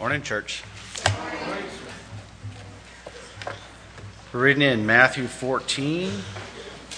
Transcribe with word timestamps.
Morning, 0.00 0.22
church. 0.22 0.64
We're 4.32 4.42
reading 4.42 4.62
in 4.62 4.84
Matthew 4.84 5.28
14, 5.28 6.10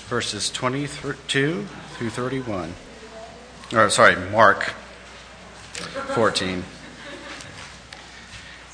verses 0.09 0.51
22 0.51 1.65
through 1.65 2.11
31. 2.11 2.73
Or, 3.75 3.91
sorry, 3.91 4.17
Mark 4.31 4.73
14. 6.15 6.65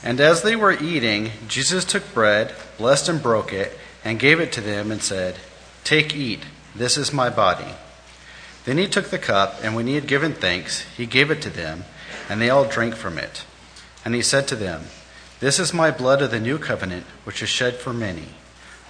And 0.04 0.20
as 0.20 0.42
they 0.42 0.54
were 0.54 0.72
eating, 0.72 1.32
Jesus 1.48 1.84
took 1.84 2.14
bread, 2.14 2.54
blessed 2.78 3.08
and 3.08 3.20
broke 3.20 3.52
it, 3.52 3.76
and 4.04 4.20
gave 4.20 4.38
it 4.38 4.52
to 4.52 4.60
them, 4.60 4.92
and 4.92 5.02
said, 5.02 5.38
Take, 5.82 6.14
eat, 6.14 6.44
this 6.76 6.96
is 6.96 7.12
my 7.12 7.28
body. 7.28 7.74
Then 8.66 8.78
he 8.78 8.86
took 8.86 9.06
the 9.06 9.18
cup, 9.18 9.56
and 9.64 9.74
when 9.74 9.88
he 9.88 9.96
had 9.96 10.06
given 10.06 10.32
thanks, 10.32 10.82
he 10.96 11.06
gave 11.06 11.32
it 11.32 11.42
to 11.42 11.50
them, 11.50 11.84
and 12.28 12.40
they 12.40 12.50
all 12.50 12.64
drank 12.64 12.94
from 12.94 13.18
it. 13.18 13.44
And 14.04 14.14
he 14.14 14.22
said 14.22 14.48
to 14.48 14.56
them, 14.56 14.82
This 15.40 15.58
is 15.58 15.72
my 15.72 15.90
blood 15.90 16.22
of 16.22 16.30
the 16.30 16.40
new 16.40 16.58
covenant, 16.58 17.06
which 17.24 17.42
is 17.42 17.48
shed 17.48 17.76
for 17.76 17.92
many. 17.92 18.28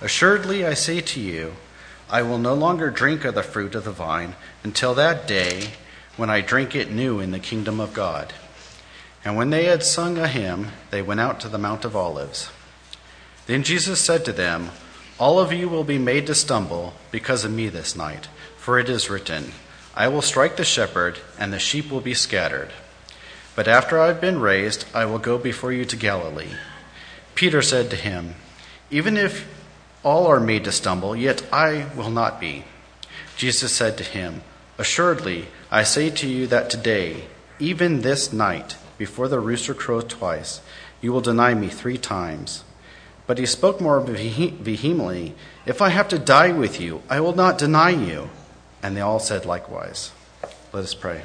Assuredly, 0.01 0.65
I 0.65 0.75
say 0.75 1.01
to 1.01 1.21
you, 1.21 1.55
I 2.11 2.23
will 2.23 2.39
no 2.39 2.55
longer 2.55 2.91
drink 2.91 3.25
of 3.25 3.35
the 3.35 3.43
fruit 3.43 3.75
of 3.75 3.85
the 3.85 3.91
vine 3.91 4.35
until 4.63 4.95
that 4.95 5.27
day 5.27 5.71
when 6.17 6.29
I 6.29 6.41
drink 6.41 6.75
it 6.75 6.91
new 6.91 7.21
in 7.21 7.31
the 7.31 7.39
kingdom 7.39 7.81
of 7.81 7.95
God. 7.95 8.35
And 9.25 9.37
when 9.37 9.51
they 9.51 9.65
had 9.65 9.83
sung 9.83 10.19
a 10.19 10.29
hymn, 10.29 10.69
they 10.91 11.01
went 11.01 11.21
out 11.21 11.41
to 11.41 11.49
the 11.49 11.59
Mount 11.59 11.85
of 11.85 11.97
Olives. 11.97 12.51
Then 13.47 13.63
Jesus 13.63 14.01
said 14.01 14.25
to 14.25 14.33
them, 14.33 14.71
All 15.19 15.39
of 15.39 15.53
you 15.53 15.69
will 15.69 15.85
be 15.85 15.99
made 15.99 16.27
to 16.27 16.35
stumble 16.35 16.95
because 17.11 17.45
of 17.45 17.53
me 17.53 17.69
this 17.69 17.97
night, 17.97 18.29
for 18.57 18.79
it 18.79 18.89
is 18.89 19.11
written, 19.11 19.53
I 19.95 20.09
will 20.09 20.23
strike 20.23 20.57
the 20.57 20.65
shepherd, 20.65 21.19
and 21.39 21.53
the 21.53 21.59
sheep 21.59 21.91
will 21.91 22.01
be 22.01 22.15
scattered. 22.15 22.71
But 23.55 23.69
after 23.69 23.99
I 23.99 24.07
have 24.07 24.21
been 24.21 24.41
raised, 24.41 24.87
I 24.95 25.05
will 25.05 25.19
go 25.19 25.37
before 25.37 25.73
you 25.73 25.85
to 25.85 25.97
Galilee. 25.97 26.55
Peter 27.35 27.61
said 27.61 27.91
to 27.91 27.97
him, 27.97 28.35
Even 28.91 29.17
if 29.17 29.47
all 30.03 30.27
are 30.27 30.41
made 30.41 30.65
to 30.65 30.73
stumble, 30.73 31.15
yet 31.15 31.45
I 31.53 31.87
will 31.95 32.11
not 32.11 32.41
be. 32.41 32.65
Jesus 33.37 33.73
said 33.73 33.99
to 33.99 34.05
him, 34.05 34.43
Assuredly, 34.79 35.49
I 35.71 35.83
say 35.83 36.11
to 36.11 36.29
you 36.29 36.47
that 36.47 36.71
today, 36.71 37.25
even 37.59 38.01
this 38.01 38.33
night, 38.33 38.77
before 38.99 39.29
the 39.29 39.41
rooster 39.41 39.75
crows 39.75 40.05
twice, 40.05 40.61
you 41.01 41.13
will 41.13 41.21
deny 41.21 41.55
me 41.55 41.69
three 41.69 41.99
times. 41.99 42.65
But 43.27 43.39
he 43.39 43.47
spoke 43.47 43.81
more 43.81 44.01
vehemently, 44.01 45.35
If 45.67 45.83
I 45.83 45.91
have 45.91 46.09
to 46.09 46.19
die 46.19 46.53
with 46.53 46.81
you, 46.81 47.03
I 47.09 47.21
will 47.21 47.35
not 47.35 47.59
deny 47.59 47.91
you. 47.91 48.31
And 48.83 48.97
they 48.97 49.01
all 49.01 49.21
said 49.21 49.47
likewise. 49.47 50.13
Let 50.73 50.85
us 50.85 50.95
pray. 50.95 51.23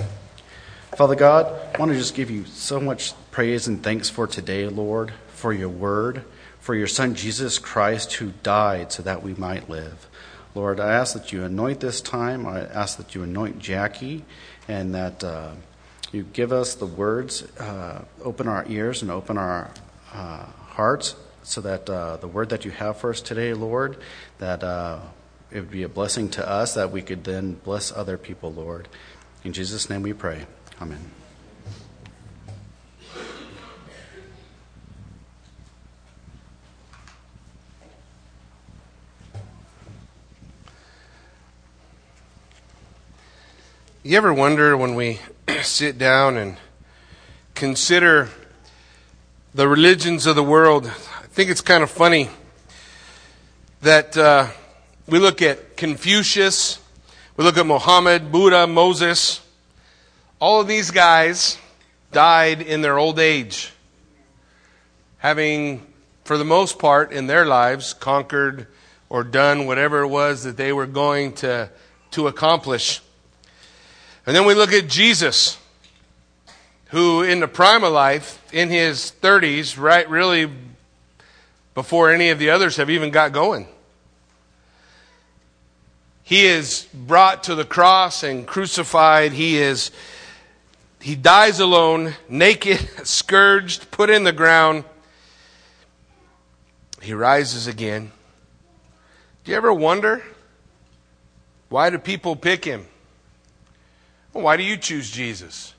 Father 0.95 1.15
God, 1.15 1.45
I 1.75 1.77
want 1.77 1.91
to 1.91 1.97
just 1.97 2.15
give 2.15 2.31
you 2.31 2.45
so 2.45 2.79
much 2.79 3.13
praise 3.29 3.67
and 3.67 3.83
thanks 3.83 4.09
for 4.09 4.25
today, 4.25 4.67
Lord, 4.67 5.13
for 5.27 5.53
your 5.53 5.69
word, 5.69 6.23
for 6.59 6.73
your 6.73 6.87
Son 6.87 7.13
Jesus 7.13 7.59
Christ 7.59 8.13
who 8.13 8.31
died 8.41 8.91
so 8.91 9.03
that 9.03 9.21
we 9.21 9.35
might 9.35 9.69
live. 9.69 10.07
Lord, 10.55 10.79
I 10.79 10.93
ask 10.93 11.13
that 11.13 11.31
you 11.31 11.43
anoint 11.43 11.81
this 11.81 12.01
time. 12.01 12.47
I 12.47 12.61
ask 12.61 12.97
that 12.97 13.13
you 13.13 13.21
anoint 13.21 13.59
Jackie 13.59 14.25
and 14.67 14.95
that 14.95 15.23
uh, 15.23 15.51
you 16.11 16.23
give 16.23 16.51
us 16.51 16.73
the 16.73 16.87
words, 16.87 17.43
uh, 17.59 18.05
open 18.23 18.47
our 18.47 18.65
ears 18.67 19.01
and 19.03 19.11
open 19.11 19.37
our 19.37 19.69
uh, 20.13 20.45
hearts 20.45 21.15
so 21.43 21.61
that 21.61 21.87
uh, 21.89 22.17
the 22.17 22.27
word 22.27 22.49
that 22.49 22.65
you 22.65 22.71
have 22.71 22.97
for 22.97 23.11
us 23.11 23.21
today, 23.21 23.53
Lord, 23.53 23.97
that 24.39 24.63
uh, 24.63 24.99
it 25.51 25.59
would 25.59 25.71
be 25.71 25.83
a 25.83 25.89
blessing 25.89 26.29
to 26.29 26.49
us 26.49 26.73
that 26.73 26.91
we 26.91 27.01
could 27.01 27.23
then 27.23 27.53
bless 27.53 27.91
other 27.91 28.17
people, 28.17 28.51
Lord. 28.51 28.87
In 29.43 29.53
Jesus' 29.53 29.89
name 29.89 30.01
we 30.01 30.13
pray. 30.13 30.47
Amen. 30.79 30.99
You 44.03 44.17
ever 44.17 44.31
wonder 44.31 44.77
when 44.77 44.93
we 44.93 45.19
sit 45.63 45.97
down 45.97 46.37
and 46.37 46.57
consider 47.55 48.29
the 49.55 49.67
religions 49.67 50.27
of 50.27 50.35
the 50.35 50.43
world? 50.43 50.85
I 50.85 51.27
think 51.27 51.49
it's 51.49 51.61
kind 51.61 51.81
of 51.81 51.89
funny 51.89 52.29
that 53.81 54.15
uh, 54.15 54.47
we 55.07 55.17
look 55.17 55.41
at 55.41 55.75
Confucius, 55.75 56.79
we 57.35 57.43
look 57.43 57.57
at 57.57 57.65
Muhammad, 57.65 58.31
Buddha, 58.31 58.67
Moses, 58.67 59.41
all 60.39 60.61
of 60.61 60.67
these 60.67 60.91
guys 60.91 61.57
died 62.11 62.61
in 62.61 62.81
their 62.81 62.97
old 62.97 63.19
age, 63.19 63.71
having, 65.17 65.85
for 66.23 66.37
the 66.37 66.45
most 66.45 66.79
part, 66.79 67.11
in 67.11 67.27
their 67.27 67.45
lives, 67.45 67.93
conquered 67.93 68.67
or 69.09 69.23
done 69.23 69.65
whatever 69.65 70.01
it 70.01 70.07
was 70.07 70.43
that 70.43 70.57
they 70.57 70.71
were 70.71 70.85
going 70.85 71.33
to, 71.33 71.69
to 72.11 72.27
accomplish. 72.27 73.01
And 74.25 74.35
then 74.35 74.45
we 74.45 74.53
look 74.53 74.73
at 74.73 74.87
Jesus, 74.87 75.57
who, 76.87 77.23
in 77.23 77.39
the 77.39 77.47
prime 77.47 77.83
of 77.83 77.93
life, 77.93 78.41
in 78.53 78.69
his 78.69 79.13
30s, 79.21 79.79
right, 79.79 80.07
really 80.09 80.51
before 81.73 82.11
any 82.11 82.29
of 82.29 82.39
the 82.39 82.49
others 82.49 82.77
have 82.77 82.89
even 82.89 83.09
got 83.09 83.31
going, 83.31 83.67
he 86.23 86.45
is 86.45 86.85
brought 86.93 87.43
to 87.43 87.55
the 87.55 87.63
cross 87.63 88.21
and 88.21 88.45
crucified. 88.45 89.31
He 89.31 89.57
is 89.57 89.91
he 90.99 91.15
dies 91.15 91.59
alone, 91.59 92.13
naked, 92.29 92.79
scourged, 93.07 93.91
put 93.91 94.09
in 94.09 94.23
the 94.23 94.31
ground. 94.31 94.83
He 97.01 97.13
rises 97.13 97.67
again. 97.67 98.11
Do 99.43 99.51
you 99.51 99.57
ever 99.57 99.73
wonder 99.73 100.23
why 101.69 101.89
do 101.89 101.97
people 101.97 102.35
pick 102.35 102.65
him? 102.65 102.85
Why 104.33 104.57
do 104.57 104.63
you 104.63 104.77
choose 104.77 105.09
Jesus? 105.09 105.73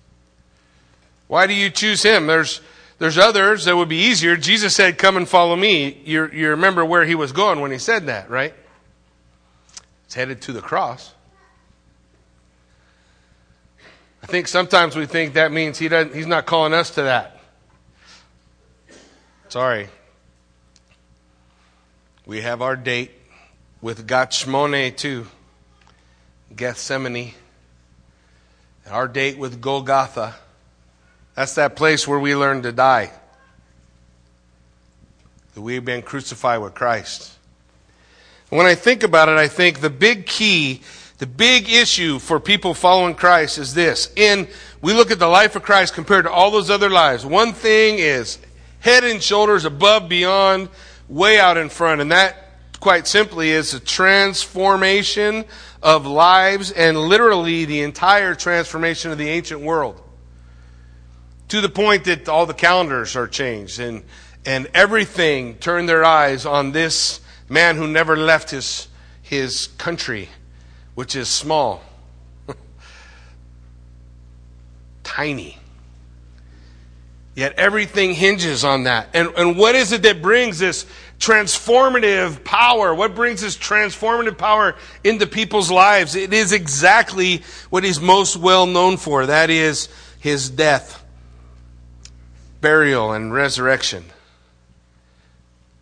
Why 1.29 1.47
do 1.47 1.55
you 1.55 1.71
choose 1.71 2.03
him? 2.03 2.27
There's 2.27 2.61
there's 2.99 3.19
others 3.19 3.67
that 3.67 3.77
would 3.77 3.89
be 3.89 3.99
easier. 4.07 4.37
Jesus 4.37 4.75
said, 4.75 4.99
"Come 4.99 5.17
and 5.17 5.29
follow 5.29 5.55
me." 5.55 6.01
You 6.05 6.29
you 6.33 6.51
remember 6.51 6.85
where 6.85 7.05
he 7.05 7.15
was 7.15 7.31
going 7.31 7.61
when 7.61 7.71
he 7.71 7.79
said 7.79 8.07
that, 8.07 8.29
right? 8.29 8.55
It's 10.07 10.15
headed 10.15 10.41
to 10.43 10.53
the 10.53 10.63
cross. 10.63 11.13
I 14.23 14.27
think 14.27 14.49
sometimes 14.49 14.97
we 14.97 15.07
think 15.07 15.35
that 15.35 15.53
means 15.53 15.79
he 15.79 15.89
doesn't, 15.89 16.15
he's 16.15 16.27
not 16.27 16.47
calling 16.47 16.75
us 16.75 16.91
to 16.91 17.03
that. 17.03 17.41
Sorry. 19.49 19.89
We 22.27 22.43
have 22.43 22.61
our 22.61 22.77
date 22.77 23.13
with 23.81 24.07
Gethsemane 24.07 24.95
too, 24.95 25.27
Gethsemane. 26.55 27.33
Our 28.91 29.09
date 29.09 29.39
with 29.39 29.61
Golgotha. 29.61 30.35
That's 31.35 31.55
that 31.55 31.77
place 31.77 32.09
where 32.09 32.19
we 32.19 32.35
learn 32.35 32.63
to 32.63 32.73
die. 32.73 33.13
That 35.55 35.61
we've 35.61 35.85
been 35.85 36.03
crucified 36.03 36.61
with 36.61 36.75
Christ. 36.75 37.33
When 38.49 38.67
I 38.67 38.75
think 38.75 39.03
about 39.03 39.29
it, 39.29 39.37
I 39.37 39.49
think 39.49 39.81
the 39.81 39.91
big 39.91 40.27
key 40.27 40.83
the 41.19 41.27
big 41.27 41.69
issue 41.69 42.21
for 42.21 42.39
people 42.39 42.75
following 42.75 43.17
Christ 43.17 43.59
is 43.59 43.75
this. 43.75 44.13
In, 44.15 44.47
we 44.81 44.95
look 44.95 45.11
at 45.11 45.19
the 45.19 45.27
life 45.27 45.57
of 45.57 45.65
Christ 45.65 45.95
compared 45.95 46.27
to 46.27 46.31
all 46.31 46.53
those 46.53 46.71
other 46.71 46.89
lives. 46.89 47.27
One 47.27 47.53
thing 47.53 47.99
is 47.99 48.39
head 48.79 49.03
and 49.03 49.21
shoulders 49.21 49.65
above, 49.65 50.09
beyond, 50.09 50.69
way 51.09 51.41
out 51.41 51.57
in 51.57 51.71
front. 51.71 52.01
And 52.01 52.13
that, 52.13 52.37
quite 52.79 53.09
simply, 53.09 53.51
is 53.51 53.75
a 53.75 53.81
transformation 53.81 55.45
of 55.83 56.07
lives 56.07 56.71
and 56.71 56.97
literally 56.97 57.65
the 57.65 57.83
entire 57.83 58.37
transformation 58.37 59.11
of 59.11 59.19
the 59.19 59.29
ancient 59.29 59.61
world. 59.61 60.01
To 61.49 61.61
the 61.61 61.69
point 61.69 62.05
that 62.05 62.29
all 62.29 62.47
the 62.47 62.55
calendars 62.55 63.17
are 63.17 63.27
changed 63.27 63.81
and, 63.81 64.05
and 64.47 64.69
everything 64.73 65.57
turned 65.57 65.89
their 65.89 66.05
eyes 66.05 66.47
on 66.47 66.71
this 66.71 67.21
man 67.49 67.75
who 67.75 67.89
never 67.89 68.17
left 68.17 68.51
his, 68.51 68.87
his 69.21 69.67
country 69.79 70.29
which 70.99 71.15
is 71.15 71.29
small, 71.29 71.81
tiny. 75.05 75.57
Yet 77.37 77.55
everything 77.57 78.15
hinges 78.15 78.65
on 78.65 78.83
that. 78.83 79.11
And, 79.15 79.29
and 79.37 79.57
what 79.57 79.77
is 79.77 79.93
it 79.93 80.03
that 80.03 80.21
brings 80.21 80.59
this 80.59 80.87
transformative 81.21 82.43
power? 82.43 82.93
What 82.93 83.15
brings 83.15 83.43
this 83.43 83.57
transformative 83.57 84.37
power 84.37 84.75
into 85.05 85.29
people's 85.29 85.71
lives? 85.71 86.17
It 86.17 86.33
is 86.33 86.51
exactly 86.51 87.45
what 87.71 87.85
he's 87.85 88.01
most 88.01 88.37
well 88.37 88.67
known 88.67 88.97
for. 88.97 89.25
That 89.27 89.51
is 89.51 89.89
his 90.19 90.51
death, 90.51 91.05
burial, 92.61 93.13
and 93.13 93.33
resurrection. 93.33 94.03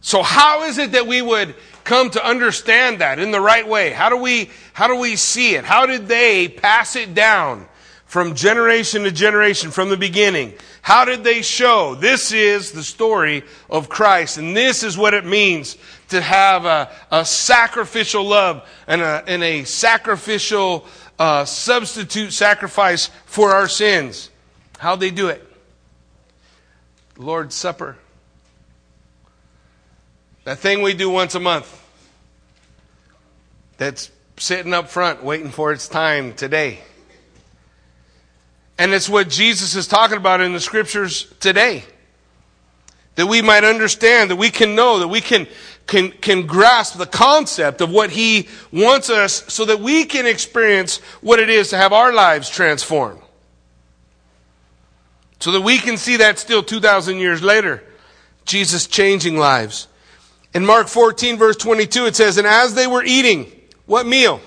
So 0.03 0.23
how 0.23 0.65
is 0.65 0.77
it 0.77 0.93
that 0.93 1.07
we 1.07 1.23
would 1.23 1.55
come 1.87 2.11
to 2.11 2.25
understand 2.25 3.01
that 3.01 3.19
in 3.19 3.31
the 3.31 3.41
right 3.41 3.67
way? 3.67 3.91
How 3.91 4.11
do 4.11 4.19
we, 4.19 4.51
how 4.75 4.89
do 4.89 4.97
we 4.97 5.17
see 5.17 5.55
it? 5.55 5.65
How 5.65 5.87
did 5.87 6.09
they 6.09 6.49
pass 6.49 6.97
it 6.97 7.15
down 7.15 7.67
from 8.07 8.35
generation 8.35 9.03
to 9.03 9.11
generation, 9.11 9.71
from 9.71 9.91
the 9.91 9.97
beginning. 9.97 10.55
How 10.81 11.05
did 11.05 11.25
they 11.25 11.43
show? 11.43 11.97
This 11.97 12.33
is 12.33 12.73
the 12.73 12.85
story 12.85 13.43
of 13.69 13.89
Christ, 13.89 14.39
and 14.39 14.57
this 14.57 14.83
is 14.83 14.97
what 14.97 15.13
it 15.13 15.27
means 15.27 15.77
to 16.09 16.21
have 16.21 16.65
a, 16.65 16.91
a 17.11 17.25
sacrificial 17.25 18.25
love 18.25 18.67
and 18.87 19.03
a, 19.03 19.25
and 19.27 19.43
a 19.43 19.65
sacrificial 19.65 20.87
uh, 21.19 21.45
substitute 21.45 22.33
sacrifice 22.33 23.11
for 23.27 23.51
our 23.51 23.69
sins. 23.69 24.31
How'd 24.79 25.01
they 25.01 25.11
do 25.11 25.29
it? 25.29 25.43
Lord's 27.19 27.55
Supper. 27.55 27.97
That 30.47 30.61
thing 30.61 30.81
we 30.81 30.95
do 30.95 31.11
once 31.11 31.35
a 31.35 31.41
month 31.41 31.85
that's 33.79 34.13
sitting 34.37 34.73
up 34.73 34.89
front 34.89 35.25
waiting 35.25 35.51
for 35.51 35.73
its 35.73 35.89
time 35.89 36.35
today. 36.35 36.79
And 38.79 38.93
it's 38.93 39.09
what 39.09 39.29
Jesus 39.29 39.75
is 39.75 39.89
talking 39.89 40.17
about 40.17 40.41
in 40.41 40.53
the 40.53 40.61
scriptures 40.61 41.27
today. 41.41 41.83
That 43.17 43.27
we 43.27 43.43
might 43.43 43.65
understand, 43.65 44.31
that 44.31 44.37
we 44.37 44.51
can 44.51 44.77
know, 44.77 45.01
that 45.01 45.09
we 45.09 45.21
can, 45.21 45.49
can, 45.89 46.13
can 46.13 46.47
grasp 46.47 46.97
the 46.97 47.07
concept 47.07 47.81
of 47.81 47.91
what 47.91 48.11
He 48.11 48.49
wants 48.73 49.11
us 49.11 49.53
so 49.53 49.65
that 49.65 49.81
we 49.81 50.05
can 50.05 50.27
experience 50.27 50.99
what 51.23 51.41
it 51.41 51.51
is 51.51 51.71
to 51.71 51.77
have 51.77 51.93
our 51.93 52.13
lives 52.13 52.49
transformed. 52.49 53.21
So 55.41 55.51
that 55.51 55.63
we 55.63 55.79
can 55.79 55.97
see 55.97 56.19
that 56.19 56.39
still 56.39 56.63
2,000 56.63 57.17
years 57.17 57.43
later. 57.43 57.83
Jesus 58.45 58.87
changing 58.87 59.39
lives. 59.39 59.89
In 60.57 60.65
Mark 60.65 60.89
14, 60.89 61.37
verse 61.37 61.57
22, 61.57 62.07
it 62.07 62.17
says, 62.17 62.39
And 62.39 62.47
as 62.47 62.73
they 62.73 62.87
were 62.87 63.05
eating, 63.05 63.53
what 63.85 64.07
meal? 64.07 64.41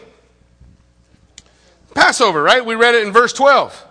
Passover, 1.93 2.41
right? 2.41 2.65
We 2.65 2.73
read 2.73 2.95
it 2.95 3.05
in 3.05 3.13
verse 3.13 3.31
12. 3.31 3.85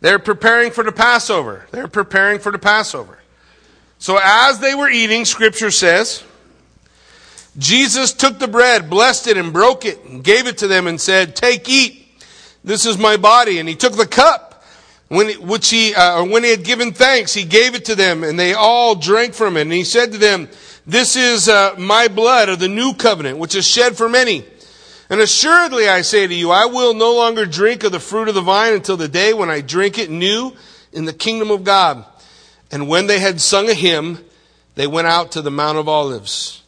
They're 0.00 0.18
preparing 0.18 0.70
for 0.70 0.82
the 0.82 0.92
Passover. 0.92 1.66
They're 1.72 1.88
preparing 1.88 2.38
for 2.38 2.50
the 2.52 2.58
Passover. 2.58 3.18
So 3.98 4.18
as 4.18 4.60
they 4.60 4.74
were 4.74 4.88
eating, 4.88 5.26
Scripture 5.26 5.70
says, 5.70 6.24
Jesus 7.58 8.14
took 8.14 8.38
the 8.38 8.48
bread, 8.48 8.88
blessed 8.88 9.26
it, 9.26 9.36
and 9.36 9.52
broke 9.52 9.84
it, 9.84 10.02
and 10.06 10.24
gave 10.24 10.46
it 10.46 10.56
to 10.58 10.66
them, 10.66 10.86
and 10.86 10.98
said, 10.98 11.36
Take, 11.36 11.68
eat. 11.68 12.02
This 12.64 12.86
is 12.86 12.96
my 12.96 13.18
body. 13.18 13.58
And 13.58 13.68
he 13.68 13.74
took 13.74 13.92
the 13.92 14.06
cup, 14.06 14.45
when, 15.08 15.30
which 15.46 15.70
he, 15.70 15.94
uh, 15.94 16.20
or 16.20 16.28
when 16.28 16.42
he 16.42 16.50
had 16.50 16.64
given 16.64 16.92
thanks, 16.92 17.32
he 17.32 17.44
gave 17.44 17.74
it 17.74 17.84
to 17.86 17.94
them, 17.94 18.24
and 18.24 18.38
they 18.38 18.54
all 18.54 18.96
drank 18.96 19.34
from 19.34 19.56
it. 19.56 19.62
And 19.62 19.72
he 19.72 19.84
said 19.84 20.12
to 20.12 20.18
them, 20.18 20.48
This 20.84 21.14
is 21.14 21.48
uh, 21.48 21.74
my 21.78 22.08
blood 22.08 22.48
of 22.48 22.58
the 22.58 22.68
new 22.68 22.92
covenant, 22.94 23.38
which 23.38 23.54
is 23.54 23.66
shed 23.66 23.96
for 23.96 24.08
many. 24.08 24.44
And 25.08 25.20
assuredly 25.20 25.88
I 25.88 26.00
say 26.00 26.26
to 26.26 26.34
you, 26.34 26.50
I 26.50 26.66
will 26.66 26.92
no 26.92 27.14
longer 27.14 27.46
drink 27.46 27.84
of 27.84 27.92
the 27.92 28.00
fruit 28.00 28.28
of 28.28 28.34
the 28.34 28.40
vine 28.40 28.74
until 28.74 28.96
the 28.96 29.06
day 29.06 29.32
when 29.32 29.50
I 29.50 29.60
drink 29.60 29.98
it 29.98 30.10
new 30.10 30.56
in 30.92 31.04
the 31.04 31.12
kingdom 31.12 31.52
of 31.52 31.62
God. 31.62 32.04
And 32.72 32.88
when 32.88 33.06
they 33.06 33.20
had 33.20 33.40
sung 33.40 33.68
a 33.68 33.74
hymn, 33.74 34.24
they 34.74 34.88
went 34.88 35.06
out 35.06 35.32
to 35.32 35.42
the 35.42 35.52
Mount 35.52 35.78
of 35.78 35.88
Olives. 35.88 36.62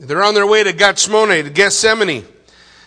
They're 0.00 0.24
on 0.24 0.34
their 0.34 0.46
way 0.46 0.64
to 0.64 0.72
Gethsemane, 0.72 1.44
to 1.44 1.50
Gethsemane. 1.50 2.24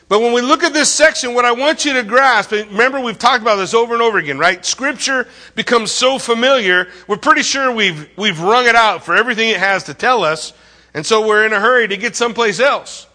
But 0.10 0.22
when 0.22 0.32
we 0.32 0.42
look 0.42 0.64
at 0.64 0.74
this 0.74 0.90
section, 0.90 1.34
what 1.34 1.44
I 1.44 1.52
want 1.52 1.84
you 1.84 1.94
to 1.94 2.04
grasp, 2.04 2.52
remember 2.52 3.02
we've 3.02 3.20
talked 3.20 3.42
about 3.42 3.58
this 3.58 3.74
over 3.74 3.94
and 3.94 4.02
over 4.02 4.18
again, 4.18 4.38
right? 4.38 4.66
Scripture 4.66 5.28
becomes 5.56 5.92
so 5.92 6.18
familiar, 6.18 6.88
we're 7.08 7.18
pretty 7.18 7.44
sure 7.44 7.72
we've, 7.72 8.10
we've 8.18 8.40
wrung 8.40 8.68
it 8.68 8.76
out 8.76 9.04
for 9.04 9.16
everything 9.16 9.50
it 9.50 9.58
has 9.58 9.84
to 9.86 9.94
tell 9.94 10.24
us, 10.24 10.54
and 10.94 11.06
so 11.06 11.28
we're 11.28 11.46
in 11.46 11.52
a 11.52 11.60
hurry 11.60 11.90
to 11.90 11.98
get 11.98 12.16
someplace 12.16 12.62
else. 12.62 13.06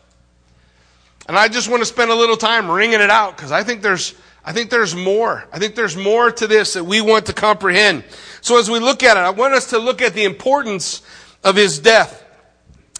And 1.28 1.36
I 1.36 1.48
just 1.48 1.70
want 1.70 1.80
to 1.80 1.86
spend 1.86 2.10
a 2.10 2.14
little 2.14 2.36
time 2.36 2.70
wringing 2.70 3.00
it 3.00 3.10
out 3.10 3.36
because 3.36 3.52
I 3.52 3.62
think 3.62 3.80
there's, 3.80 4.14
I 4.44 4.52
think 4.52 4.70
there's 4.70 4.94
more. 4.94 5.48
I 5.52 5.58
think 5.58 5.76
there's 5.76 5.96
more 5.96 6.30
to 6.30 6.46
this 6.46 6.74
that 6.74 6.84
we 6.84 7.00
want 7.00 7.26
to 7.26 7.32
comprehend. 7.32 8.04
So 8.40 8.58
as 8.58 8.68
we 8.68 8.80
look 8.80 9.02
at 9.02 9.16
it, 9.16 9.20
I 9.20 9.30
want 9.30 9.54
us 9.54 9.70
to 9.70 9.78
look 9.78 10.02
at 10.02 10.14
the 10.14 10.24
importance 10.24 11.00
of 11.44 11.56
his 11.56 11.78
death. 11.78 12.22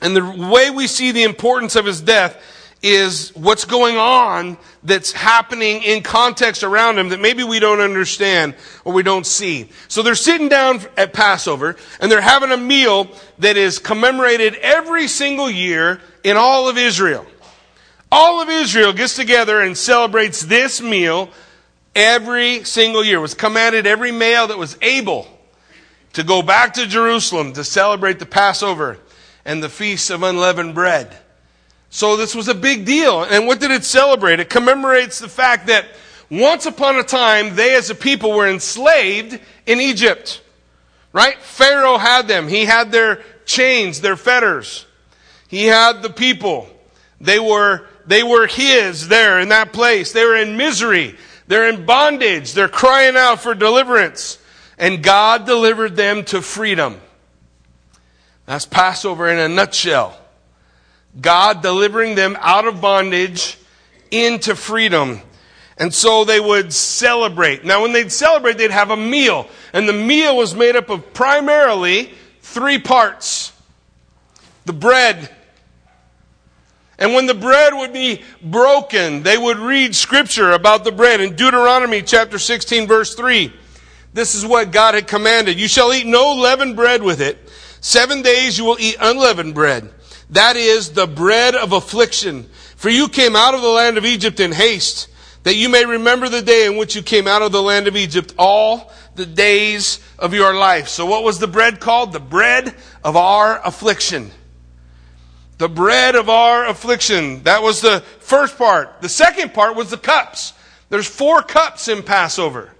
And 0.00 0.17
the 0.17 0.49
way 0.50 0.71
we 0.71 0.87
see 0.87 1.12
the 1.12 1.25
importance 1.25 1.77
of 1.77 1.85
his 1.85 2.00
death 2.00 2.41
is 2.82 3.31
what's 3.37 3.64
going 3.64 3.96
on 3.96 4.58
that's 4.82 5.12
happening 5.12 5.82
in 5.82 6.02
context 6.02 6.64
around 6.64 6.99
him 6.99 7.11
that 7.11 7.20
maybe 7.20 7.44
we 7.44 7.61
don't 7.61 7.81
understand 7.81 8.55
or 8.84 8.93
we 8.93 9.05
don't 9.05 9.25
see. 9.25 9.69
So 9.87 10.02
they're 10.02 10.17
sitting 10.17 10.49
down 10.49 10.81
at 10.96 11.12
Passover 11.12 11.76
and 12.00 12.11
they're 12.11 12.20
having 12.20 12.50
a 12.50 12.56
meal 12.56 13.08
that 13.38 13.56
is 13.56 13.79
commemorated 13.79 14.56
every 14.56 15.06
single 15.06 15.49
year 15.49 16.00
in 16.25 16.37
all 16.37 16.69
of 16.69 16.76
Israel. 16.76 17.25
All 18.11 18.43
of 18.43 18.49
Israel 18.49 18.93
gets 18.93 19.14
together 19.14 19.61
and 19.61 19.79
celebrates 19.79 20.43
this 20.43 20.82
meal 20.82 21.31
every 21.94 22.64
single 22.64 23.05
year. 23.05 23.19
It 23.19 23.23
was 23.23 23.34
commanded 23.34 23.87
every 23.87 24.12
male 24.12 24.49
that 24.49 24.58
was 24.58 24.76
able 24.82 25.29
to 26.14 26.25
go 26.25 26.43
back 26.43 26.75
to 26.75 26.87
Jerusalem 26.87 27.52
to 27.55 27.64
celebrate 27.64 28.19
the 28.19 28.26
Passover 28.26 28.99
and 29.44 29.62
the 29.62 29.69
Feast 29.69 30.11
of 30.11 30.23
Unleavened 30.23 30.75
Bread. 30.75 31.17
So 31.94 32.17
this 32.17 32.35
was 32.35 32.49
a 32.49 32.55
big 32.55 32.87
deal. 32.87 33.23
And 33.23 33.47
what 33.47 33.61
did 33.61 33.71
it 33.71 33.85
celebrate? 33.85 34.41
It 34.41 34.49
commemorates 34.49 35.19
the 35.19 35.29
fact 35.29 35.67
that 35.67 35.85
once 36.31 36.65
upon 36.65 36.97
a 36.97 37.03
time, 37.03 37.55
they 37.55 37.75
as 37.75 37.91
a 37.91 37.94
people 37.94 38.33
were 38.33 38.49
enslaved 38.49 39.39
in 39.67 39.79
Egypt. 39.79 40.41
Right? 41.12 41.37
Pharaoh 41.39 41.99
had 41.99 42.27
them. 42.29 42.49
He 42.49 42.65
had 42.65 42.91
their 42.93 43.23
chains, 43.44 44.00
their 44.00 44.17
fetters. 44.17 44.87
He 45.49 45.67
had 45.67 46.00
the 46.00 46.09
people. 46.09 46.67
They 47.21 47.39
were 47.39 47.87
they 48.06 48.23
were 48.23 48.47
his 48.47 49.09
there 49.09 49.39
in 49.39 49.50
that 49.50 49.75
place. 49.75 50.12
They 50.12 50.25
were 50.25 50.39
in 50.39 50.56
misery. 50.56 51.15
They're 51.47 51.69
in 51.69 51.85
bondage. 51.85 52.55
They're 52.55 52.69
crying 52.69 53.17
out 53.17 53.43
for 53.43 53.55
deliverance. 53.55 54.39
And 54.79 55.03
God 55.03 55.44
delivered 55.44 55.94
them 55.94 56.25
to 56.25 56.41
freedom. 56.41 57.03
That's 58.47 58.65
Passover 58.65 59.29
in 59.29 59.39
a 59.39 59.50
nutshell. 59.50 60.19
God 61.20 61.62
delivering 61.62 62.14
them 62.14 62.37
out 62.41 62.67
of 62.67 62.81
bondage 62.81 63.59
into 64.11 64.55
freedom. 64.56 65.20
And 65.76 65.93
so 65.93 66.25
they 66.25 66.41
would 66.41 66.73
celebrate. 66.73 67.64
Now, 67.64 67.82
when 67.82 67.93
they'd 67.93 68.12
celebrate, 68.12 68.59
they'd 68.59 68.70
have 68.70 68.91
a 68.91 68.97
meal. 68.97 69.49
And 69.73 69.88
the 69.88 69.93
meal 69.93 70.37
was 70.37 70.55
made 70.55 70.76
up 70.76 70.91
of 70.91 71.12
primarily 71.12 72.12
three 72.41 72.79
parts 72.79 73.53
the 74.64 74.73
bread 74.73 75.29
and 77.03 77.15
when 77.15 77.26
the 77.26 77.35
bread 77.35 77.75
would 77.75 77.93
be 77.93 78.23
broken, 78.41 79.25
they 79.25 79.37
would 79.37 79.58
read 79.58 79.97
scripture 79.97 80.53
about 80.53 80.85
the 80.85 80.93
bread. 80.93 81.20
In 81.20 81.35
Deuteronomy 81.35 82.00
chapter 82.00 82.39
16 82.39 82.86
verse 82.86 83.17
3, 83.17 83.53
this 84.15 84.36
is 84.36 84.46
what 84.46 84.70
God 84.70 84.94
had 84.94 85.08
commanded. 85.08 85.58
You 85.58 85.67
shall 85.67 85.93
eat 85.93 86.06
no 86.06 86.32
leavened 86.34 86.77
bread 86.77 87.03
with 87.03 87.20
it. 87.20 87.51
Seven 87.81 88.22
days 88.22 88.56
you 88.56 88.65
will 88.65 88.77
eat 88.79 88.96
unleavened 89.01 89.53
bread. 89.53 89.93
That 90.32 90.56
is 90.56 90.91
the 90.91 91.06
bread 91.06 91.55
of 91.55 91.72
affliction. 91.72 92.44
For 92.77 92.91
you 92.91 93.08
came 93.08 93.36
out 93.36 93.55
of 93.55 93.62
the 93.62 93.69
land 93.69 93.96
of 93.96 94.05
Egypt 94.05 94.41
in 94.41 94.53
haste, 94.53 95.08
that 95.44 95.55
you 95.55 95.69
may 95.69 95.84
remember 95.84 96.29
the 96.29 96.43
day 96.43 96.67
in 96.67 96.77
which 96.77 96.96
you 96.96 97.03
came 97.03 97.27
out 97.27 97.43
of 97.43 97.53
the 97.53 97.62
land 97.62 97.86
of 97.86 97.96
Egypt 97.96 98.34
all 98.39 98.93
the 99.15 99.27
days 99.27 100.01
of 100.19 100.34
your 100.34 100.55
life. 100.55 100.89
So 100.89 101.06
what 101.06 101.22
was 101.22 101.39
the 101.39 101.46
bread 101.46 101.81
called? 101.81 102.12
The 102.12 102.20
bread 102.20 102.74
of 103.05 103.17
our 103.17 103.65
affliction 103.65 104.31
the 105.62 105.69
bread 105.69 106.17
of 106.17 106.29
our 106.29 106.67
affliction. 106.67 107.44
That 107.44 107.62
was 107.62 107.81
the 107.81 108.01
first 108.19 108.58
part. 108.58 109.01
The 109.01 109.08
second 109.08 109.55
part 109.55 109.77
was 109.77 109.91
the 109.91 109.96
cups. 109.96 110.55
There's 110.89 111.06
four 111.06 111.41
cups 111.41 111.86
in 111.86 112.03
Passover. 112.03 112.72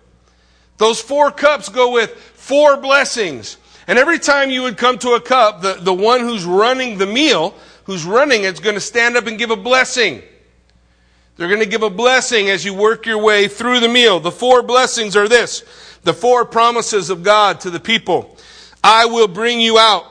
Those 0.79 1.01
four 1.01 1.31
cups 1.31 1.69
go 1.69 1.93
with 1.93 2.11
four 2.11 2.77
blessings. 2.77 3.57
And 3.87 3.99
every 3.99 4.19
time 4.19 4.51
you 4.51 4.63
would 4.63 4.77
come 4.77 4.99
to 4.99 5.11
a 5.11 5.21
cup, 5.21 5.63
the, 5.63 5.75
the 5.75 5.93
one 5.95 6.21
who's 6.21 6.45
running 6.45 6.99
the 6.99 7.07
meal, 7.07 7.55
who's 7.85 8.05
running 8.05 8.45
it's 8.45 8.61
going 8.61 8.75
to 8.75 8.81
stand 8.81 9.17
up 9.17 9.27
and 9.27 9.39
give 9.39 9.51
a 9.51 9.57
blessing. 9.57 10.23
They're 11.37 11.49
going 11.49 11.61
to 11.61 11.67
give 11.67 11.83
a 11.83 11.91
blessing 11.91 12.51
as 12.51 12.65
you 12.65 12.75
work 12.75 13.07
your 13.07 13.19
way 13.19 13.49
through 13.49 13.81
the 13.81 13.89
meal. 13.89 14.21
The 14.21 14.31
four 14.31 14.63
blessings 14.63 15.17
are 15.17 15.29
this. 15.29 15.65
The 16.03 16.13
four 16.13 16.45
promises 16.45 17.11
of 17.11 17.23
God 17.23 17.61
to 17.61 17.71
the 17.71 17.81
people. 17.81 18.37
I 18.85 19.07
will 19.07 19.29
bring 19.29 19.61
you 19.61 19.79
out. 19.79 20.05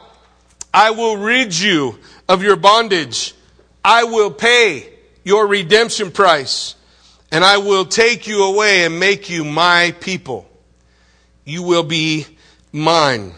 I 0.74 0.92
will 0.92 1.18
rid 1.18 1.58
you 1.58 2.00
of 2.28 2.44
your 2.44 2.56
bondage. 2.56 3.36
I 3.84 4.06
will 4.06 4.32
pay 4.32 4.90
your 5.24 5.48
redemption 5.48 6.12
price, 6.12 6.76
and 7.32 7.44
I 7.44 7.58
will 7.58 7.86
take 7.86 8.28
you 8.28 8.44
away 8.44 8.86
and 8.86 9.00
make 9.00 9.30
you 9.30 9.44
my 9.44 9.94
people. 10.00 10.50
You 11.46 11.64
will 11.64 11.84
be 11.84 12.26
mine. 12.72 13.34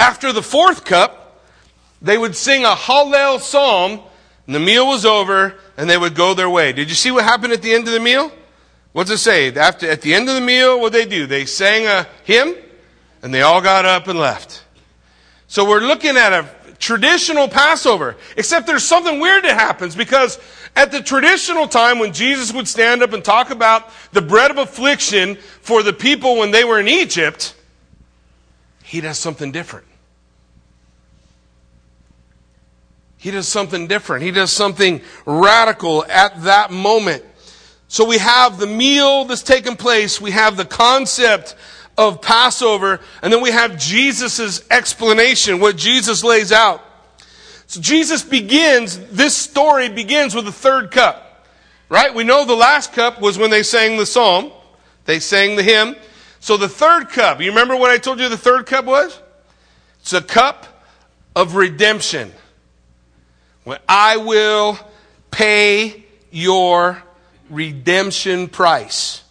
After 0.00 0.32
the 0.32 0.42
fourth 0.42 0.86
cup, 0.86 1.44
they 2.00 2.16
would 2.16 2.34
sing 2.34 2.64
a 2.64 2.70
Hallel 2.70 3.38
psalm, 3.38 4.00
and 4.46 4.54
the 4.54 4.58
meal 4.58 4.88
was 4.88 5.04
over, 5.04 5.56
and 5.76 5.90
they 5.90 5.98
would 5.98 6.14
go 6.14 6.32
their 6.32 6.48
way. 6.48 6.72
Did 6.72 6.88
you 6.88 6.94
see 6.94 7.10
what 7.10 7.24
happened 7.24 7.52
at 7.52 7.60
the 7.60 7.74
end 7.74 7.86
of 7.86 7.92
the 7.92 8.00
meal? 8.00 8.32
What's 8.92 9.10
it 9.10 9.18
say? 9.18 9.54
After, 9.54 9.90
at 9.90 10.00
the 10.00 10.14
end 10.14 10.30
of 10.30 10.36
the 10.36 10.40
meal, 10.40 10.80
what 10.80 10.94
they 10.94 11.04
do? 11.04 11.26
They 11.26 11.44
sang 11.44 11.86
a 11.86 12.06
hymn, 12.24 12.54
and 13.20 13.34
they 13.34 13.42
all 13.42 13.60
got 13.60 13.84
up 13.84 14.08
and 14.08 14.18
left. 14.18 14.64
So 15.48 15.68
we're 15.68 15.80
looking 15.80 16.16
at 16.16 16.32
a 16.32 16.48
traditional 16.78 17.46
Passover. 17.46 18.16
Except 18.38 18.66
there's 18.66 18.84
something 18.84 19.20
weird 19.20 19.44
that 19.44 19.60
happens 19.60 19.94
because 19.94 20.38
at 20.76 20.92
the 20.92 21.02
traditional 21.02 21.68
time 21.68 21.98
when 21.98 22.14
Jesus 22.14 22.54
would 22.54 22.66
stand 22.66 23.02
up 23.02 23.12
and 23.12 23.22
talk 23.22 23.50
about 23.50 23.90
the 24.12 24.22
bread 24.22 24.50
of 24.50 24.56
affliction 24.56 25.36
for 25.60 25.82
the 25.82 25.92
people 25.92 26.38
when 26.38 26.52
they 26.52 26.64
were 26.64 26.80
in 26.80 26.88
Egypt, 26.88 27.54
he 28.82 29.02
does 29.02 29.18
something 29.18 29.52
different. 29.52 29.88
He 33.20 33.30
does 33.30 33.46
something 33.46 33.86
different. 33.86 34.24
He 34.24 34.30
does 34.30 34.50
something 34.50 35.02
radical 35.26 36.06
at 36.06 36.42
that 36.44 36.70
moment. 36.70 37.22
So 37.86 38.06
we 38.06 38.16
have 38.16 38.58
the 38.58 38.66
meal 38.66 39.26
that's 39.26 39.42
taken 39.42 39.76
place. 39.76 40.18
We 40.22 40.30
have 40.30 40.56
the 40.56 40.64
concept 40.64 41.54
of 41.98 42.22
Passover. 42.22 42.98
And 43.22 43.30
then 43.30 43.42
we 43.42 43.50
have 43.50 43.78
Jesus' 43.78 44.66
explanation, 44.70 45.60
what 45.60 45.76
Jesus 45.76 46.24
lays 46.24 46.50
out. 46.50 46.82
So 47.66 47.82
Jesus 47.82 48.22
begins, 48.22 48.98
this 49.08 49.36
story 49.36 49.90
begins 49.90 50.34
with 50.34 50.46
the 50.46 50.52
third 50.52 50.90
cup. 50.90 51.46
Right? 51.90 52.14
We 52.14 52.24
know 52.24 52.46
the 52.46 52.54
last 52.54 52.94
cup 52.94 53.20
was 53.20 53.36
when 53.36 53.50
they 53.50 53.62
sang 53.62 53.98
the 53.98 54.06
psalm. 54.06 54.50
They 55.04 55.20
sang 55.20 55.56
the 55.56 55.62
hymn. 55.62 55.94
So 56.38 56.56
the 56.56 56.70
third 56.70 57.10
cup, 57.10 57.42
you 57.42 57.50
remember 57.50 57.76
what 57.76 57.90
I 57.90 57.98
told 57.98 58.18
you 58.18 58.30
the 58.30 58.38
third 58.38 58.64
cup 58.64 58.86
was? 58.86 59.20
It's 60.00 60.14
a 60.14 60.22
cup 60.22 60.86
of 61.36 61.54
redemption. 61.54 62.32
When 63.64 63.78
I 63.88 64.16
will 64.16 64.78
pay 65.30 66.04
your 66.30 67.02
redemption 67.48 68.48
price. 68.48 69.22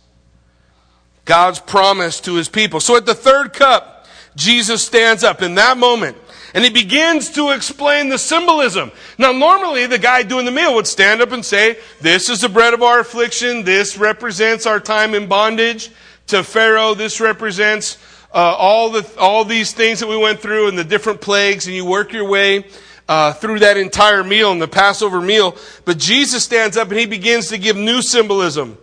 God's 1.26 1.60
promise 1.60 2.20
to 2.22 2.36
his 2.36 2.50
people. 2.50 2.80
So 2.80 2.96
at 2.96 3.06
the 3.06 3.14
third 3.14 3.54
cup, 3.54 4.08
Jesus 4.36 4.86
stands 4.86 5.24
up 5.24 5.42
in 5.42 5.56
that 5.56 5.78
moment 5.78 6.18
and 6.54 6.64
he 6.64 6.70
begins 6.70 7.30
to 7.32 7.52
explain 7.52 8.10
the 8.10 8.18
symbolism. 8.18 8.92
Now, 9.18 9.32
normally 9.32 9.86
the 9.86 10.00
guy 10.00 10.24
doing 10.24 10.46
the 10.46 10.52
meal 10.52 10.74
would 10.76 10.88
stand 10.88 11.22
up 11.22 11.32
and 11.32 11.46
say, 11.46 11.78
This 12.02 12.30
is 12.30 12.42
the 12.42 12.50
bread 12.50 12.74
of 12.74 12.82
our 12.82 13.00
affliction. 13.00 13.64
This 13.64 13.98
represents 13.98 14.66
our 14.66 14.80
time 14.80 15.14
in 15.14 15.28
bondage 15.28 15.92
to 16.28 16.44
Pharaoh. 16.44 16.96
This 16.96 17.22
represents 17.22 17.98
uh, 18.34 18.38
all, 18.38 18.92
the, 18.92 19.08
all 19.20 19.46
these 19.46 19.74
things 19.74 20.00
that 20.00 20.08
we 20.08 20.18
went 20.18 20.40
through 20.40 20.68
and 20.68 20.78
the 20.78 20.84
different 20.84 21.22
plagues, 21.22 21.68
and 21.68 21.76
you 21.76 21.86
work 21.86 22.14
your 22.14 22.28
way 22.28 22.66
uh, 23.10 23.34
through 23.34 23.58
that 23.60 23.76
entire 23.76 24.24
meal 24.24 24.52
and 24.52 24.62
the 24.62 24.68
Passover 24.68 25.20
meal. 25.20 25.58
But 25.84 25.98
Jesus 25.98 26.44
stands 26.44 26.78
up 26.78 26.90
and 26.90 27.00
he 27.00 27.08
begins 27.08 27.50
to 27.50 27.58
give 27.58 27.76
new 27.76 28.04
symbolism. 28.04 28.78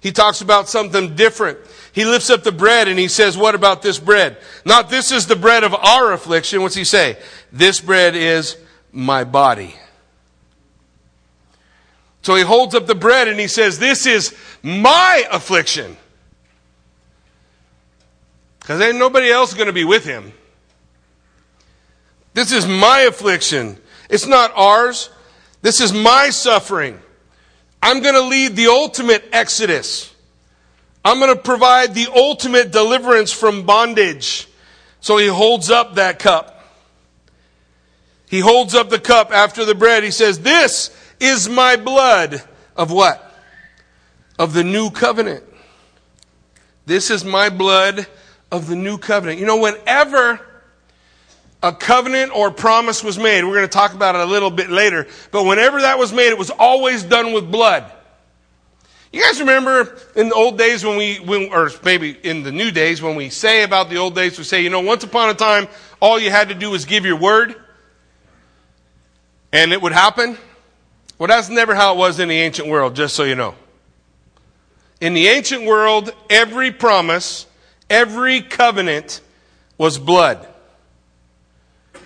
He 0.00 0.12
talks 0.12 0.40
about 0.40 0.68
something 0.68 1.16
different. 1.16 1.58
He 1.92 2.04
lifts 2.04 2.30
up 2.30 2.44
the 2.44 2.52
bread 2.52 2.86
and 2.86 2.98
he 2.98 3.08
says, 3.08 3.36
What 3.36 3.56
about 3.56 3.82
this 3.82 3.98
bread? 3.98 4.36
Not 4.64 4.88
this 4.88 5.10
is 5.10 5.26
the 5.26 5.36
bread 5.36 5.64
of 5.64 5.74
our 5.74 6.12
affliction. 6.12 6.62
What's 6.62 6.76
he 6.76 6.84
say? 6.84 7.18
This 7.50 7.80
bread 7.80 8.14
is 8.14 8.56
my 8.92 9.24
body. 9.24 9.74
So 12.22 12.36
he 12.36 12.42
holds 12.42 12.76
up 12.76 12.86
the 12.86 12.94
bread 12.94 13.26
and 13.26 13.38
he 13.38 13.48
says, 13.48 13.80
This 13.80 14.06
is 14.06 14.34
my 14.62 15.24
affliction. 15.30 15.96
Because 18.60 18.80
ain't 18.80 18.96
nobody 18.96 19.28
else 19.28 19.54
going 19.54 19.66
to 19.66 19.72
be 19.72 19.84
with 19.84 20.04
him. 20.04 20.32
This 22.34 22.52
is 22.52 22.66
my 22.66 23.00
affliction. 23.00 23.76
It's 24.08 24.26
not 24.26 24.52
ours. 24.54 25.10
This 25.60 25.80
is 25.80 25.92
my 25.92 26.30
suffering. 26.30 26.98
I'm 27.82 28.00
going 28.00 28.14
to 28.14 28.22
lead 28.22 28.56
the 28.56 28.68
ultimate 28.68 29.24
exodus. 29.32 30.14
I'm 31.04 31.18
going 31.18 31.34
to 31.34 31.42
provide 31.42 31.94
the 31.94 32.08
ultimate 32.14 32.70
deliverance 32.70 33.32
from 33.32 33.66
bondage. 33.66 34.48
So 35.00 35.16
he 35.16 35.26
holds 35.26 35.70
up 35.70 35.96
that 35.96 36.18
cup. 36.18 36.64
He 38.28 38.40
holds 38.40 38.74
up 38.74 38.88
the 38.88 39.00
cup 39.00 39.32
after 39.32 39.64
the 39.64 39.74
bread. 39.74 40.04
He 40.04 40.10
says, 40.10 40.38
This 40.38 40.96
is 41.20 41.48
my 41.48 41.76
blood 41.76 42.42
of 42.76 42.90
what? 42.90 43.30
Of 44.38 44.54
the 44.54 44.64
new 44.64 44.90
covenant. 44.90 45.44
This 46.86 47.10
is 47.10 47.24
my 47.24 47.50
blood 47.50 48.06
of 48.50 48.68
the 48.68 48.76
new 48.76 48.96
covenant. 48.96 49.38
You 49.38 49.46
know, 49.46 49.58
whenever 49.58 50.40
a 51.62 51.72
covenant 51.72 52.34
or 52.34 52.50
promise 52.50 53.04
was 53.04 53.18
made, 53.18 53.44
we're 53.44 53.54
going 53.54 53.62
to 53.62 53.68
talk 53.68 53.94
about 53.94 54.14
it 54.14 54.20
a 54.20 54.26
little 54.26 54.50
bit 54.50 54.70
later, 54.70 55.06
but 55.30 55.44
whenever 55.44 55.80
that 55.80 55.98
was 55.98 56.12
made, 56.12 56.28
it 56.28 56.38
was 56.38 56.50
always 56.50 57.02
done 57.02 57.32
with 57.32 57.50
blood. 57.50 57.90
You 59.12 59.22
guys 59.22 59.40
remember 59.40 59.98
in 60.16 60.30
the 60.30 60.34
old 60.34 60.56
days 60.56 60.84
when 60.84 60.96
we, 60.96 61.16
when, 61.16 61.52
or 61.52 61.70
maybe 61.84 62.16
in 62.22 62.42
the 62.42 62.52
new 62.52 62.70
days 62.70 63.02
when 63.02 63.14
we 63.14 63.28
say 63.28 63.62
about 63.62 63.90
the 63.90 63.96
old 63.96 64.14
days, 64.14 64.38
we 64.38 64.44
say, 64.44 64.62
you 64.62 64.70
know, 64.70 64.80
once 64.80 65.04
upon 65.04 65.28
a 65.28 65.34
time, 65.34 65.68
all 66.00 66.18
you 66.18 66.30
had 66.30 66.48
to 66.48 66.54
do 66.54 66.70
was 66.70 66.86
give 66.86 67.04
your 67.04 67.18
word 67.18 67.54
and 69.52 69.72
it 69.72 69.82
would 69.82 69.92
happen. 69.92 70.38
Well, 71.18 71.28
that's 71.28 71.50
never 71.50 71.74
how 71.74 71.94
it 71.94 71.98
was 71.98 72.18
in 72.18 72.28
the 72.28 72.34
ancient 72.34 72.68
world, 72.68 72.96
just 72.96 73.14
so 73.14 73.24
you 73.24 73.34
know. 73.34 73.54
In 75.00 75.12
the 75.12 75.28
ancient 75.28 75.64
world, 75.64 76.12
every 76.30 76.70
promise 76.70 77.46
Every 77.92 78.40
covenant 78.40 79.20
was 79.76 79.98
blood. 79.98 80.48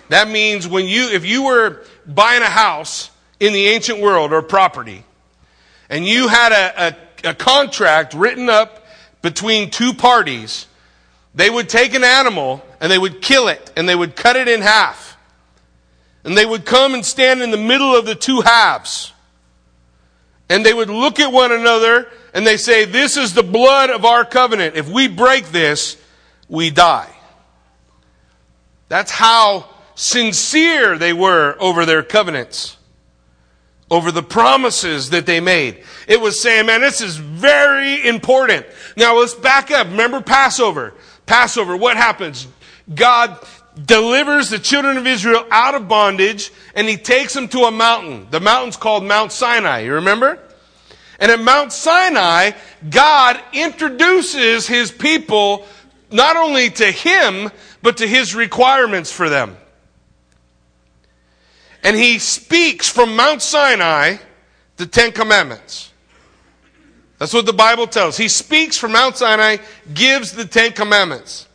That 0.09 0.29
means 0.29 0.67
when 0.67 0.85
you, 0.87 1.09
if 1.09 1.25
you 1.25 1.43
were 1.43 1.83
buying 2.05 2.41
a 2.41 2.49
house 2.49 3.11
in 3.39 3.53
the 3.53 3.67
ancient 3.67 3.99
world 3.99 4.31
or 4.31 4.41
property, 4.41 5.03
and 5.89 6.05
you 6.05 6.27
had 6.27 6.51
a, 6.51 6.87
a, 7.25 7.29
a 7.31 7.33
contract 7.33 8.13
written 8.13 8.49
up 8.49 8.85
between 9.21 9.69
two 9.69 9.93
parties, 9.93 10.67
they 11.35 11.49
would 11.49 11.69
take 11.69 11.93
an 11.93 12.03
animal 12.03 12.63
and 12.79 12.91
they 12.91 12.97
would 12.97 13.21
kill 13.21 13.47
it 13.47 13.71
and 13.75 13.87
they 13.87 13.95
would 13.95 14.15
cut 14.15 14.35
it 14.35 14.47
in 14.47 14.61
half. 14.61 15.17
And 16.23 16.37
they 16.37 16.45
would 16.45 16.65
come 16.65 16.93
and 16.93 17.05
stand 17.05 17.41
in 17.41 17.51
the 17.51 17.57
middle 17.57 17.95
of 17.95 18.05
the 18.05 18.15
two 18.15 18.41
halves. 18.41 19.13
And 20.49 20.65
they 20.65 20.73
would 20.73 20.89
look 20.89 21.19
at 21.19 21.31
one 21.31 21.51
another 21.51 22.07
and 22.33 22.45
they 22.45 22.57
say, 22.57 22.85
This 22.85 23.17
is 23.17 23.33
the 23.33 23.43
blood 23.43 23.89
of 23.89 24.05
our 24.05 24.25
covenant. 24.25 24.75
If 24.75 24.89
we 24.89 25.07
break 25.07 25.47
this, 25.47 25.97
we 26.49 26.69
die. 26.69 27.13
That's 28.89 29.11
how 29.11 29.69
sincere 29.97 30.97
they 30.97 31.11
were 31.11 31.57
over 31.59 31.85
their 31.85 32.03
covenants, 32.03 32.77
over 33.91 34.11
the 34.11 34.23
promises 34.23 35.09
that 35.09 35.25
they 35.25 35.39
made. 35.39 35.83
It 36.07 36.21
was 36.21 36.39
saying, 36.39 36.67
man, 36.67 36.81
this 36.81 37.01
is 37.01 37.17
very 37.17 38.07
important. 38.07 38.65
Now 38.95 39.19
let's 39.19 39.33
back 39.33 39.71
up. 39.71 39.87
Remember 39.87 40.21
Passover. 40.21 40.93
Passover, 41.25 41.75
what 41.75 41.97
happens? 41.97 42.47
God 42.93 43.37
delivers 43.85 44.49
the 44.49 44.59
children 44.59 44.97
of 44.97 45.05
Israel 45.05 45.45
out 45.51 45.75
of 45.75 45.87
bondage 45.87 46.51
and 46.73 46.87
he 46.87 46.95
takes 46.95 47.33
them 47.33 47.47
to 47.49 47.61
a 47.61 47.71
mountain. 47.71 48.27
The 48.29 48.39
mountain's 48.39 48.77
called 48.77 49.03
Mount 49.03 49.31
Sinai. 49.31 49.79
You 49.79 49.95
remember? 49.95 50.39
And 51.19 51.31
at 51.31 51.39
Mount 51.39 51.73
Sinai, 51.73 52.51
God 52.87 53.41
introduces 53.51 54.67
his 54.67 54.91
people 54.91 55.65
not 56.11 56.37
only 56.37 56.69
to 56.69 56.85
him, 56.85 57.49
but 57.81 57.97
to 57.97 58.07
his 58.07 58.35
requirements 58.35 59.11
for 59.11 59.27
them. 59.27 59.57
And 61.87 61.95
he 61.95 62.19
speaks 62.19 62.89
from 62.89 63.15
Mount 63.15 63.41
Sinai 63.41 64.17
the 64.75 64.85
Ten 64.85 65.13
Commandments. 65.13 65.93
That's 67.17 67.33
what 67.33 67.45
the 67.45 67.53
Bible 67.53 67.87
tells. 67.87 68.17
He 68.17 68.27
speaks 68.27 68.77
from 68.77 68.91
Mount 68.91 69.15
Sinai, 69.15 69.59
gives 69.93 70.33
the 70.33 70.43
Ten 70.43 70.73
Commandments. 70.73 71.47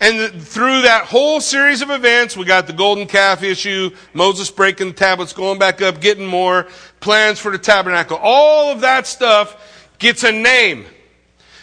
And 0.00 0.40
through 0.40 0.82
that 0.82 1.06
whole 1.06 1.40
series 1.40 1.82
of 1.82 1.90
events, 1.90 2.36
we 2.36 2.44
got 2.44 2.68
the 2.68 2.72
golden 2.72 3.08
calf 3.08 3.42
issue, 3.42 3.90
Moses 4.14 4.52
breaking 4.52 4.86
the 4.86 4.92
tablets, 4.92 5.32
going 5.32 5.58
back 5.58 5.82
up, 5.82 6.00
getting 6.00 6.28
more, 6.28 6.68
plans 7.00 7.40
for 7.40 7.50
the 7.50 7.58
tabernacle. 7.58 8.18
All 8.22 8.70
of 8.70 8.82
that 8.82 9.08
stuff 9.08 9.90
gets 9.98 10.22
a 10.22 10.30
name. 10.30 10.84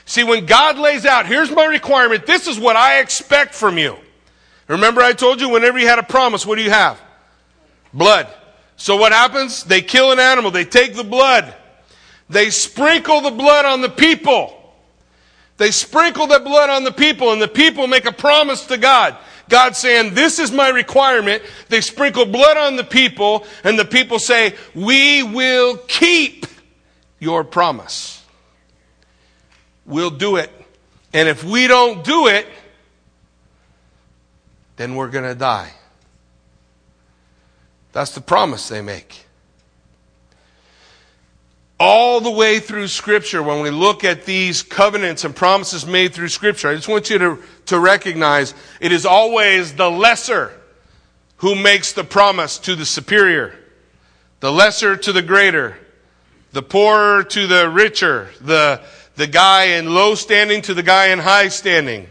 See, 0.04 0.26
when 0.26 0.46
God 0.46 0.78
lays 0.78 1.06
out, 1.06 1.26
here's 1.26 1.52
my 1.52 1.68
requirement, 1.68 2.26
this 2.26 2.48
is 2.48 2.60
what 2.60 2.76
I 2.76 3.00
expect 3.00 3.56
from 3.56 3.78
you. 3.78 3.96
Remember, 4.68 5.00
I 5.00 5.14
told 5.14 5.40
you 5.40 5.48
whenever 5.48 5.80
you 5.80 5.88
had 5.88 6.00
a 6.00 6.04
promise, 6.04 6.46
what 6.46 6.58
do 6.58 6.64
you 6.64 6.72
have? 6.72 7.00
Blood. 7.94 8.28
So 8.76 8.96
what 8.96 9.12
happens? 9.12 9.64
They 9.64 9.82
kill 9.82 10.12
an 10.12 10.20
animal, 10.20 10.52
they 10.52 10.66
take 10.66 10.96
the 10.96 11.04
blood, 11.04 11.54
they 12.30 12.50
sprinkle 12.50 13.22
the 13.22 13.32
blood 13.32 13.66
on 13.66 13.82
the 13.82 13.90
people. 13.90 14.56
They 15.58 15.72
sprinkle 15.72 16.26
the 16.26 16.40
blood 16.40 16.70
on 16.70 16.86
the 16.86 16.92
people, 16.92 17.34
and 17.34 17.42
the 17.42 17.48
people 17.48 17.86
make 17.86 18.06
a 18.06 18.14
promise 18.14 18.66
to 18.68 18.78
God. 18.78 19.18
God 19.50 19.76
saying, 19.76 20.14
This 20.14 20.40
is 20.40 20.54
my 20.54 20.70
requirement. 20.70 21.44
They 21.68 21.82
sprinkle 21.82 22.26
blood 22.26 22.56
on 22.56 22.78
the 22.78 22.86
people, 22.86 23.46
and 23.66 23.78
the 23.78 23.84
people 23.84 24.20
say, 24.20 24.56
We 24.74 25.22
will 25.22 25.76
keep 25.76 26.46
your 27.20 27.44
promise. 27.44 28.24
We'll 29.86 30.12
do 30.12 30.38
it. 30.38 30.50
And 31.12 31.28
if 31.28 31.44
we 31.44 31.68
don't 31.68 32.06
do 32.06 32.28
it, 32.28 32.48
then 34.78 34.96
we're 34.96 35.10
going 35.10 35.26
to 35.26 35.36
die. 35.36 35.74
That's 37.92 38.14
the 38.14 38.22
promise 38.22 38.70
they 38.70 38.82
make 38.82 39.26
all 41.80 42.20
the 42.20 42.30
way 42.30 42.60
through 42.60 42.88
Scripture, 42.88 43.42
when 43.42 43.62
we 43.62 43.70
look 43.70 44.04
at 44.04 44.26
these 44.26 44.62
covenants 44.62 45.24
and 45.24 45.34
promises 45.34 45.86
made 45.86 46.14
through 46.14 46.28
Scripture, 46.28 46.68
I 46.68 46.76
just 46.76 46.90
want 46.90 47.10
you 47.10 47.18
to, 47.20 47.40
to 47.68 47.80
recognize 47.80 48.54
it 48.82 48.92
is 48.92 49.06
always 49.06 49.74
the 49.74 49.90
lesser 49.90 50.52
who 51.38 51.56
makes 51.56 51.94
the 51.94 52.04
promise 52.04 52.58
to 52.60 52.76
the 52.76 52.86
superior, 52.86 53.58
the 54.42 54.52
lesser 54.52 54.98
to 54.98 55.14
the 55.14 55.22
greater, 55.22 55.78
the 56.52 56.62
poorer 56.62 57.24
to 57.24 57.48
the 57.48 57.70
richer, 57.70 58.30
the, 58.42 58.82
the 59.16 59.28
guy 59.28 59.76
in 59.78 59.94
low 59.94 60.16
standing 60.16 60.62
to 60.64 60.74
the 60.74 60.84
guy 60.84 61.08
in 61.08 61.20
high 61.20 61.48
standing. 61.48 62.10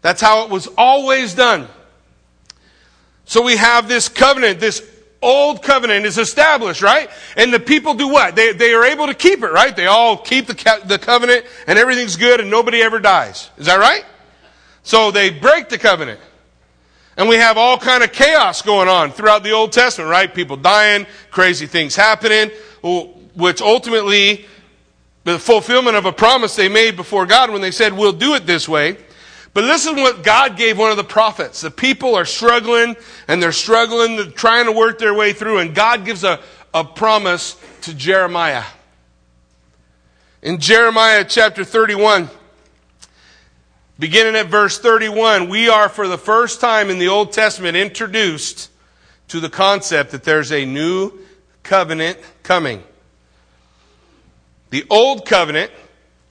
That's 0.00 0.20
how 0.20 0.44
it 0.44 0.50
was 0.50 0.68
always 0.78 1.34
done. 1.34 1.66
So 3.24 3.42
we 3.42 3.56
have 3.56 3.88
this 3.88 4.08
covenant, 4.08 4.60
this 4.60 4.80
old 5.22 5.62
covenant 5.62 6.04
is 6.04 6.18
established, 6.18 6.82
right? 6.82 7.08
And 7.36 7.54
the 7.54 7.60
people 7.60 7.94
do 7.94 8.08
what? 8.08 8.36
They, 8.36 8.52
they 8.52 8.74
are 8.74 8.84
able 8.84 9.06
to 9.06 9.14
keep 9.14 9.42
it, 9.42 9.52
right? 9.52 9.74
They 9.74 9.86
all 9.86 10.16
keep 10.16 10.46
the, 10.46 10.82
the 10.84 10.98
covenant 10.98 11.46
and 11.66 11.78
everything's 11.78 12.16
good 12.16 12.40
and 12.40 12.50
nobody 12.50 12.82
ever 12.82 12.98
dies. 12.98 13.50
Is 13.56 13.66
that 13.66 13.78
right? 13.78 14.04
So 14.82 15.10
they 15.10 15.30
break 15.30 15.68
the 15.68 15.78
covenant. 15.78 16.20
And 17.16 17.28
we 17.28 17.36
have 17.36 17.56
all 17.56 17.78
kind 17.78 18.02
of 18.02 18.12
chaos 18.12 18.62
going 18.62 18.88
on 18.88 19.12
throughout 19.12 19.42
the 19.42 19.52
Old 19.52 19.72
Testament, 19.72 20.10
right? 20.10 20.32
People 20.34 20.56
dying, 20.56 21.06
crazy 21.30 21.66
things 21.66 21.94
happening, 21.94 22.50
which 23.34 23.60
ultimately 23.60 24.46
the 25.24 25.38
fulfillment 25.38 25.96
of 25.96 26.06
a 26.06 26.12
promise 26.12 26.56
they 26.56 26.68
made 26.68 26.96
before 26.96 27.26
God 27.26 27.50
when 27.50 27.60
they 27.60 27.70
said, 27.70 27.92
we'll 27.92 28.12
do 28.12 28.34
it 28.34 28.46
this 28.46 28.68
way. 28.68 28.96
But 29.54 29.64
listen 29.64 29.96
what 29.96 30.22
God 30.22 30.56
gave 30.56 30.78
one 30.78 30.90
of 30.90 30.96
the 30.96 31.04
prophets. 31.04 31.60
The 31.60 31.70
people 31.70 32.14
are 32.14 32.24
struggling 32.24 32.96
and 33.28 33.42
they're 33.42 33.52
struggling, 33.52 34.32
trying 34.32 34.66
to 34.66 34.72
work 34.72 34.98
their 34.98 35.12
way 35.12 35.32
through, 35.32 35.58
and 35.58 35.74
God 35.74 36.04
gives 36.04 36.24
a, 36.24 36.40
a 36.72 36.84
promise 36.84 37.56
to 37.82 37.94
Jeremiah. 37.94 38.64
In 40.40 40.58
Jeremiah 40.58 41.24
chapter 41.28 41.64
31, 41.64 42.30
beginning 43.98 44.36
at 44.36 44.46
verse 44.46 44.78
31, 44.78 45.48
we 45.48 45.68
are 45.68 45.88
for 45.88 46.08
the 46.08 46.18
first 46.18 46.60
time 46.60 46.88
in 46.88 46.98
the 46.98 47.08
Old 47.08 47.32
Testament 47.32 47.76
introduced 47.76 48.70
to 49.28 49.38
the 49.38 49.50
concept 49.50 50.12
that 50.12 50.24
there's 50.24 50.50
a 50.50 50.64
new 50.64 51.12
covenant 51.62 52.18
coming. 52.42 52.82
The 54.70 54.84
old 54.88 55.26
covenant 55.26 55.70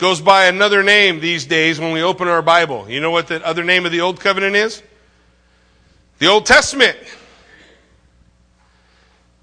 goes 0.02 0.20
by 0.20 0.48
another 0.48 0.82
name 0.82 1.20
these 1.20 1.46
days 1.46 1.80
when 1.80 1.92
we 1.92 2.02
open 2.02 2.28
our 2.28 2.42
Bible. 2.42 2.90
You 2.90 3.00
know 3.00 3.12
what 3.12 3.28
the 3.28 3.46
other 3.46 3.64
name 3.64 3.86
of 3.86 3.92
the 3.92 4.02
Old 4.02 4.20
Covenant 4.20 4.56
is? 4.56 4.82
The 6.18 6.26
Old 6.26 6.48
Testament. 6.48 6.98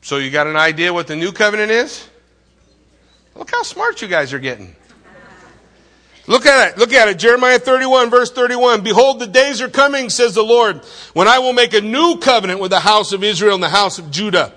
So 0.02 0.16
you 0.16 0.32
got 0.32 0.48
an 0.48 0.56
idea 0.56 0.92
what 0.92 1.06
the 1.06 1.14
New 1.14 1.30
Covenant 1.30 1.70
is? 1.70 2.08
Look 3.36 3.52
how 3.52 3.62
smart 3.62 4.02
you 4.02 4.08
guys 4.08 4.32
are 4.32 4.40
getting. 4.40 4.74
Look 6.26 6.44
at 6.44 6.72
it. 6.72 6.78
Look 6.78 6.92
at 6.92 7.06
it. 7.06 7.20
Jeremiah 7.20 7.60
31 7.60 8.10
verse 8.10 8.32
31. 8.32 8.82
Behold, 8.82 9.20
the 9.20 9.28
days 9.28 9.62
are 9.62 9.68
coming, 9.68 10.10
says 10.10 10.34
the 10.34 10.42
Lord, 10.42 10.84
when 11.12 11.28
I 11.28 11.38
will 11.38 11.52
make 11.52 11.72
a 11.72 11.80
new 11.80 12.18
covenant 12.18 12.58
with 12.58 12.72
the 12.72 12.80
house 12.80 13.12
of 13.12 13.22
Israel 13.22 13.54
and 13.54 13.62
the 13.62 13.68
house 13.68 14.00
of 14.00 14.10
Judah 14.10 14.52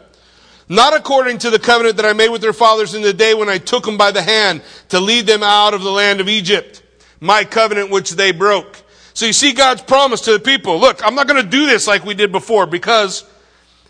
not 0.72 0.96
according 0.96 1.38
to 1.40 1.50
the 1.50 1.60
covenant 1.60 1.98
that 1.98 2.06
I 2.06 2.14
made 2.14 2.30
with 2.30 2.42
their 2.42 2.54
fathers 2.54 2.96
in 2.96 3.02
the 3.02 3.12
day 3.12 3.34
when 3.34 3.50
I 3.50 3.58
took 3.58 3.84
them 3.84 3.98
by 3.98 4.12
the 4.12 4.22
hand 4.22 4.62
to 4.88 5.02
lead 5.02 5.26
them 5.26 5.44
out 5.44 5.74
of 5.74 5.84
the 5.84 5.92
land 5.92 6.22
of 6.22 6.30
Egypt. 6.30 6.82
My 7.20 7.44
covenant 7.44 7.90
which 7.90 8.12
they 8.12 8.32
broke. 8.32 8.82
So 9.14 9.26
you 9.26 9.34
see 9.34 9.52
God's 9.52 9.82
promise 9.82 10.22
to 10.22 10.32
the 10.32 10.40
people. 10.40 10.80
Look, 10.80 11.06
I'm 11.06 11.14
not 11.14 11.28
going 11.28 11.44
to 11.44 11.50
do 11.50 11.66
this 11.66 11.88
like 11.88 12.06
we 12.06 12.14
did 12.14 12.32
before 12.32 12.68
because 12.68 13.26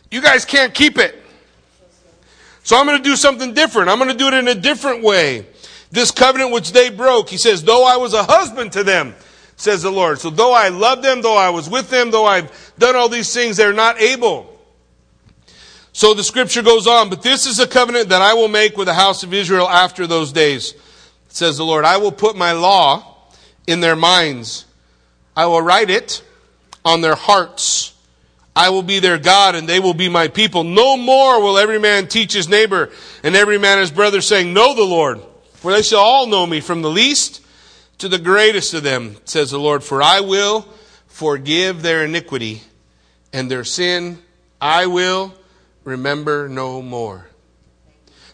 you 0.09 0.23
guys 0.23 0.43
can't 0.43 0.73
keep 0.73 0.97
it. 0.97 1.23
So 2.63 2.75
I'm 2.75 2.88
going 2.88 2.97
to 2.97 3.03
do 3.03 3.15
something 3.15 3.53
different. 3.53 3.89
I'm 3.89 4.00
going 4.00 4.09
to 4.09 4.17
do 4.17 4.29
it 4.29 4.33
in 4.33 4.47
a 4.47 4.55
different 4.55 5.03
way. 5.03 5.45
This 5.91 6.09
covenant 6.09 6.51
which 6.51 6.71
they 6.71 6.89
broke, 6.89 7.29
he 7.29 7.38
says, 7.38 7.63
though 7.63 7.85
I 7.85 7.97
was 7.97 8.15
a 8.15 8.23
husband 8.23 8.71
to 8.71 8.83
them, 8.83 9.13
says 9.55 9.83
the 9.83 9.91
Lord. 9.91 10.17
So 10.17 10.31
though 10.31 10.53
I 10.53 10.69
loved 10.69 11.03
them, 11.03 11.21
though 11.21 11.38
I 11.38 11.51
was 11.51 11.69
with 11.69 11.91
them, 11.91 12.09
though 12.09 12.25
I've 12.25 12.73
done 12.79 12.95
all 12.95 13.07
these 13.07 13.31
things, 13.31 13.55
they're 13.55 13.71
not 13.71 14.01
able. 14.01 14.50
So 15.93 16.13
the 16.13 16.24
scripture 16.24 16.62
goes 16.62 16.88
on, 16.88 17.10
but 17.10 17.21
this 17.21 17.45
is 17.45 17.60
a 17.60 17.67
covenant 17.67 18.10
that 18.10 18.21
I 18.21 18.33
will 18.33 18.48
make 18.48 18.77
with 18.77 18.88
the 18.88 18.93
house 18.93 19.24
of 19.24 19.33
Israel 19.33 19.67
after 19.67 20.07
those 20.07 20.31
days, 20.31 20.74
says 21.27 21.57
the 21.57 21.65
Lord. 21.65 21.83
I 21.83 21.98
will 21.98 22.12
put 22.12 22.38
my 22.38 22.53
law 22.53 23.15
in 23.67 23.81
their 23.81 23.95
minds. 23.95 24.65
I 25.36 25.45
will 25.48 25.62
write 25.62 25.89
it 25.89 26.24
on 26.85 27.01
their 27.01 27.15
hearts. 27.15 27.94
I 28.55 28.70
will 28.70 28.83
be 28.83 29.00
their 29.00 29.18
God 29.18 29.55
and 29.55 29.68
they 29.68 29.79
will 29.79 29.94
be 29.94 30.09
my 30.09 30.27
people. 30.27 30.63
No 30.63 30.98
more 30.98 31.42
will 31.42 31.57
every 31.57 31.79
man 31.79 32.07
teach 32.07 32.33
his 32.33 32.50
neighbor 32.50 32.89
and 33.24 33.35
every 33.35 33.57
man 33.57 33.77
his 33.77 33.92
brother 33.92 34.22
saying, 34.22 34.53
know 34.53 34.75
the 34.75 34.83
Lord. 34.83 35.22
For 35.53 35.72
they 35.72 35.81
shall 35.81 36.00
all 36.00 36.27
know 36.27 36.46
me 36.46 36.59
from 36.59 36.81
the 36.81 36.89
least 36.89 37.46
to 38.00 38.09
the 38.09 38.18
greatest 38.18 38.74
of 38.74 38.83
them, 38.83 39.18
says 39.25 39.51
the 39.51 39.59
Lord. 39.59 39.83
For 39.83 40.01
I 40.01 40.22
will 40.22 40.68
forgive 41.07 41.81
their 41.81 42.05
iniquity 42.05 42.61
and 43.31 43.50
their 43.50 43.63
sin 43.63 44.20
I 44.59 44.85
will 44.87 45.33
remember 45.83 46.48
no 46.48 46.81
more. 46.81 47.30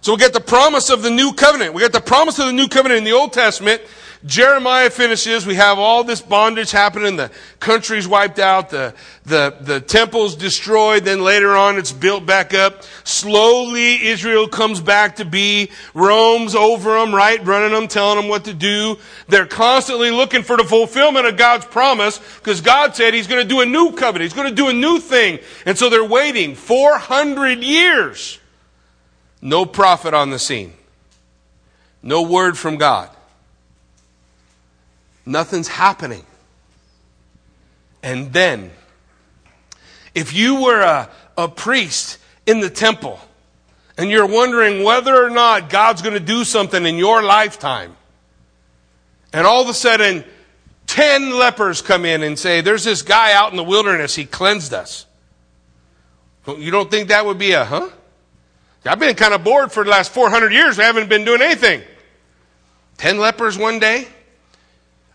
So 0.08 0.14
we 0.14 0.20
get 0.20 0.32
the 0.32 0.40
promise 0.40 0.90
of 0.90 1.02
the 1.02 1.10
new 1.10 1.34
covenant. 1.34 1.74
We 1.74 1.82
get 1.82 1.92
the 1.92 2.00
promise 2.00 2.40
of 2.40 2.46
the 2.46 2.54
new 2.54 2.70
covenant 2.70 3.00
in 3.00 3.04
the 3.04 3.12
Old 3.12 3.34
Testament. 3.34 3.82
Jeremiah 4.26 4.90
finishes. 4.90 5.46
We 5.46 5.56
have 5.56 5.78
all 5.80 6.06
this 6.06 6.22
bondage 6.22 6.72
happening. 6.72 7.18
The 7.18 7.30
country's 7.60 8.08
wiped 8.08 8.40
out. 8.40 8.70
The, 8.70 8.94
the, 9.26 9.58
the 9.60 9.82
temple's 9.82 10.38
destroyed. 10.38 11.04
Then 11.04 11.26
later 11.26 11.58
on, 11.58 11.78
it's 11.78 11.92
built 11.92 12.26
back 12.26 12.54
up. 12.54 12.84
Slowly, 13.04 14.08
Israel 14.08 14.48
comes 14.48 14.80
back 14.80 15.18
to 15.18 15.26
be. 15.26 15.72
Rome's 15.94 16.56
over 16.56 16.98
them, 16.98 17.14
right? 17.14 17.46
Running 17.46 17.74
them, 17.74 17.90
telling 17.90 18.16
them 18.16 18.30
what 18.30 18.46
to 18.46 18.54
do. 18.54 19.00
They're 19.28 19.46
constantly 19.46 20.12
looking 20.12 20.42
for 20.42 20.56
the 20.56 20.64
fulfillment 20.64 21.28
of 21.28 21.36
God's 21.36 21.66
promise 21.66 22.18
because 22.38 22.62
God 22.62 22.96
said 22.96 23.14
He's 23.14 23.28
going 23.28 23.42
to 23.42 23.50
do 23.50 23.60
a 23.60 23.66
new 23.66 23.92
covenant. 23.92 24.32
He's 24.32 24.42
going 24.42 24.48
to 24.48 24.56
do 24.56 24.70
a 24.70 24.74
new 24.74 25.00
thing. 25.00 25.40
And 25.66 25.78
so 25.78 25.90
they're 25.90 26.02
waiting 26.02 26.56
400 26.56 27.62
years. 27.62 28.40
No 29.42 29.66
prophet 29.66 30.14
on 30.14 30.30
the 30.30 30.40
scene. 30.40 30.74
No 32.02 32.24
word 32.24 32.58
from 32.58 32.78
God. 32.78 33.10
Nothing's 35.26 35.68
happening. 35.68 36.26
And 38.02 38.32
then, 38.32 38.72
if 40.16 40.34
you 40.34 40.62
were 40.62 40.82
a, 40.82 41.10
a 41.38 41.48
priest 41.48 42.18
in 42.46 42.62
the 42.62 42.70
temple 42.70 43.20
and 43.98 44.10
you're 44.10 44.28
wondering 44.28 44.84
whether 44.84 45.22
or 45.22 45.30
not 45.30 45.70
God's 45.70 46.02
going 46.02 46.14
to 46.14 46.20
do 46.20 46.44
something 46.44 46.86
in 46.86 46.96
your 46.96 47.22
lifetime, 47.24 47.96
and 49.34 49.46
all 49.46 49.62
of 49.62 49.70
a 49.70 49.74
sudden, 49.74 50.24
10 50.88 51.32
lepers 51.38 51.82
come 51.82 52.06
in 52.06 52.24
and 52.24 52.40
say, 52.40 52.62
There's 52.62 52.86
this 52.86 53.02
guy 53.02 53.34
out 53.34 53.52
in 53.52 53.58
the 53.58 53.64
wilderness, 53.64 54.16
he 54.16 54.26
cleansed 54.26 54.74
us. 54.74 55.06
You 56.48 56.72
don't 56.72 56.90
think 56.90 57.10
that 57.10 57.26
would 57.26 57.38
be 57.38 57.52
a, 57.52 57.66
huh? 57.66 57.90
I've 58.86 59.00
been 59.00 59.16
kind 59.16 59.34
of 59.34 59.44
bored 59.44 59.72
for 59.72 59.84
the 59.84 59.90
last 59.90 60.14
400 60.14 60.54
years. 60.54 60.78
We 60.78 60.84
haven't 60.84 61.10
been 61.10 61.26
doing 61.26 61.42
anything. 61.42 61.82
10 62.98 63.18
lepers 63.18 63.58
one 63.58 63.80
day. 63.80 64.08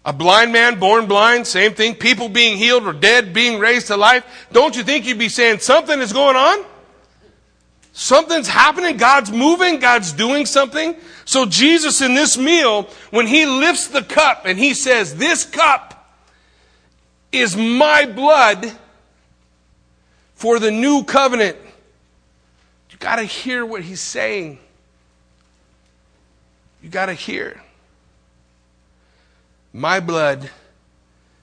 A 0.04 0.12
blind 0.12 0.52
man 0.52 0.80
born 0.80 1.06
blind, 1.06 1.46
same 1.46 1.74
thing. 1.74 1.94
People 1.94 2.28
being 2.28 2.58
healed 2.58 2.84
or 2.84 2.92
dead 2.92 3.32
being 3.32 3.60
raised 3.60 3.86
to 3.86 3.96
life. 3.96 4.24
Don't 4.50 4.76
you 4.76 4.82
think 4.82 5.06
you'd 5.06 5.18
be 5.18 5.28
saying 5.28 5.60
something 5.60 6.00
is 6.00 6.12
going 6.12 6.36
on? 6.36 6.64
Something's 7.92 8.48
happening. 8.48 8.96
God's 8.96 9.30
moving. 9.30 9.78
God's 9.78 10.12
doing 10.12 10.44
something. 10.46 10.96
So 11.24 11.46
Jesus 11.46 12.00
in 12.00 12.14
this 12.14 12.36
meal, 12.36 12.88
when 13.10 13.26
he 13.28 13.46
lifts 13.46 13.88
the 13.88 14.02
cup 14.02 14.44
and 14.44 14.58
he 14.58 14.74
says, 14.74 15.16
this 15.16 15.44
cup 15.44 16.18
is 17.30 17.56
my 17.56 18.06
blood 18.06 18.72
for 20.34 20.58
the 20.58 20.70
new 20.70 21.04
covenant. 21.04 21.56
You 23.02 23.08
gotta 23.08 23.24
hear 23.24 23.66
what 23.66 23.82
he's 23.82 24.00
saying. 24.00 24.60
You 26.80 26.88
gotta 26.88 27.14
hear 27.14 27.60
my 29.72 29.98
blood 29.98 30.48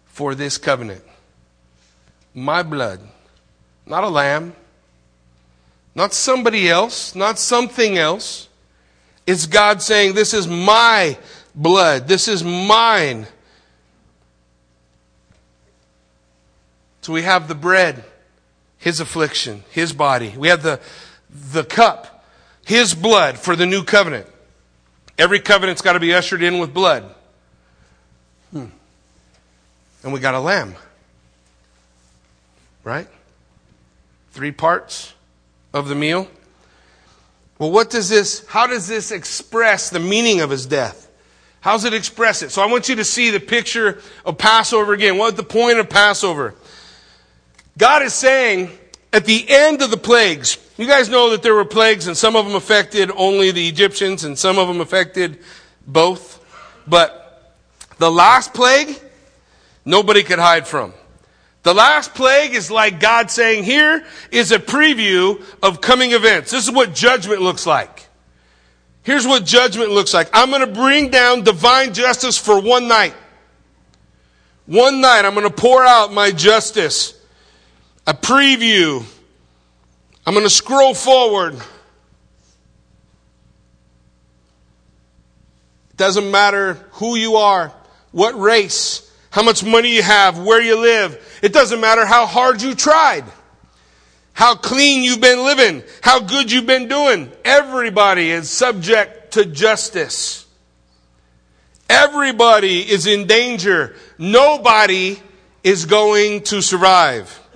for 0.05 0.35
this 0.35 0.57
covenant. 0.57 1.03
My 2.33 2.63
blood. 2.63 3.01
Not 3.85 4.05
a 4.05 4.07
lamb. 4.07 4.55
Not 5.93 6.13
somebody 6.13 6.69
else. 6.69 7.13
Not 7.13 7.37
something 7.37 7.97
else. 7.97 8.47
It's 9.27 9.45
God 9.45 9.81
saying, 9.81 10.13
This 10.13 10.33
is 10.33 10.47
my 10.47 11.17
blood. 11.53 12.07
This 12.07 12.29
is 12.29 12.41
mine. 12.41 13.27
So 17.01 17.11
we 17.11 17.23
have 17.23 17.49
the 17.49 17.55
bread, 17.55 18.05
his 18.77 19.01
affliction, 19.01 19.65
his 19.71 19.91
body. 19.91 20.33
We 20.37 20.47
have 20.47 20.63
the, 20.63 20.79
the 21.29 21.63
cup, 21.63 22.25
his 22.65 22.93
blood 22.93 23.37
for 23.37 23.55
the 23.55 23.65
new 23.65 23.83
covenant. 23.83 24.27
Every 25.17 25.39
covenant's 25.39 25.81
got 25.81 25.93
to 25.93 25.99
be 25.99 26.13
ushered 26.13 26.41
in 26.41 26.59
with 26.59 26.73
blood. 26.73 27.03
Hmm. 28.51 28.67
And 30.03 30.13
we 30.13 30.19
got 30.19 30.33
a 30.33 30.39
lamb. 30.39 30.75
Right? 32.83 33.07
Three 34.31 34.51
parts 34.51 35.13
of 35.73 35.87
the 35.89 35.95
meal. 35.95 36.27
Well, 37.57 37.71
what 37.71 37.89
does 37.89 38.07
this, 38.07 38.45
how 38.47 38.67
does 38.67 38.87
this 38.87 39.11
express 39.11 39.89
the 39.89 39.99
meaning 39.99 40.39
of 40.39 40.49
his 40.49 40.65
death? 40.65 41.07
How 41.61 41.73
does 41.73 41.83
it 41.83 41.93
express 41.93 42.41
it? 42.41 42.51
So 42.51 42.61
I 42.61 42.67
want 42.67 42.87
you 42.87 42.95
to 42.95 43.03
see 43.03 43.31
the 43.31 43.39
picture 43.41 44.01
of 44.25 44.37
Passover 44.37 44.93
again. 44.93 45.17
What's 45.17 45.35
the 45.35 45.43
point 45.43 45.77
of 45.77 45.89
Passover? 45.89 46.55
God 47.77 48.01
is 48.01 48.13
saying, 48.13 48.69
at 49.11 49.25
the 49.25 49.45
end 49.49 49.81
of 49.81 49.91
the 49.91 49.97
plagues, 49.97 50.57
you 50.79 50.87
guys 50.87 51.09
know 51.09 51.31
that 51.31 51.43
there 51.43 51.53
were 51.53 51.65
plagues 51.65 52.07
and 52.07 52.15
some 52.15 52.37
of 52.37 52.45
them 52.45 52.55
affected 52.55 53.11
only 53.17 53.51
the 53.51 53.67
Egyptians 53.67 54.23
and 54.23 54.39
some 54.39 54.57
of 54.57 54.69
them 54.69 54.79
affected 54.79 55.39
both. 55.85 56.37
But 56.87 57.53
the 57.97 58.09
last 58.09 58.53
plague, 58.53 58.97
nobody 59.83 60.23
could 60.23 60.39
hide 60.39 60.65
from. 60.65 60.93
The 61.63 61.73
last 61.73 62.13
plague 62.13 62.55
is 62.55 62.71
like 62.71 63.01
God 63.01 63.29
saying, 63.29 63.65
here 63.65 64.05
is 64.31 64.53
a 64.53 64.59
preview 64.59 65.43
of 65.61 65.81
coming 65.81 66.13
events. 66.13 66.51
This 66.51 66.65
is 66.65 66.71
what 66.73 66.95
judgment 66.95 67.41
looks 67.41 67.65
like. 67.65 68.07
Here's 69.03 69.27
what 69.27 69.43
judgment 69.43 69.91
looks 69.91 70.13
like. 70.13 70.29
I'm 70.31 70.49
going 70.49 70.61
to 70.61 70.73
bring 70.73 71.09
down 71.09 71.43
divine 71.43 71.93
justice 71.93 72.37
for 72.37 72.57
one 72.61 72.87
night. 72.87 73.15
One 74.65 75.01
night, 75.01 75.25
I'm 75.25 75.33
going 75.33 75.45
to 75.45 75.53
pour 75.53 75.83
out 75.83 76.13
my 76.13 76.31
justice. 76.31 77.19
A 78.07 78.13
preview. 78.13 79.03
I'm 80.29 80.35
going 80.35 80.45
to 80.45 80.49
scroll 80.51 80.93
forward. 80.93 81.55
It 81.55 81.63
doesn't 85.97 86.29
matter 86.29 86.75
who 86.91 87.15
you 87.15 87.37
are, 87.37 87.73
what 88.11 88.39
race, 88.39 89.11
how 89.31 89.41
much 89.41 89.63
money 89.63 89.95
you 89.95 90.03
have, 90.03 90.37
where 90.37 90.61
you 90.61 90.79
live. 90.79 91.39
It 91.41 91.51
doesn't 91.51 91.81
matter 91.81 92.05
how 92.05 92.27
hard 92.27 92.61
you 92.61 92.75
tried, 92.75 93.25
how 94.33 94.53
clean 94.53 95.01
you've 95.01 95.19
been 95.19 95.43
living, 95.43 95.81
how 96.03 96.19
good 96.19 96.51
you've 96.51 96.67
been 96.67 96.87
doing. 96.87 97.31
Everybody 97.43 98.29
is 98.29 98.51
subject 98.51 99.33
to 99.33 99.45
justice. 99.45 100.45
Everybody 101.89 102.81
is 102.81 103.07
in 103.07 103.25
danger. 103.25 103.95
Nobody 104.19 105.19
is 105.63 105.85
going 105.85 106.43
to 106.43 106.61
survive. 106.61 107.48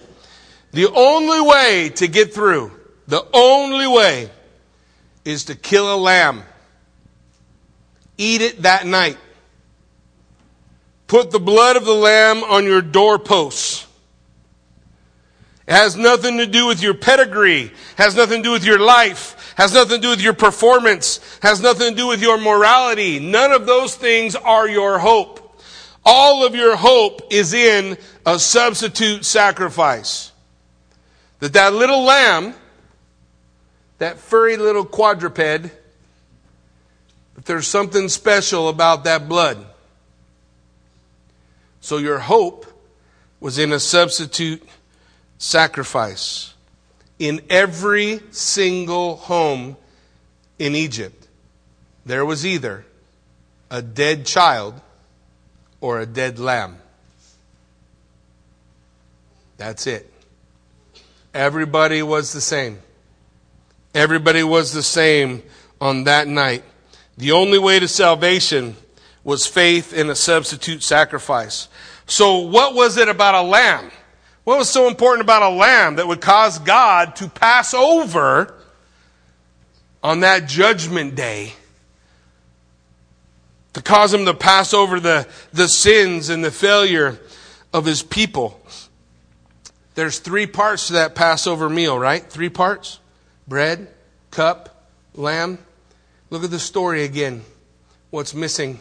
The 0.74 0.92
only 0.92 1.40
way 1.40 1.90
to 1.96 2.08
get 2.08 2.34
through, 2.34 2.72
the 3.08 3.26
only 3.32 3.88
way 3.88 4.30
is 5.24 5.46
to 5.46 5.56
kill 5.56 5.94
a 5.94 5.96
lamb. 5.96 6.44
Eat 8.18 8.42
it 8.42 8.64
that 8.64 8.86
night. 8.86 9.18
Put 11.06 11.30
the 11.30 11.40
blood 11.40 11.76
of 11.76 11.86
the 11.86 11.94
lamb 11.94 12.44
on 12.44 12.66
your 12.66 12.82
doorposts. 12.82 13.86
It 15.68 15.74
has 15.74 15.96
nothing 15.96 16.40
to 16.40 16.48
do 16.48 16.66
with 16.66 16.82
your 16.82 16.96
pedigree, 16.96 17.72
has 17.96 18.16
nothing 18.16 18.40
to 18.40 18.50
do 18.50 18.52
with 18.52 18.66
your 18.66 18.80
life, 18.80 19.54
has 19.56 19.74
nothing 19.74 19.98
to 19.98 20.02
do 20.02 20.10
with 20.10 20.22
your 20.22 20.34
performance, 20.34 21.20
has 21.42 21.62
nothing 21.62 21.92
to 21.92 21.96
do 21.96 22.08
with 22.08 22.22
your 22.22 22.38
morality. 22.38 23.20
None 23.20 23.52
of 23.52 23.66
those 23.66 23.96
things 23.96 24.36
are 24.36 24.68
your 24.68 25.00
hope. 25.00 25.62
All 26.04 26.46
of 26.46 26.56
your 26.56 26.76
hope 26.76 27.32
is 27.32 27.54
in 27.54 27.98
a 28.26 28.40
substitute 28.40 29.24
sacrifice. 29.24 30.33
That 31.44 31.52
that 31.52 31.74
little 31.74 32.04
lamb, 32.04 32.54
that 33.98 34.18
furry 34.18 34.56
little 34.56 34.86
quadruped, 34.86 35.74
but 37.36 37.44
there's 37.44 37.68
something 37.68 38.08
special 38.08 38.70
about 38.70 39.04
that 39.04 39.28
blood. 39.28 39.58
So 41.82 41.98
your 41.98 42.20
hope 42.20 42.66
was 43.42 43.58
in 43.58 43.74
a 43.74 43.80
substitute 43.82 44.64
sacrifice 45.38 46.54
in 47.20 47.42
every 47.50 48.22
single 48.32 49.18
home 49.18 49.76
in 50.58 50.76
Egypt. 50.76 51.28
There 52.06 52.24
was 52.24 52.46
either 52.46 52.86
a 53.70 53.82
dead 53.82 54.26
child 54.26 54.80
or 55.82 56.00
a 56.00 56.06
dead 56.06 56.40
lamb. 56.40 56.78
That's 59.58 59.88
it. 59.88 60.13
Everybody 61.34 62.04
was 62.04 62.32
the 62.32 62.42
same. 62.42 62.80
Everybody 63.96 64.44
was 64.44 64.72
the 64.72 64.84
same 64.84 65.44
on 65.82 66.04
that 66.06 66.28
night. 66.28 66.64
The 67.18 67.32
only 67.32 67.60
way 67.60 67.80
to 67.80 67.88
salvation 67.88 68.76
was 69.24 69.46
faith 69.46 69.94
in 69.94 70.10
a 70.10 70.16
substitute 70.16 70.84
sacrifice. 70.84 71.68
So, 72.06 72.40
what 72.40 72.76
was 72.76 72.98
it 72.98 73.08
about 73.08 73.36
a 73.36 73.42
lamb? 73.42 73.92
What 74.44 74.58
was 74.58 74.70
so 74.70 74.88
important 74.88 75.24
about 75.24 75.42
a 75.42 75.56
lamb 75.56 75.96
that 75.96 76.08
would 76.08 76.22
cause 76.22 76.60
God 76.60 77.16
to 77.18 77.30
pass 77.30 77.74
over 77.74 78.54
on 80.04 80.20
that 80.20 80.48
judgment 80.48 81.16
day? 81.16 81.54
To 83.74 83.82
cause 83.82 84.14
him 84.14 84.26
to 84.26 84.34
pass 84.34 84.74
over 84.74 85.00
the, 85.00 85.28
the 85.54 85.68
sins 85.68 86.30
and 86.30 86.44
the 86.44 86.52
failure 86.52 87.20
of 87.72 87.86
his 87.86 88.04
people. 88.04 88.62
There's 89.96 90.20
three 90.20 90.48
parts 90.48 90.88
to 90.88 90.94
that 90.94 91.16
Passover 91.16 91.70
meal, 91.70 91.98
right? 91.98 92.24
Three 92.24 92.50
parts 92.50 93.00
bread, 93.48 93.88
cup, 94.32 94.90
lamb. 95.14 95.60
Look 96.30 96.44
at 96.44 96.52
the 96.52 96.60
story 96.60 97.04
again. 97.04 97.44
What's 98.10 98.34
missing? 98.34 98.80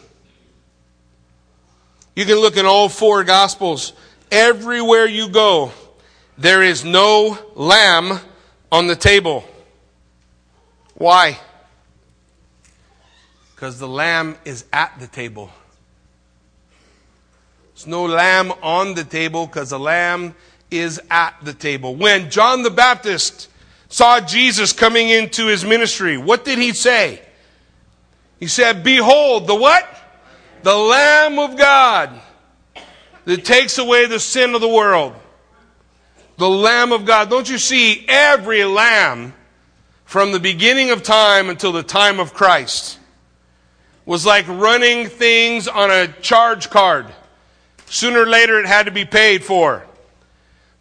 You 2.15 2.25
can 2.25 2.35
look 2.35 2.57
in 2.57 2.65
all 2.65 2.89
four 2.89 3.23
Gospels. 3.23 3.93
Everywhere 4.31 5.05
you 5.05 5.29
go, 5.29 5.71
there 6.37 6.63
is 6.63 6.83
no 6.83 7.37
lamb 7.55 8.19
on 8.71 8.87
the 8.87 8.95
table. 8.95 9.43
Why? 10.95 11.39
Because 13.53 13.79
the 13.79 13.87
lamb 13.87 14.35
is 14.45 14.65
at 14.73 14.99
the 14.99 15.07
table. 15.07 15.51
There's 17.73 17.87
no 17.87 18.05
lamb 18.05 18.51
on 18.61 18.93
the 18.93 19.03
table 19.03 19.45
because 19.47 19.71
the 19.71 19.79
lamb 19.79 20.35
is 20.79 21.01
at 21.09 21.35
the 21.43 21.53
table. 21.53 21.95
When 21.95 22.29
John 22.29 22.63
the 22.63 22.71
Baptist 22.71 23.49
saw 23.89 24.19
Jesus 24.19 24.73
coming 24.73 25.09
into 25.09 25.47
his 25.47 25.63
ministry, 25.63 26.17
what 26.17 26.45
did 26.45 26.57
he 26.57 26.73
say? 26.73 27.21
He 28.39 28.47
said, 28.47 28.83
Behold, 28.83 29.47
the 29.47 29.55
what? 29.55 29.87
the 30.63 30.75
Lamb 30.75 31.39
of 31.39 31.57
God 31.57 32.19
that 33.25 33.45
takes 33.45 33.77
away 33.77 34.07
the 34.07 34.19
sin 34.19 34.55
of 34.55 34.61
the 34.61 34.67
world. 34.67 35.13
The 36.37 36.49
Lamb 36.49 36.91
of 36.91 37.05
God. 37.05 37.29
Don't 37.29 37.49
you 37.49 37.57
see 37.57 38.05
every 38.07 38.63
lamb 38.63 39.33
from 40.05 40.31
the 40.31 40.39
beginning 40.39 40.89
of 40.89 41.03
time 41.03 41.49
until 41.49 41.71
the 41.71 41.83
time 41.83 42.19
of 42.19 42.33
Christ 42.33 42.97
was 44.05 44.25
like 44.25 44.47
running 44.47 45.07
things 45.07 45.67
on 45.67 45.91
a 45.91 46.07
charge 46.07 46.69
card. 46.69 47.07
Sooner 47.85 48.21
or 48.21 48.25
later 48.25 48.59
it 48.59 48.65
had 48.65 48.87
to 48.87 48.91
be 48.91 49.05
paid 49.05 49.43
for. 49.43 49.85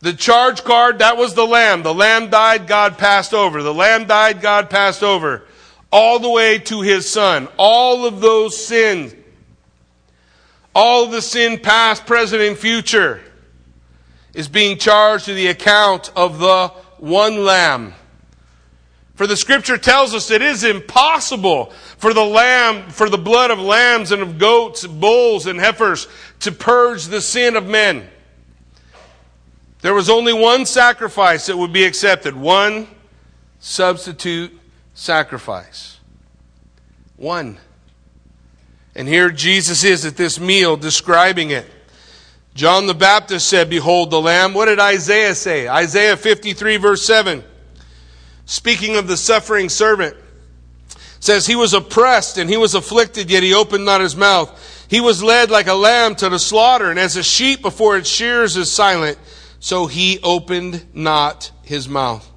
The 0.03 0.13
charge 0.13 0.65
card, 0.65 0.99
that 0.99 1.17
was 1.17 1.35
the 1.35 1.47
lamb. 1.47 1.83
The 1.83 1.95
lamb 1.95 2.29
died, 2.29 2.67
God 2.67 2.99
passed 2.99 3.33
over. 3.33 3.63
The 3.63 3.75
lamb 3.75 4.07
died, 4.07 4.41
God 4.41 4.69
passed 4.69 5.03
over. 5.03 5.45
All 5.91 6.19
the 6.19 6.31
way 6.31 6.59
to 6.59 6.83
his 6.83 7.09
son. 7.09 7.49
All 7.57 8.05
of 8.05 8.21
those 8.21 8.57
sins 8.57 9.15
all 10.75 11.07
the 11.07 11.23
sin 11.23 11.59
past, 11.59 12.07
present, 12.07 12.43
and 12.43 12.57
future 12.57 13.21
is 14.35 14.49
being 14.49 14.79
charged 14.79 15.27
to 15.27 15.35
the 15.35 15.49
account 15.49 16.11
of 16.17 16.39
the 16.39 16.69
one 16.99 17.45
lamb. 17.45 17.95
For 19.15 19.27
the 19.27 19.37
scripture 19.37 19.77
tells 19.77 20.15
us 20.15 20.31
it 20.31 20.41
is 20.41 20.65
impossible 20.65 21.67
for 21.99 22.15
the 22.15 22.25
lamb, 22.25 22.89
for 22.89 23.11
the 23.11 23.19
blood 23.19 23.51
of 23.51 23.59
lambs 23.59 24.11
and 24.11 24.23
of 24.23 24.39
goats, 24.39 24.87
bulls, 24.87 25.47
and 25.47 25.61
heifers 25.61 26.09
to 26.41 26.51
purge 26.51 27.07
the 27.07 27.21
sin 27.21 27.57
of 27.57 27.67
men. 27.67 28.09
There 29.83 29.95
was 29.95 30.09
only 30.09 30.33
one 30.33 30.65
sacrifice 30.65 31.47
that 31.47 31.59
would 31.59 31.73
be 31.73 31.85
accepted, 31.85 32.35
one 32.35 32.87
substitute 33.59 34.59
sacrifice. 34.95 35.99
One. 37.17 37.59
And 38.95 39.09
here 39.09 39.31
Jesus 39.31 39.85
is 39.85 40.05
at 40.07 40.17
this 40.17 40.39
meal 40.39 40.77
describing 40.77 41.51
it. 41.51 41.67
John 42.55 42.87
the 42.87 42.95
Baptist 42.95 43.49
said, 43.49 43.71
Behold 43.71 44.11
the 44.11 44.21
Lamb. 44.21 44.55
What 44.55 44.67
did 44.67 44.79
Isaiah 44.79 45.35
say? 45.35 45.69
Isaiah 45.69 46.17
53, 46.17 46.77
verse 46.77 47.05
7. 47.05 47.43
Speaking 48.45 48.97
of 48.97 49.09
the 49.09 49.17
suffering 49.17 49.69
servant, 49.69 50.17
says, 51.19 51.47
He 51.47 51.57
was 51.57 51.73
oppressed 51.73 52.39
and 52.39 52.51
he 52.51 52.57
was 52.57 52.75
afflicted, 52.75 53.31
yet 53.31 53.43
he 53.43 53.55
opened 53.55 53.85
not 53.85 54.01
his 54.01 54.15
mouth. 54.15 54.87
He 54.89 55.01
was 55.01 55.23
led 55.23 55.51
like 55.51 55.69
a 55.69 55.75
lamb 55.75 56.15
to 56.17 56.29
the 56.29 56.39
slaughter, 56.39 56.91
and 56.91 56.99
as 56.99 57.17
a 57.17 57.23
sheep 57.23 57.63
before 57.63 57.97
its 57.97 58.11
shears 58.11 58.57
is 58.57 58.71
silent, 58.71 59.19
so 59.63 59.87
he 59.87 60.19
opened 60.25 60.85
not 60.93 61.53
his 61.63 61.89
mouth. 61.89 62.29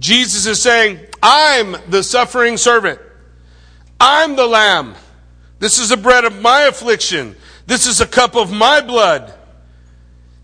Jesus 0.00 0.46
is 0.46 0.60
saying, 0.60 0.98
I'm 1.22 1.76
the 1.88 2.02
suffering 2.02 2.56
servant. 2.56 2.98
I'm 4.00 4.34
the 4.34 4.48
lamb. 4.48 4.96
This 5.60 5.78
is 5.78 5.90
the 5.90 5.96
bread 5.96 6.24
of 6.24 6.42
my 6.42 6.62
affliction. 6.62 7.36
This 7.68 7.86
is 7.86 8.00
a 8.00 8.06
cup 8.06 8.34
of 8.34 8.52
my 8.52 8.80
blood. 8.80 9.32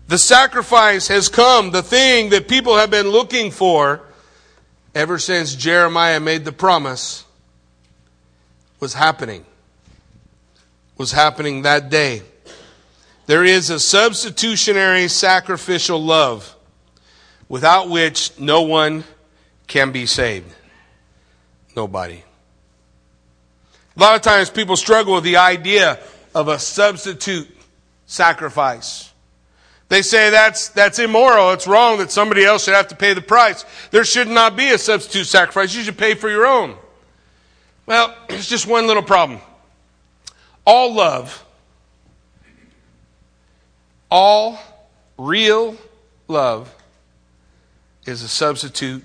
The 0.07 0.17
sacrifice 0.17 1.09
has 1.09 1.27
come, 1.27 1.71
the 1.71 1.83
thing 1.83 2.29
that 2.29 2.47
people 2.47 2.77
have 2.77 2.89
been 2.89 3.09
looking 3.09 3.51
for 3.51 4.01
ever 4.95 5.19
since 5.19 5.53
Jeremiah 5.55 6.21
made 6.21 6.45
the 6.45 6.53
promise 6.53 7.25
was 8.79 8.93
happening. 8.93 9.43
Was 10.95 11.11
happening 11.11 11.63
that 11.63 11.89
day. 11.89 12.21
There 13.29 13.43
is 13.43 13.69
a 13.69 13.79
substitutionary 13.79 15.07
sacrificial 15.07 16.03
love. 16.03 16.55
without 17.47 17.87
which 17.87 18.31
no 18.39 18.61
one 18.63 19.03
can 19.67 19.91
be 19.91 20.07
saved. 20.07 20.51
Nobody. 21.75 22.23
A 23.95 23.99
lot 23.99 24.15
of 24.15 24.23
times 24.23 24.49
people 24.49 24.75
struggle 24.75 25.13
with 25.13 25.23
the 25.23 25.37
idea 25.37 25.99
of 26.33 26.47
a 26.47 26.57
substitute 26.57 27.47
sacrifice. 28.07 29.13
They 29.89 30.01
say 30.01 30.31
that's, 30.31 30.69
that's 30.69 30.97
immoral. 30.97 31.51
It's 31.51 31.67
wrong 31.67 31.99
that 31.99 32.09
somebody 32.09 32.43
else 32.43 32.63
should 32.63 32.73
have 32.73 32.87
to 32.87 32.95
pay 32.95 33.13
the 33.13 33.21
price. 33.21 33.63
There 33.91 34.05
should 34.05 34.27
not 34.27 34.55
be 34.55 34.71
a 34.71 34.79
substitute 34.79 35.25
sacrifice. 35.25 35.75
You 35.75 35.83
should 35.83 35.99
pay 35.99 36.15
for 36.15 36.31
your 36.31 36.47
own. 36.47 36.75
Well, 37.85 38.15
it's 38.29 38.49
just 38.49 38.65
one 38.65 38.87
little 38.87 39.03
problem. 39.03 39.39
All 40.65 40.95
love, 40.95 41.45
all 44.09 44.59
real 45.17 45.75
love 46.27 46.73
is 48.05 48.21
a 48.21 48.27
substitute 48.27 49.03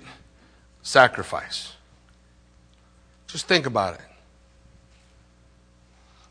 sacrifice. 0.81 1.73
Just 3.27 3.47
think 3.47 3.65
about 3.65 3.95
it. 3.95 4.01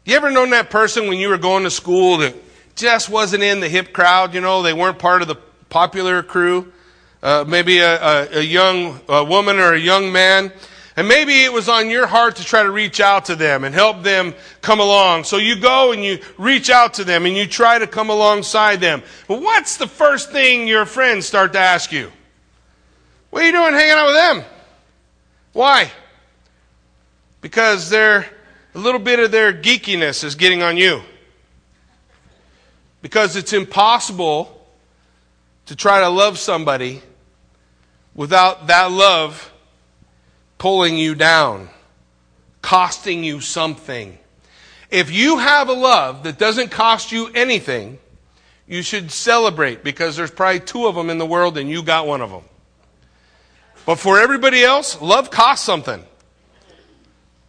You 0.05 0.17
ever 0.17 0.31
known 0.31 0.51
that 0.51 0.71
person 0.71 1.09
when 1.09 1.19
you 1.19 1.29
were 1.29 1.39
going 1.39 1.65
to 1.65 1.71
school 1.71 2.19
that 2.19 2.35
just 2.77 3.09
wasn't 3.09 3.43
in 3.43 3.61
the 3.61 3.69
hip 3.69 3.93
crowd? 3.93 4.35
You 4.35 4.41
know, 4.41 4.63
they 4.63 4.73
weren't 4.73 4.99
part 4.99 5.23
of 5.23 5.29
the 5.29 5.37
popular 5.71 6.23
crew. 6.23 6.73
Uh, 7.23 7.45
maybe 7.49 7.79
a, 7.79 8.03
a, 8.03 8.39
a 8.39 8.43
young 8.43 9.01
a 9.09 9.25
woman 9.25 9.59
or 9.59 9.73
a 9.73 9.79
young 9.79 10.13
man. 10.13 10.53
And 10.97 11.09
maybe 11.09 11.43
it 11.43 11.53
was 11.53 11.69
on 11.69 11.91
your 11.91 12.07
heart 12.07 12.37
to 12.37 12.45
try 12.45 12.63
to 12.63 12.71
reach 12.71 13.01
out 13.01 13.25
to 13.25 13.35
them 13.35 13.65
and 13.65 13.75
help 13.75 14.05
them 14.05 14.33
come 14.61 14.79
along. 14.79 15.25
So 15.25 15.39
you 15.39 15.59
go 15.59 15.91
and 15.91 16.05
you 16.05 16.21
reach 16.39 16.71
out 16.71 16.95
to 16.95 17.05
them 17.05 17.27
and 17.27 17.37
you 17.37 17.47
try 17.47 17.81
to 17.81 17.87
come 17.87 18.11
alongside 18.11 18.81
them. 18.81 19.03
But 19.27 19.43
what's 19.43 19.77
the 19.77 19.89
first 19.89 20.31
thing 20.31 20.69
your 20.69 20.87
friends 20.87 21.27
start 21.27 21.53
to 21.55 21.59
ask 21.59 21.91
you? 21.91 22.13
What 23.31 23.43
are 23.43 23.47
you 23.47 23.53
doing 23.53 23.75
hanging 23.75 23.93
out 23.93 24.07
with 24.07 24.15
them? 24.15 24.45
Why? 25.53 25.91
Because 27.41 27.91
they're 27.91 28.31
a 28.75 28.79
little 28.79 29.01
bit 29.01 29.19
of 29.19 29.33
their 29.33 29.53
geekiness 29.53 30.23
is 30.23 30.37
getting 30.37 30.63
on 30.63 30.77
you. 30.77 31.03
Because 33.03 33.35
it's 33.35 33.53
impossible 33.53 34.65
to 35.67 35.75
try 35.75 36.01
to 36.01 36.09
love 36.09 36.39
somebody 36.39 37.03
without 38.15 38.69
that 38.69 38.93
love 38.93 39.51
pulling 40.59 40.97
you 40.97 41.15
down, 41.15 41.69
costing 42.63 43.25
you 43.25 43.41
something. 43.41 44.19
If 44.91 45.11
you 45.11 45.39
have 45.39 45.69
a 45.69 45.73
love 45.73 46.23
that 46.25 46.39
doesn't 46.39 46.71
cost 46.71 47.13
you 47.13 47.29
anything, 47.35 47.99
you 48.67 48.83
should 48.83 49.11
celebrate 49.11 49.85
because 49.85 50.17
there's 50.17 50.31
probably 50.31 50.61
two 50.61 50.87
of 50.87 50.95
them 50.95 51.11
in 51.11 51.19
the 51.19 51.27
world 51.27 51.59
and 51.59 51.69
you 51.69 51.83
got 51.83 52.07
one 52.07 52.21
of 52.21 52.31
them. 52.31 52.45
But 53.87 53.97
for 53.97 54.19
everybody 54.19 54.63
else, 54.63 55.01
love 55.03 55.31
costs 55.31 55.67
something. 55.67 56.03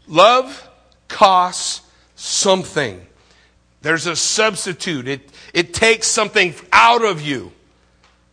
Love 0.08 0.70
costs 1.08 1.82
something. 2.15 3.06
There's 3.82 4.08
a 4.08 4.15
substitute. 4.15 5.08
It, 5.08 5.30
it 5.54 5.74
takes 5.74 6.08
something 6.08 6.54
out 6.74 7.04
of 7.06 7.22
you 7.22 7.52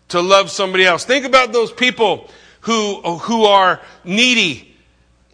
to 0.09 0.21
love 0.21 0.51
somebody 0.51 0.85
else. 0.85 1.05
Think 1.05 1.25
about 1.25 1.53
those 1.53 1.73
people 1.73 2.29
who, 2.63 3.01
who 3.19 3.45
are 3.45 3.81
needy. 4.05 4.75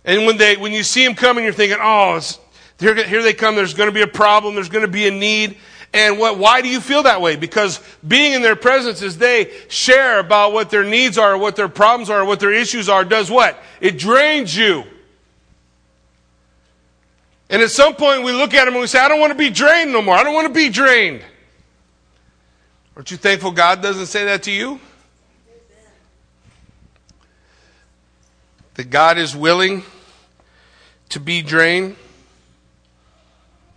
And 0.05 0.27
when, 0.27 0.37
they, 0.37 0.57
when 0.57 0.73
you 0.73 0.83
see 0.83 1.05
them 1.05 1.15
coming, 1.15 1.45
you're 1.45 1.53
thinking, 1.53 1.79
oh, 1.81 2.21
here, 2.79 2.95
here 2.95 3.23
they 3.23 3.35
come. 3.35 3.57
There's 3.57 3.75
going 3.75 3.89
to 3.89 3.95
be 3.95 4.03
a 4.03 4.07
problem. 4.07 4.55
There's 4.55 4.69
going 4.69 4.85
to 4.85 4.91
be 4.91 5.07
a 5.07 5.11
need. 5.11 5.57
And 5.93 6.19
what, 6.19 6.39
why 6.39 6.61
do 6.61 6.69
you 6.69 6.81
feel 6.81 7.05
that 7.05 7.21
way? 7.21 7.37
Because 7.37 7.81
being 8.07 8.33
in 8.33 8.43
their 8.43 8.57
presence 8.57 9.03
as 9.03 9.19
they 9.19 9.53
share 9.69 10.19
about 10.19 10.53
what 10.53 10.71
their 10.71 10.85
needs 10.85 11.17
are, 11.17 11.37
what 11.37 11.57
their 11.57 11.69
problems 11.69 12.11
are, 12.11 12.25
what 12.25 12.41
their 12.41 12.53
issues 12.53 12.89
are, 12.89 13.05
does 13.05 13.31
what? 13.31 13.59
It 13.81 13.99
drains 13.99 14.57
you. 14.57 14.85
And 17.51 17.63
at 17.63 17.71
some 17.71 17.95
point 17.95 18.25
we 18.25 18.33
look 18.33 18.53
at 18.53 18.67
them 18.67 18.75
and 18.75 18.81
we 18.81 18.87
say, 18.87 18.99
I 18.99 19.09
don't 19.09 19.21
want 19.21 19.33
to 19.33 19.39
be 19.39 19.51
drained 19.51 19.93
no 19.93 20.03
more. 20.03 20.15
I 20.15 20.23
don't 20.23 20.35
want 20.35 20.47
to 20.47 20.53
be 20.53 20.69
drained. 20.69 21.23
Aren't 22.95 23.11
you 23.11 23.17
thankful 23.17 23.53
God 23.53 23.81
doesn't 23.81 24.07
say 24.07 24.27
that 24.27 24.43
to 24.45 24.51
you? 24.51 24.81
That 28.79 28.91
God 28.91 29.19
is 29.19 29.35
willing 29.35 29.83
to 31.09 31.19
be 31.19 31.43
drained? 31.43 31.97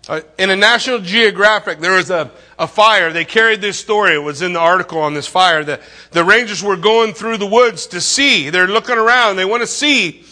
Uh, 0.08 0.22
in 0.38 0.52
a 0.52 0.56
National 0.56 1.00
Geographic, 1.00 1.80
there 1.80 1.94
was 1.94 2.12
a, 2.12 2.30
a 2.60 2.68
fire. 2.68 3.12
They 3.12 3.26
carried 3.26 3.62
this 3.62 3.80
story. 3.80 4.14
It 4.14 4.20
was 4.20 4.44
in 4.44 4.54
the 4.54 4.60
article 4.60 5.00
on 5.00 5.16
this 5.16 5.26
fire. 5.26 5.64
The, 5.64 5.82
the 6.12 6.24
rangers 6.24 6.62
were 6.62 6.76
going 6.76 7.16
through 7.16 7.40
the 7.40 7.48
woods 7.48 7.88
to 7.88 8.00
see. 8.00 8.52
They're 8.52 8.68
looking 8.68 9.00
around. 9.00 9.38
They 9.38 9.46
want 9.46 9.62
to 9.62 9.68
see 9.68 10.24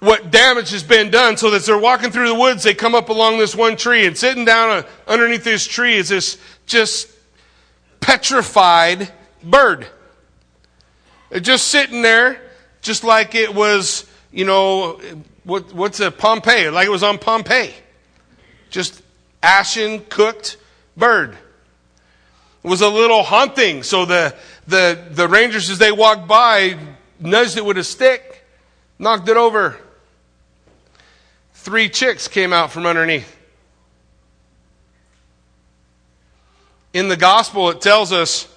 what 0.00 0.30
damage 0.30 0.72
has 0.72 0.82
been 0.82 1.10
done. 1.10 1.38
So 1.38 1.50
as 1.54 1.64
they're 1.64 1.78
walking 1.78 2.10
through 2.10 2.28
the 2.28 2.34
woods, 2.34 2.62
they 2.62 2.74
come 2.74 2.94
up 2.94 3.08
along 3.08 3.38
this 3.38 3.56
one 3.56 3.78
tree 3.78 4.04
and 4.04 4.14
sitting 4.14 4.44
down 4.44 4.70
uh, 4.70 4.82
underneath 5.08 5.44
this 5.44 5.66
tree 5.66 5.94
is 5.94 6.10
this 6.10 6.36
just 6.66 7.08
petrified 8.00 9.10
bird. 9.42 9.86
Just 11.40 11.68
sitting 11.68 12.02
there, 12.02 12.42
just 12.82 13.04
like 13.04 13.34
it 13.34 13.54
was, 13.54 14.06
you 14.32 14.44
know, 14.44 15.00
what, 15.44 15.72
what's 15.72 16.00
a 16.00 16.10
Pompeii? 16.10 16.68
Like 16.68 16.86
it 16.86 16.90
was 16.90 17.02
on 17.02 17.18
Pompeii. 17.18 17.74
Just 18.70 19.02
ashen, 19.42 20.04
cooked 20.08 20.56
bird. 20.96 21.36
It 22.62 22.68
was 22.68 22.80
a 22.80 22.88
little 22.88 23.22
haunting. 23.22 23.82
So 23.82 24.04
the, 24.04 24.34
the, 24.66 24.98
the 25.10 25.28
rangers, 25.28 25.70
as 25.70 25.78
they 25.78 25.92
walked 25.92 26.28
by, 26.28 26.78
nudged 27.18 27.56
it 27.56 27.64
with 27.64 27.78
a 27.78 27.84
stick, 27.84 28.44
knocked 28.98 29.28
it 29.28 29.36
over. 29.36 29.76
Three 31.54 31.88
chicks 31.88 32.28
came 32.28 32.52
out 32.52 32.70
from 32.70 32.86
underneath. 32.86 33.36
In 36.92 37.08
the 37.08 37.16
gospel, 37.16 37.70
it 37.70 37.80
tells 37.80 38.12
us 38.12 38.49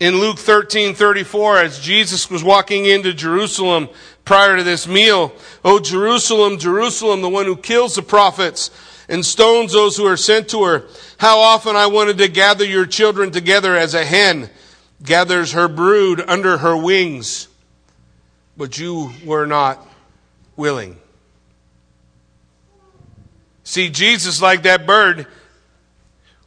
in 0.00 0.18
Luke 0.18 0.38
13 0.38 0.94
34, 0.94 1.58
as 1.58 1.78
Jesus 1.78 2.30
was 2.30 2.42
walking 2.42 2.86
into 2.86 3.12
Jerusalem 3.12 3.90
prior 4.24 4.56
to 4.56 4.64
this 4.64 4.88
meal, 4.88 5.32
Oh, 5.62 5.78
Jerusalem, 5.78 6.58
Jerusalem, 6.58 7.20
the 7.20 7.28
one 7.28 7.44
who 7.44 7.56
kills 7.56 7.94
the 7.94 8.02
prophets 8.02 8.70
and 9.08 9.24
stones 9.24 9.72
those 9.72 9.96
who 9.96 10.06
are 10.06 10.16
sent 10.16 10.48
to 10.48 10.64
her. 10.64 10.88
How 11.18 11.38
often 11.40 11.76
I 11.76 11.86
wanted 11.86 12.18
to 12.18 12.28
gather 12.28 12.64
your 12.64 12.86
children 12.86 13.30
together 13.30 13.76
as 13.76 13.92
a 13.92 14.04
hen 14.04 14.48
gathers 15.02 15.52
her 15.52 15.68
brood 15.68 16.22
under 16.26 16.58
her 16.58 16.76
wings, 16.76 17.48
but 18.56 18.78
you 18.78 19.12
were 19.24 19.46
not 19.46 19.86
willing. 20.56 20.96
See, 23.64 23.90
Jesus, 23.90 24.40
like 24.40 24.62
that 24.62 24.86
bird, 24.86 25.26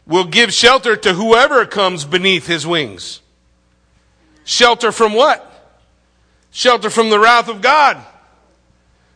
will 0.08 0.26
give 0.26 0.54
shelter 0.54 0.96
to 0.96 1.14
whoever 1.14 1.66
comes 1.66 2.04
beneath 2.04 2.48
his 2.48 2.66
wings. 2.66 3.22
Shelter 4.44 4.92
from 4.92 5.14
what? 5.14 5.50
Shelter 6.52 6.90
from 6.90 7.10
the 7.10 7.20
wrath 7.20 7.50
of 7.50 7.62
God 7.62 8.04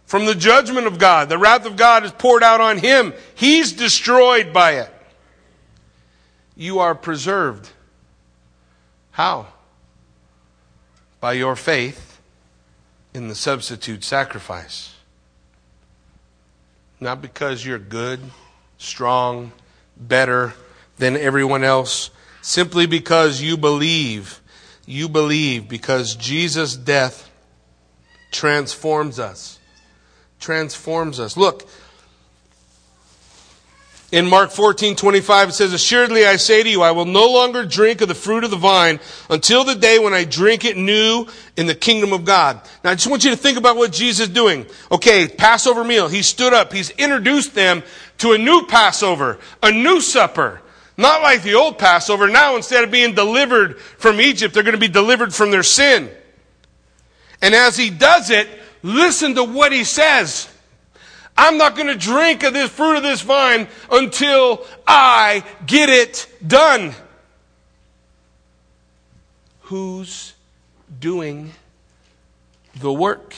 from 0.08 0.26
the 0.26 0.34
judgment 0.34 0.88
of 0.88 0.98
God. 0.98 1.30
The 1.30 1.38
wrath 1.38 1.66
of 1.66 1.76
God 1.76 2.06
is 2.06 2.12
poured 2.12 2.42
out 2.42 2.62
on 2.62 2.78
him. 2.78 3.14
He's 3.36 3.74
destroyed 3.74 4.54
by 4.54 4.80
it. 4.80 4.92
You 6.56 6.80
are 6.80 6.96
preserved. 6.96 7.70
How? 9.12 9.48
By 11.20 11.34
your 11.34 11.56
faith 11.56 12.20
in 13.14 13.28
the 13.28 13.36
substitute 13.36 14.04
sacrifice. 14.04 14.96
Not 17.00 17.22
because 17.22 17.66
you're 17.66 17.78
good, 17.78 18.22
strong, 18.78 19.52
better 19.98 20.54
than 20.98 21.18
everyone 21.18 21.66
else, 21.66 22.12
simply 22.42 22.88
because 22.88 23.42
you 23.42 23.58
believe. 23.58 24.40
You 24.88 25.08
believe 25.08 25.70
because 25.70 26.16
Jesus' 26.16 26.76
death 26.76 27.30
transforms 28.32 29.20
us 29.20 29.58
transforms 30.40 31.20
us. 31.20 31.38
Look, 31.38 31.68
in 34.10 34.26
Mark 34.26 34.52
14, 34.52 34.96
25, 34.96 35.50
it 35.50 35.52
says, 35.52 35.74
Assuredly 35.74 36.26
I 36.26 36.38
say 36.38 36.64
to 36.64 36.70
you, 36.70 36.82
I 36.82 36.92
will 36.92 37.06
no 37.06 37.30
longer 37.30 37.66
drink 37.66 38.00
of 38.00 38.08
the 38.08 38.16
fruit 38.16 38.46
of 38.46 38.52
the 38.52 38.58
vine 38.58 39.02
until 39.30 39.66
the 39.66 39.76
day 39.76 40.00
when 40.00 40.14
I 40.14 40.24
drink 40.24 40.64
it 40.64 40.78
new 40.78 41.28
in 41.58 41.68
the 41.68 41.76
kingdom 41.76 42.14
of 42.14 42.24
God. 42.24 42.62
Now 42.84 42.92
I 42.92 42.96
just 42.96 43.08
want 43.08 43.26
you 43.26 43.32
to 43.32 43.36
think 43.36 43.58
about 43.58 43.76
what 43.76 43.92
Jesus 43.92 44.28
is 44.28 44.34
doing. 44.34 44.66
Okay, 44.92 45.28
Passover 45.28 45.84
meal. 45.84 46.08
He 46.08 46.22
stood 46.22 46.54
up. 46.54 46.72
He's 46.72 46.92
introduced 46.92 47.54
them 47.54 47.84
to 48.20 48.32
a 48.32 48.38
new 48.38 48.66
Passover, 48.68 49.40
a 49.62 49.72
new 49.72 50.00
supper. 50.00 50.62
Not 50.98 51.22
like 51.22 51.44
the 51.44 51.54
old 51.54 51.78
Passover. 51.78 52.28
Now 52.28 52.56
instead 52.56 52.84
of 52.84 52.92
being 52.92 53.14
delivered 53.14 53.80
from 53.80 54.20
Egypt, 54.20 54.54
they're 54.54 54.64
going 54.64 54.74
to 54.74 54.80
be 54.80 54.88
delivered 54.88 55.34
from 55.34 55.52
their 55.52 55.64
sin. 55.64 56.10
And 57.42 57.54
as 57.54 57.78
he 57.78 57.90
does 57.92 58.32
it, 58.32 58.50
Listen 58.84 59.36
to 59.36 59.44
what 59.44 59.72
he 59.72 59.84
says. 59.84 60.48
I'm 61.38 61.58
not 61.58 61.76
going 61.76 61.88
to 61.88 61.96
drink 61.96 62.44
of 62.44 62.54
this 62.54 62.70
fruit 62.70 62.98
of 62.98 63.04
this 63.04 63.22
vine 63.22 63.68
until 63.92 64.66
I 64.88 65.44
get 65.66 65.90
it 65.90 66.28
done. 66.46 66.94
Who's 69.62 70.34
doing 71.00 71.52
the 72.76 72.94
work. 72.94 73.36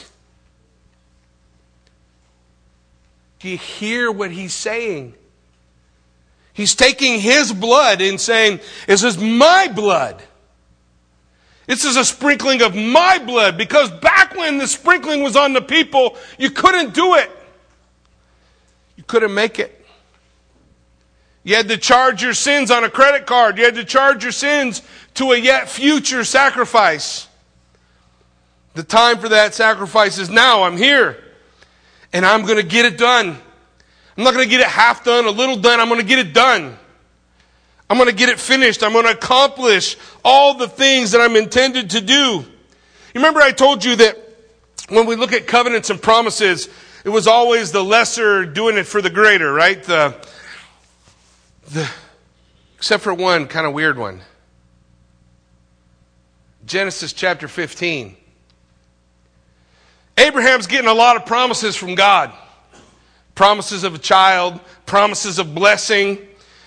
Do 3.39 3.49
you 3.49 3.57
hear 3.57 4.11
what 4.11 4.31
he's 4.31 4.53
saying? 4.53 5.15
He's 6.59 6.75
taking 6.75 7.21
his 7.21 7.53
blood 7.53 8.01
and 8.01 8.19
saying, 8.19 8.59
This 8.85 9.01
is 9.01 9.17
my 9.17 9.71
blood. 9.73 10.21
This 11.67 11.85
is 11.85 11.95
a 11.95 12.03
sprinkling 12.03 12.61
of 12.61 12.75
my 12.75 13.17
blood 13.17 13.57
because 13.57 13.89
back 13.89 14.35
when 14.35 14.57
the 14.57 14.67
sprinkling 14.67 15.23
was 15.23 15.37
on 15.37 15.53
the 15.53 15.61
people, 15.61 16.17
you 16.37 16.49
couldn't 16.49 16.93
do 16.93 17.15
it. 17.15 17.31
You 18.97 19.03
couldn't 19.03 19.33
make 19.33 19.57
it. 19.57 19.73
You 21.45 21.55
had 21.55 21.69
to 21.69 21.77
charge 21.77 22.21
your 22.21 22.33
sins 22.33 22.71
on 22.71 22.83
a 22.83 22.89
credit 22.89 23.25
card. 23.25 23.57
You 23.57 23.63
had 23.63 23.75
to 23.75 23.85
charge 23.85 24.23
your 24.23 24.33
sins 24.33 24.81
to 25.13 25.31
a 25.31 25.37
yet 25.37 25.69
future 25.69 26.25
sacrifice. 26.25 27.29
The 28.73 28.83
time 28.83 29.19
for 29.19 29.29
that 29.29 29.53
sacrifice 29.53 30.17
is 30.17 30.29
now. 30.29 30.63
I'm 30.63 30.75
here. 30.75 31.23
And 32.11 32.25
I'm 32.25 32.41
going 32.41 32.57
to 32.57 32.67
get 32.67 32.83
it 32.83 32.97
done. 32.97 33.37
I'm 34.19 34.25
not 34.25 34.33
going 34.33 34.43
to 34.43 34.49
get 34.49 34.59
it 34.59 34.67
half 34.67 35.05
done, 35.05 35.23
a 35.27 35.31
little 35.31 35.55
done. 35.55 35.79
I'm 35.79 35.87
going 35.87 36.01
to 36.01 36.05
get 36.05 36.19
it 36.19 36.33
done. 36.33 36.77
I'm 37.89 37.95
going 37.95 38.09
to 38.09 38.15
get 38.15 38.27
it 38.27 38.37
finished. 38.37 38.83
I'm 38.83 38.91
going 38.91 39.05
to 39.05 39.11
accomplish 39.11 39.95
all 40.25 40.55
the 40.55 40.67
things 40.67 41.11
that 41.11 41.21
I'm 41.21 41.37
intended 41.37 41.91
to 41.91 42.01
do. 42.01 42.13
You 42.13 42.45
remember 43.15 43.39
I 43.39 43.53
told 43.53 43.85
you 43.85 43.95
that 43.95 44.17
when 44.89 45.05
we 45.05 45.15
look 45.15 45.31
at 45.31 45.47
covenants 45.47 45.89
and 45.89 46.01
promises, 46.01 46.67
it 47.05 47.09
was 47.09 47.27
always 47.27 47.71
the 47.71 47.81
lesser 47.81 48.45
doing 48.45 48.77
it 48.77 48.87
for 48.87 49.01
the 49.01 49.09
greater, 49.09 49.53
right? 49.53 49.81
The, 49.81 50.13
the, 51.71 51.89
except 52.75 53.03
for 53.03 53.13
one 53.13 53.47
kind 53.47 53.65
of 53.65 53.71
weird 53.71 53.97
one. 53.97 54.19
Genesis 56.65 57.13
chapter 57.13 57.47
15. 57.47 58.17
Abraham's 60.17 60.67
getting 60.67 60.89
a 60.89 60.93
lot 60.93 61.15
of 61.15 61.25
promises 61.25 61.77
from 61.77 61.95
God 61.95 62.33
promises 63.39 63.85
of 63.85 63.95
a 63.95 63.97
child, 63.97 64.59
promises 64.85 65.39
of 65.39 65.55
blessing. 65.55 66.17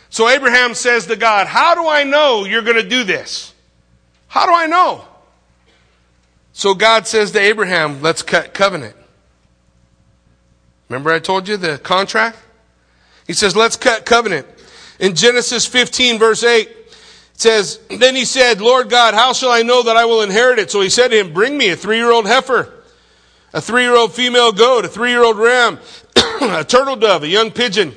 So 0.08 0.26
Abraham 0.26 0.72
says 0.72 1.06
to 1.08 1.16
God, 1.16 1.46
How 1.46 1.74
do 1.74 1.86
I 1.86 2.04
know 2.04 2.46
you're 2.46 2.62
going 2.62 2.82
to 2.82 2.88
do 2.88 3.04
this? 3.04 3.52
How 4.26 4.46
do 4.46 4.54
I 4.54 4.66
know? 4.68 5.04
So 6.54 6.72
God 6.72 7.06
says 7.06 7.32
to 7.32 7.38
Abraham, 7.38 8.00
Let's 8.00 8.22
cut 8.22 8.54
covenant. 8.54 8.96
Remember 10.88 11.12
I 11.12 11.18
told 11.18 11.46
you 11.46 11.58
the 11.58 11.76
contract? 11.76 12.38
He 13.26 13.34
says, 13.34 13.54
Let's 13.54 13.76
cut 13.76 14.06
covenant. 14.06 14.46
In 14.98 15.14
Genesis 15.14 15.66
15, 15.66 16.18
verse 16.18 16.42
8, 16.42 16.68
it 16.68 16.96
says, 17.34 17.80
Then 17.90 18.16
he 18.16 18.24
said, 18.24 18.62
Lord 18.62 18.88
God, 18.88 19.12
how 19.12 19.34
shall 19.34 19.50
I 19.50 19.60
know 19.60 19.82
that 19.82 19.98
I 19.98 20.06
will 20.06 20.22
inherit 20.22 20.58
it? 20.58 20.70
So 20.70 20.80
he 20.80 20.88
said 20.88 21.08
to 21.08 21.20
him, 21.20 21.34
Bring 21.34 21.58
me 21.58 21.68
a 21.68 21.76
three 21.76 21.98
year 21.98 22.10
old 22.10 22.24
heifer 22.24 22.72
a 23.54 23.60
three 23.60 23.82
year 23.82 23.96
old 23.96 24.12
female 24.12 24.52
goat, 24.52 24.84
a 24.84 24.88
three 24.88 25.10
year 25.10 25.22
old 25.22 25.38
ram, 25.38 25.78
a 26.60 26.64
turtle 26.64 26.96
dove, 26.96 27.22
a 27.22 27.28
young 27.28 27.50
pigeon. 27.50 27.94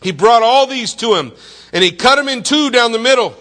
He 0.00 0.12
brought 0.12 0.42
all 0.42 0.66
these 0.66 0.94
to 0.94 1.14
him, 1.14 1.32
and 1.72 1.82
he 1.82 1.92
cut 1.92 2.16
them 2.16 2.28
in 2.28 2.42
two 2.42 2.70
down 2.70 2.92
the 2.92 2.98
middle. 2.98 3.34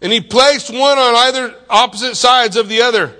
And 0.00 0.12
he 0.12 0.20
placed 0.20 0.70
one 0.70 0.98
on 0.98 1.14
either 1.14 1.54
opposite 1.68 2.14
sides 2.14 2.56
of 2.56 2.68
the 2.68 2.82
other. 2.82 3.14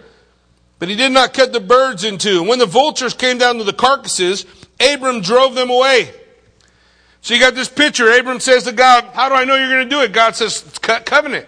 But 0.79 0.89
he 0.89 0.95
did 0.95 1.11
not 1.11 1.35
cut 1.35 1.53
the 1.53 1.61
birds 1.61 2.05
in 2.05 2.19
two. 2.19 2.41
And 2.41 2.49
when 2.49 2.61
the 2.61 2.67
vultures 2.67 3.15
came 3.15 3.39
down 3.39 3.59
to 3.59 3.65
the 3.65 3.73
carcasses, 3.73 4.47
Abram 4.79 5.21
drove 5.21 5.55
them 5.55 5.71
away. 5.71 6.13
So 7.21 7.35
you 7.35 7.41
got 7.41 7.55
this 7.55 7.69
picture. 7.69 8.11
Abram 8.13 8.39
says 8.39 8.63
to 8.65 8.73
God, 8.73 9.05
How 9.13 9.29
do 9.29 9.35
I 9.35 9.45
know 9.45 9.57
you're 9.57 9.69
going 9.69 9.89
to 9.89 9.91
do 9.91 10.03
it? 10.03 10.13
God 10.13 10.37
says, 10.37 10.63
Cut 10.81 11.05
covenant. 11.05 11.47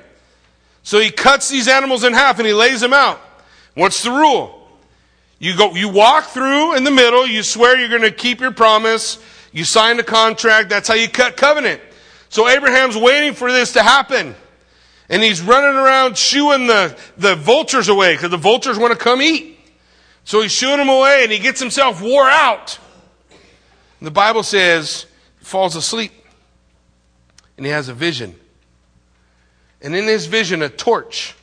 So 0.83 0.99
he 0.99 1.11
cuts 1.11 1.49
these 1.49 1.68
animals 1.68 2.03
in 2.03 2.12
half 2.12 2.38
and 2.38 2.46
he 2.46 2.53
lays 2.53 2.81
them 2.81 2.92
out. 2.92 3.20
What's 3.75 4.03
the 4.03 4.11
rule? 4.11 4.60
You 5.40 5.57
go, 5.57 5.74
you 5.74 5.88
walk 5.88 6.26
through 6.26 6.76
in 6.76 6.85
the 6.85 6.90
middle, 6.90 7.26
you 7.26 7.42
swear 7.42 7.79
you're 7.81 7.88
going 7.88 8.03
to 8.03 8.11
keep 8.12 8.42
your 8.42 8.53
promise, 8.53 9.18
you 9.53 9.64
sign 9.64 9.96
the 9.96 10.05
contract, 10.05 10.68
that's 10.68 10.87
how 10.87 10.94
you 10.94 11.09
cut 11.09 11.38
covenant. 11.38 11.81
So 12.29 12.46
Abraham's 12.46 12.96
waiting 12.96 13.33
for 13.33 13.50
this 13.50 13.72
to 13.72 13.83
happen. 13.83 14.37
And 15.09 15.22
he's 15.22 15.40
running 15.40 15.76
around 15.76 16.18
shooing 16.18 16.66
the, 16.66 16.96
the 17.16 17.35
vultures 17.37 17.88
away 17.88 18.14
because 18.14 18.31
the 18.31 18.37
vultures 18.37 18.79
want 18.79 18.92
to 18.92 18.98
come 18.98 19.22
eat. 19.22 19.59
So 20.24 20.42
he's 20.42 20.53
shooing 20.53 20.76
them 20.76 20.90
away 20.90 21.22
and 21.22 21.33
he 21.33 21.38
gets 21.38 21.59
himself 21.59 22.03
wore 22.03 22.29
out. 22.29 22.79
And 23.31 24.07
the 24.07 24.12
Bible 24.12 24.42
says 24.42 25.07
he 25.38 25.44
falls 25.46 25.74
asleep 25.74 26.12
and 27.57 27.64
he 27.64 27.72
has 27.72 27.88
a 27.88 27.94
vision. 27.94 28.38
And 29.81 29.96
in 29.96 30.05
his 30.05 30.26
vision, 30.26 30.61
a 30.61 30.68
torch 30.68 31.35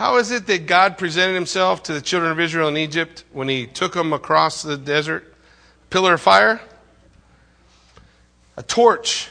how 0.00 0.16
is 0.16 0.30
it 0.30 0.46
that 0.46 0.64
God 0.64 0.96
presented 0.96 1.34
himself 1.34 1.82
to 1.82 1.92
the 1.92 2.00
children 2.00 2.32
of 2.32 2.40
Israel 2.40 2.68
in 2.68 2.78
Egypt 2.78 3.22
when 3.32 3.50
he 3.50 3.66
took 3.66 3.92
them 3.92 4.14
across 4.14 4.62
the 4.62 4.78
desert? 4.78 5.34
Pillar 5.90 6.14
of 6.14 6.22
fire? 6.22 6.58
A 8.56 8.62
torch 8.62 9.28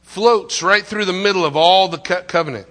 floats 0.00 0.62
right 0.62 0.82
through 0.82 1.04
the 1.04 1.12
middle 1.12 1.44
of 1.44 1.56
all 1.56 1.88
the 1.88 1.98
covenant, 1.98 2.68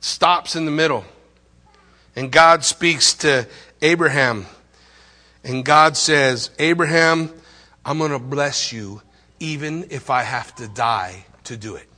stops 0.00 0.56
in 0.56 0.64
the 0.64 0.70
middle. 0.70 1.04
And 2.16 2.32
God 2.32 2.64
speaks 2.64 3.12
to 3.16 3.46
Abraham. 3.82 4.46
And 5.44 5.66
God 5.66 5.98
says, 5.98 6.48
Abraham, 6.58 7.30
I'm 7.84 7.98
going 7.98 8.12
to 8.12 8.18
bless 8.18 8.72
you 8.72 9.02
even 9.38 9.88
if 9.90 10.08
I 10.08 10.22
have 10.22 10.54
to 10.54 10.66
die 10.66 11.26
to 11.44 11.58
do 11.58 11.76
it. 11.76 11.88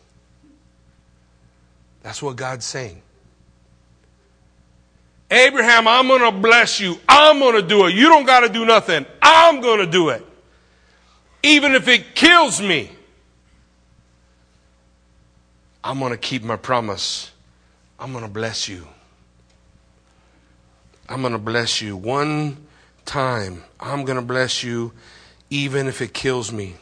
That's 2.02 2.20
what 2.20 2.34
God's 2.34 2.64
saying. 2.64 3.02
Abraham, 5.30 5.86
I'm 5.86 6.08
going 6.08 6.22
to 6.22 6.32
bless 6.32 6.80
you. 6.80 6.96
I'm 7.08 7.38
going 7.38 7.54
to 7.54 7.66
do 7.66 7.86
it. 7.86 7.94
You 7.94 8.08
don't 8.08 8.24
got 8.24 8.40
to 8.40 8.48
do 8.48 8.64
nothing. 8.64 9.04
I'm 9.20 9.60
going 9.60 9.80
to 9.80 9.86
do 9.86 10.08
it. 10.08 10.24
Even 11.42 11.74
if 11.74 11.86
it 11.86 12.14
kills 12.14 12.60
me, 12.60 12.90
I'm 15.84 15.98
going 15.98 16.12
to 16.12 16.18
keep 16.18 16.42
my 16.42 16.56
promise. 16.56 17.30
I'm 17.98 18.12
going 18.12 18.24
to 18.24 18.30
bless 18.30 18.68
you. 18.68 18.86
I'm 21.08 21.20
going 21.20 21.32
to 21.32 21.38
bless 21.38 21.80
you 21.80 21.96
one 21.96 22.66
time. 23.04 23.64
I'm 23.80 24.04
going 24.04 24.18
to 24.18 24.24
bless 24.24 24.62
you 24.62 24.92
even 25.50 25.86
if 25.86 26.02
it 26.02 26.12
kills 26.12 26.52
me. 26.52 26.76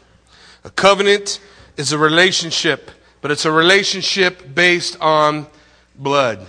A 0.65 0.71
covenant 0.71 1.41
is 1.77 1.93
a 1.93 1.99
relationship, 1.99 2.91
but 3.21 3.31
it's 3.31 3.45
a 3.45 3.53
relationship 3.53 4.55
based 4.55 5.01
on 5.01 5.47
blood. 5.97 6.47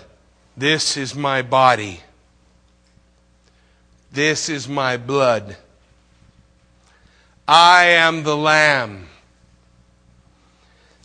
This 0.58 0.98
is 0.98 1.14
my 1.14 1.44
body. 1.44 2.02
This 4.12 4.50
is 4.50 4.68
my 4.68 4.98
blood. 4.98 5.56
I 7.48 7.86
am 7.86 8.24
the 8.24 8.36
Lamb. 8.36 9.08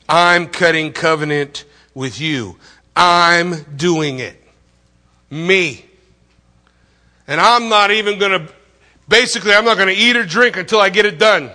I'm 0.08 0.46
cutting 0.46 0.92
covenant 0.92 1.66
with 1.94 2.18
you. 2.18 2.56
I'm 2.96 3.62
doing 3.76 4.20
it. 4.20 4.42
Me. 5.28 5.84
And 7.28 7.38
I'm 7.38 7.68
not 7.68 7.90
even 7.90 8.18
going 8.18 8.46
to, 8.46 8.52
basically, 9.06 9.52
I'm 9.52 9.66
not 9.66 9.76
going 9.76 9.94
to 9.94 9.94
eat 9.94 10.16
or 10.16 10.24
drink 10.24 10.56
until 10.56 10.80
I 10.80 10.88
get 10.88 11.04
it 11.04 11.18
done. 11.18 11.50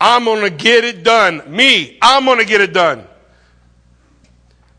I'm 0.00 0.24
going 0.24 0.40
to 0.42 0.50
get 0.50 0.84
it 0.84 1.04
done. 1.04 1.42
Me. 1.54 1.98
I'm 2.00 2.24
going 2.24 2.38
to 2.38 2.46
get 2.46 2.62
it 2.62 2.72
done. 2.72 3.06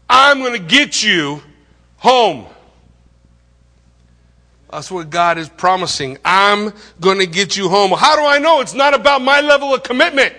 I'm 0.10 0.40
going 0.40 0.54
to 0.54 0.68
get 0.68 1.04
you 1.04 1.42
home. 2.04 2.46
That's 4.70 4.92
what 4.92 5.10
God 5.10 5.38
is 5.38 5.48
promising. 5.48 6.18
I'm 6.26 6.74
going 7.00 7.20
to 7.20 7.26
get 7.26 7.56
you 7.56 7.70
home. 7.70 7.92
How 7.92 8.18
do 8.18 8.26
I 8.26 8.40
know 8.40 8.60
it's 8.60 8.74
not 8.74 8.94
about 8.94 9.22
my 9.22 9.40
level 9.40 9.74
of 9.74 9.84
commitment? 9.84 10.36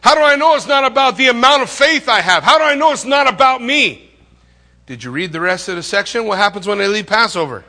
How 0.00 0.14
do 0.14 0.22
I 0.22 0.36
know 0.36 0.54
it's 0.54 0.66
not 0.66 0.84
about 0.84 1.18
the 1.18 1.28
amount 1.28 1.62
of 1.62 1.68
faith 1.68 2.08
I 2.08 2.20
have? 2.20 2.42
How 2.42 2.56
do 2.56 2.64
I 2.64 2.74
know 2.74 2.92
it's 2.92 3.04
not 3.04 3.28
about 3.28 3.62
me? 3.62 4.10
Did 4.86 5.04
you 5.04 5.10
read 5.10 5.32
the 5.32 5.40
rest 5.40 5.68
of 5.68 5.76
the 5.76 5.82
section? 5.82 6.24
What 6.24 6.38
happens 6.38 6.66
when 6.66 6.78
they 6.78 6.88
leave 6.88 7.06
Passover? 7.06 7.64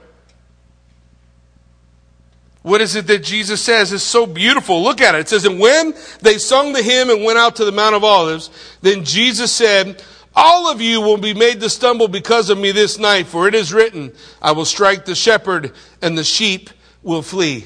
What 2.62 2.80
is 2.80 2.96
it 2.96 3.08
that 3.08 3.20
Jesus 3.24 3.62
says 3.62 3.92
is 3.92 4.02
so 4.02 4.26
beautiful? 4.26 4.82
Look 4.82 5.02
at 5.02 5.16
it. 5.16 5.22
It 5.22 5.30
says, 5.30 5.44
And 5.44 5.60
when 5.60 5.94
they 6.22 6.38
sung 6.38 6.72
the 6.72 6.82
hymn 6.82 7.10
and 7.10 7.26
went 7.26 7.38
out 7.38 7.58
to 7.58 7.66
the 7.66 7.74
Mount 7.74 7.96
of 7.96 8.06
Olives, 8.06 8.50
then 8.82 9.04
Jesus 9.04 9.52
said, 9.52 10.02
all 10.36 10.72
of 10.72 10.82
you 10.82 11.02
will 11.02 11.18
be 11.18 11.34
made 11.34 11.60
to 11.62 11.70
stumble 11.70 12.08
because 12.08 12.50
of 12.50 12.58
me 12.58 12.72
this 12.72 12.98
night, 12.98 13.28
for 13.28 13.48
it 13.48 13.54
is 13.54 13.74
written, 13.74 14.14
I 14.42 14.52
will 14.52 14.66
strike 14.66 15.06
the 15.06 15.16
shepherd 15.16 15.74
and 16.02 16.18
the 16.18 16.24
sheep 16.24 16.70
will 17.04 17.22
flee. 17.22 17.66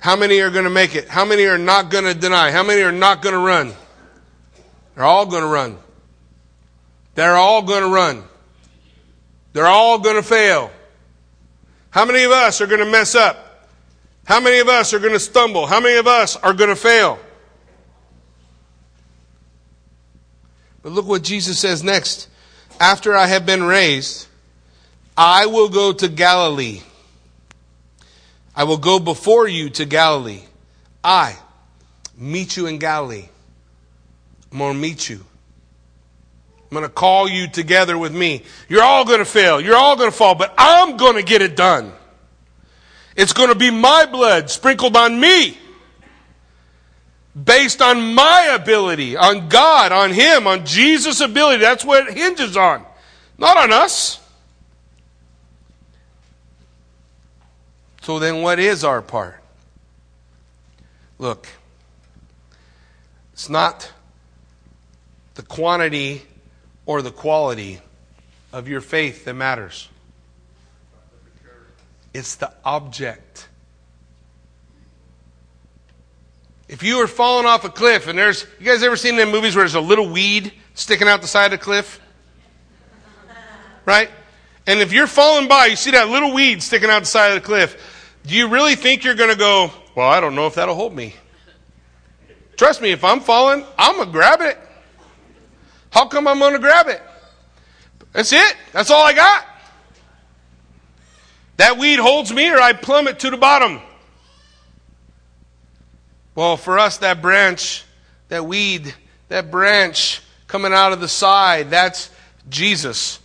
How 0.00 0.16
many 0.16 0.40
are 0.40 0.50
going 0.50 0.64
to 0.64 0.70
make 0.70 0.94
it? 0.94 1.08
How 1.08 1.24
many 1.24 1.44
are 1.46 1.58
not 1.58 1.90
going 1.90 2.04
to 2.04 2.14
deny? 2.14 2.50
How 2.50 2.62
many 2.62 2.82
are 2.82 2.92
not 2.92 3.22
going 3.22 3.34
to 3.34 3.40
run? 3.40 3.72
They're 4.94 5.04
all 5.04 5.26
going 5.26 5.42
to 5.42 5.48
run. 5.48 5.78
They're 7.14 7.36
all 7.36 7.62
going 7.62 7.82
to 7.82 7.88
run. 7.88 8.24
They're 9.52 9.66
all 9.66 9.98
going 9.98 10.16
to 10.16 10.22
fail. 10.22 10.70
How 11.90 12.04
many 12.04 12.24
of 12.24 12.30
us 12.30 12.60
are 12.60 12.66
going 12.66 12.84
to 12.84 12.90
mess 12.90 13.14
up? 13.14 13.68
How 14.24 14.40
many 14.40 14.58
of 14.60 14.68
us 14.68 14.94
are 14.94 14.98
going 14.98 15.12
to 15.12 15.20
stumble? 15.20 15.66
How 15.66 15.80
many 15.80 15.96
of 15.98 16.06
us 16.06 16.36
are 16.36 16.52
going 16.52 16.70
to 16.70 16.76
fail? 16.76 17.18
But 20.82 20.92
look 20.92 21.06
what 21.06 21.22
Jesus 21.22 21.58
says 21.58 21.82
next. 21.82 22.28
after 22.80 23.14
I 23.14 23.26
have 23.26 23.44
been 23.44 23.62
raised, 23.62 24.26
I 25.16 25.46
will 25.46 25.68
go 25.68 25.92
to 25.92 26.08
Galilee. 26.08 26.80
I 28.56 28.64
will 28.64 28.78
go 28.78 28.98
before 28.98 29.46
you 29.46 29.68
to 29.70 29.84
Galilee. 29.84 30.42
I 31.04 31.36
meet 32.16 32.56
you 32.56 32.66
in 32.66 32.78
Galilee. 32.78 33.28
I'm 34.50 34.58
going 34.58 34.74
to 34.74 34.78
meet 34.78 35.08
you. 35.08 35.24
I'm 36.70 36.76
going 36.76 36.84
to 36.84 36.88
call 36.88 37.28
you 37.28 37.48
together 37.48 37.98
with 37.98 38.14
me. 38.14 38.42
You're 38.68 38.82
all 38.82 39.04
going 39.04 39.18
to 39.18 39.24
fail. 39.24 39.60
You're 39.60 39.76
all 39.76 39.96
going 39.96 40.10
to 40.10 40.16
fall, 40.16 40.34
but 40.34 40.54
I'm 40.56 40.96
going 40.96 41.16
to 41.16 41.22
get 41.22 41.42
it 41.42 41.56
done. 41.56 41.92
It's 43.16 43.32
going 43.32 43.48
to 43.48 43.54
be 43.54 43.70
my 43.70 44.06
blood 44.06 44.50
sprinkled 44.50 44.96
on 44.96 45.18
me. 45.18 45.58
Based 47.34 47.80
on 47.80 48.14
my 48.14 48.56
ability, 48.60 49.16
on 49.16 49.48
God, 49.48 49.92
on 49.92 50.12
Him, 50.12 50.46
on 50.46 50.66
Jesus' 50.66 51.20
ability. 51.20 51.60
That's 51.60 51.84
what 51.84 52.08
it 52.08 52.16
hinges 52.16 52.56
on. 52.56 52.84
Not 53.38 53.56
on 53.56 53.72
us. 53.72 54.20
So 58.02 58.18
then, 58.18 58.42
what 58.42 58.58
is 58.58 58.82
our 58.82 59.02
part? 59.02 59.40
Look, 61.18 61.46
it's 63.32 63.48
not 63.48 63.92
the 65.34 65.42
quantity 65.42 66.22
or 66.86 67.02
the 67.02 67.10
quality 67.10 67.80
of 68.52 68.68
your 68.68 68.80
faith 68.80 69.24
that 69.26 69.34
matters, 69.34 69.88
it's 72.12 72.34
the 72.34 72.52
object. 72.64 73.48
If 76.70 76.84
you 76.84 76.98
were 76.98 77.08
falling 77.08 77.46
off 77.46 77.64
a 77.64 77.68
cliff 77.68 78.06
and 78.06 78.16
there's, 78.16 78.46
you 78.60 78.66
guys 78.66 78.84
ever 78.84 78.94
seen 78.94 79.16
them 79.16 79.32
movies 79.32 79.56
where 79.56 79.64
there's 79.64 79.74
a 79.74 79.80
little 79.80 80.08
weed 80.08 80.52
sticking 80.74 81.08
out 81.08 81.20
the 81.20 81.26
side 81.26 81.46
of 81.46 81.58
the 81.58 81.64
cliff? 81.64 82.00
Right? 83.84 84.08
And 84.68 84.78
if 84.78 84.92
you're 84.92 85.08
falling 85.08 85.48
by, 85.48 85.66
you 85.66 85.74
see 85.74 85.90
that 85.90 86.10
little 86.10 86.32
weed 86.32 86.62
sticking 86.62 86.88
out 86.88 87.00
the 87.00 87.06
side 87.06 87.32
of 87.32 87.42
the 87.42 87.44
cliff, 87.44 88.14
do 88.24 88.36
you 88.36 88.46
really 88.46 88.76
think 88.76 89.02
you're 89.02 89.16
going 89.16 89.30
to 89.30 89.36
go, 89.36 89.72
well, 89.96 90.08
I 90.08 90.20
don't 90.20 90.36
know 90.36 90.46
if 90.46 90.54
that'll 90.54 90.76
hold 90.76 90.94
me? 90.94 91.16
Trust 92.56 92.80
me, 92.80 92.92
if 92.92 93.02
I'm 93.02 93.18
falling, 93.18 93.64
I'm 93.76 93.96
going 93.96 94.06
to 94.06 94.12
grab 94.12 94.40
it. 94.40 94.56
How 95.90 96.06
come 96.06 96.28
I'm 96.28 96.38
going 96.38 96.52
to 96.52 96.60
grab 96.60 96.86
it? 96.86 97.02
That's 98.12 98.32
it. 98.32 98.56
That's 98.70 98.92
all 98.92 99.04
I 99.04 99.12
got. 99.12 99.44
That 101.56 101.78
weed 101.78 101.98
holds 101.98 102.32
me 102.32 102.48
or 102.48 102.60
I 102.60 102.74
plummet 102.74 103.18
to 103.18 103.30
the 103.30 103.36
bottom. 103.36 103.80
Well, 106.40 106.56
for 106.56 106.78
us, 106.78 106.96
that 106.96 107.20
branch, 107.20 107.84
that 108.30 108.46
weed, 108.46 108.94
that 109.28 109.50
branch 109.50 110.22
coming 110.46 110.72
out 110.72 110.94
of 110.94 111.00
the 111.02 111.06
side, 111.06 111.68
that's 111.68 112.08
Jesus. 112.48 113.20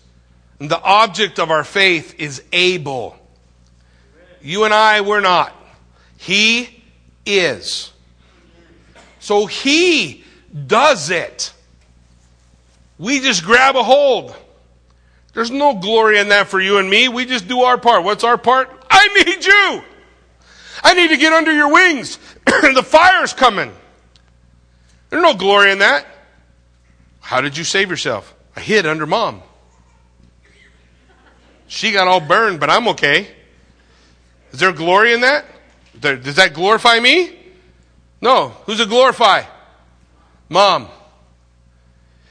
And 0.60 0.70
the 0.70 0.82
object 0.82 1.40
of 1.40 1.50
our 1.50 1.64
faith 1.64 2.16
is 2.20 2.44
able. 2.52 3.18
You 4.42 4.66
and 4.66 4.74
I, 4.74 5.00
we're 5.00 5.22
not. 5.22 5.56
He 6.18 6.84
is. 7.26 7.94
So 9.20 9.46
he 9.46 10.26
does 10.68 11.10
it. 11.10 11.54
We 12.98 13.22
just 13.22 13.46
grab 13.46 13.78
a 13.78 13.84
hold. 13.84 14.36
There's 15.34 15.52
no 15.52 15.76
glory 15.76 16.20
in 16.20 16.28
that 16.28 16.50
for 16.50 16.60
you 16.60 16.80
and 16.80 16.90
me. 16.90 17.08
We 17.08 17.24
just 17.24 17.48
do 17.48 17.62
our 17.62 17.78
part. 17.78 18.04
What's 18.04 18.26
our 18.26 18.38
part? 18.38 18.70
I 18.90 19.08
need 19.24 19.46
you. 19.46 19.84
I 20.84 20.94
need 20.94 21.08
to 21.12 21.18
get 21.18 21.32
under 21.32 21.54
your 21.54 21.72
wings. 21.72 22.20
the 22.74 22.84
fire's 22.84 23.34
coming. 23.34 23.74
There's 25.10 25.24
no 25.24 25.34
glory 25.34 25.72
in 25.72 25.80
that. 25.80 26.06
How 27.20 27.42
did 27.42 27.58
you 27.58 27.64
save 27.64 27.90
yourself? 27.90 28.36
I 28.56 28.60
hid 28.60 28.86
under 28.86 29.06
mom. 29.06 29.42
She 31.68 31.92
got 31.92 32.08
all 32.08 32.20
burned, 32.20 32.60
but 32.60 32.70
I'm 32.70 32.88
okay. 32.90 33.28
Is 34.52 34.60
there 34.60 34.72
glory 34.72 35.14
in 35.14 35.22
that? 35.22 35.46
Does 36.00 36.36
that 36.36 36.54
glorify 36.54 37.00
me? 37.00 37.36
No. 38.22 38.50
Who's 38.66 38.80
it 38.80 38.90
glorify? 38.90 39.44
Mom. 40.50 40.88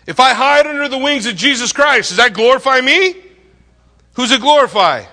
If 0.07 0.21
I 0.21 0.35
hide 0.35 0.67
under 0.67 0.89
the 0.89 0.99
wings 0.99 1.27
of 1.27 1.35
Jesus 1.35 1.73
Christ, 1.73 2.11
does 2.11 2.19
that 2.19 2.35
glorify 2.35 2.81
me? 2.81 3.17
Who's 4.15 4.31
it 4.31 4.41
glorify? 4.41 5.05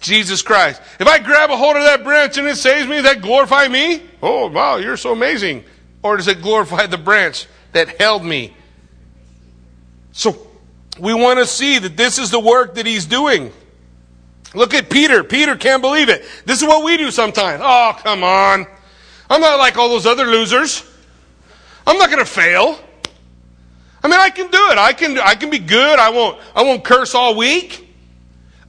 Jesus 0.00 0.42
Christ. 0.42 0.80
If 1.00 1.06
I 1.06 1.18
grab 1.18 1.50
a 1.50 1.56
hold 1.56 1.76
of 1.76 1.82
that 1.82 2.04
branch 2.04 2.38
and 2.38 2.46
it 2.46 2.56
saves 2.56 2.88
me, 2.88 3.00
that 3.00 3.20
glorify 3.20 3.68
me? 3.68 4.02
Oh, 4.22 4.48
wow, 4.48 4.76
you're 4.76 4.96
so 4.96 5.12
amazing. 5.12 5.64
Or 6.02 6.16
does 6.16 6.28
it 6.28 6.42
glorify 6.42 6.86
the 6.86 6.98
branch 6.98 7.46
that 7.72 8.00
held 8.00 8.24
me? 8.24 8.54
So 10.12 10.46
we 10.98 11.14
want 11.14 11.38
to 11.38 11.46
see 11.46 11.78
that 11.78 11.96
this 11.96 12.18
is 12.18 12.30
the 12.30 12.40
work 12.40 12.74
that 12.74 12.86
he's 12.86 13.06
doing. 13.06 13.52
Look 14.54 14.74
at 14.74 14.88
Peter. 14.90 15.22
Peter 15.22 15.56
can't 15.56 15.82
believe 15.82 16.08
it. 16.08 16.24
This 16.44 16.62
is 16.62 16.66
what 16.66 16.84
we 16.84 16.96
do 16.96 17.10
sometimes. 17.10 17.60
Oh, 17.64 17.98
come 18.02 18.24
on. 18.24 18.66
I'm 19.28 19.40
not 19.40 19.58
like 19.58 19.76
all 19.76 19.88
those 19.88 20.06
other 20.06 20.26
losers. 20.26 20.84
I'm 21.86 21.98
not 21.98 22.10
going 22.10 22.24
to 22.24 22.30
fail. 22.30 22.78
I 24.02 24.08
mean, 24.08 24.18
I 24.18 24.30
can 24.30 24.50
do 24.50 24.70
it. 24.70 24.78
I 24.78 24.92
can, 24.92 25.18
I 25.18 25.34
can 25.34 25.50
be 25.50 25.58
good. 25.58 25.98
I 25.98 26.10
won't, 26.10 26.40
I 26.54 26.62
won't 26.62 26.84
curse 26.84 27.14
all 27.14 27.36
week. 27.36 27.87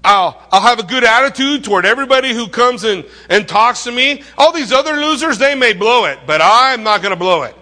I'll, 0.03 0.41
I'll 0.51 0.61
have 0.61 0.79
a 0.79 0.83
good 0.83 1.03
attitude 1.03 1.63
toward 1.63 1.85
everybody 1.85 2.33
who 2.33 2.47
comes 2.47 2.83
and, 2.83 3.05
and 3.29 3.47
talks 3.47 3.83
to 3.83 3.91
me. 3.91 4.23
All 4.37 4.53
these 4.53 4.71
other 4.71 4.93
losers, 4.93 5.37
they 5.37 5.55
may 5.55 5.73
blow 5.73 6.05
it, 6.05 6.19
but 6.25 6.41
I'm 6.41 6.83
not 6.83 7.01
going 7.01 7.11
to 7.11 7.19
blow 7.19 7.43
it. 7.43 7.55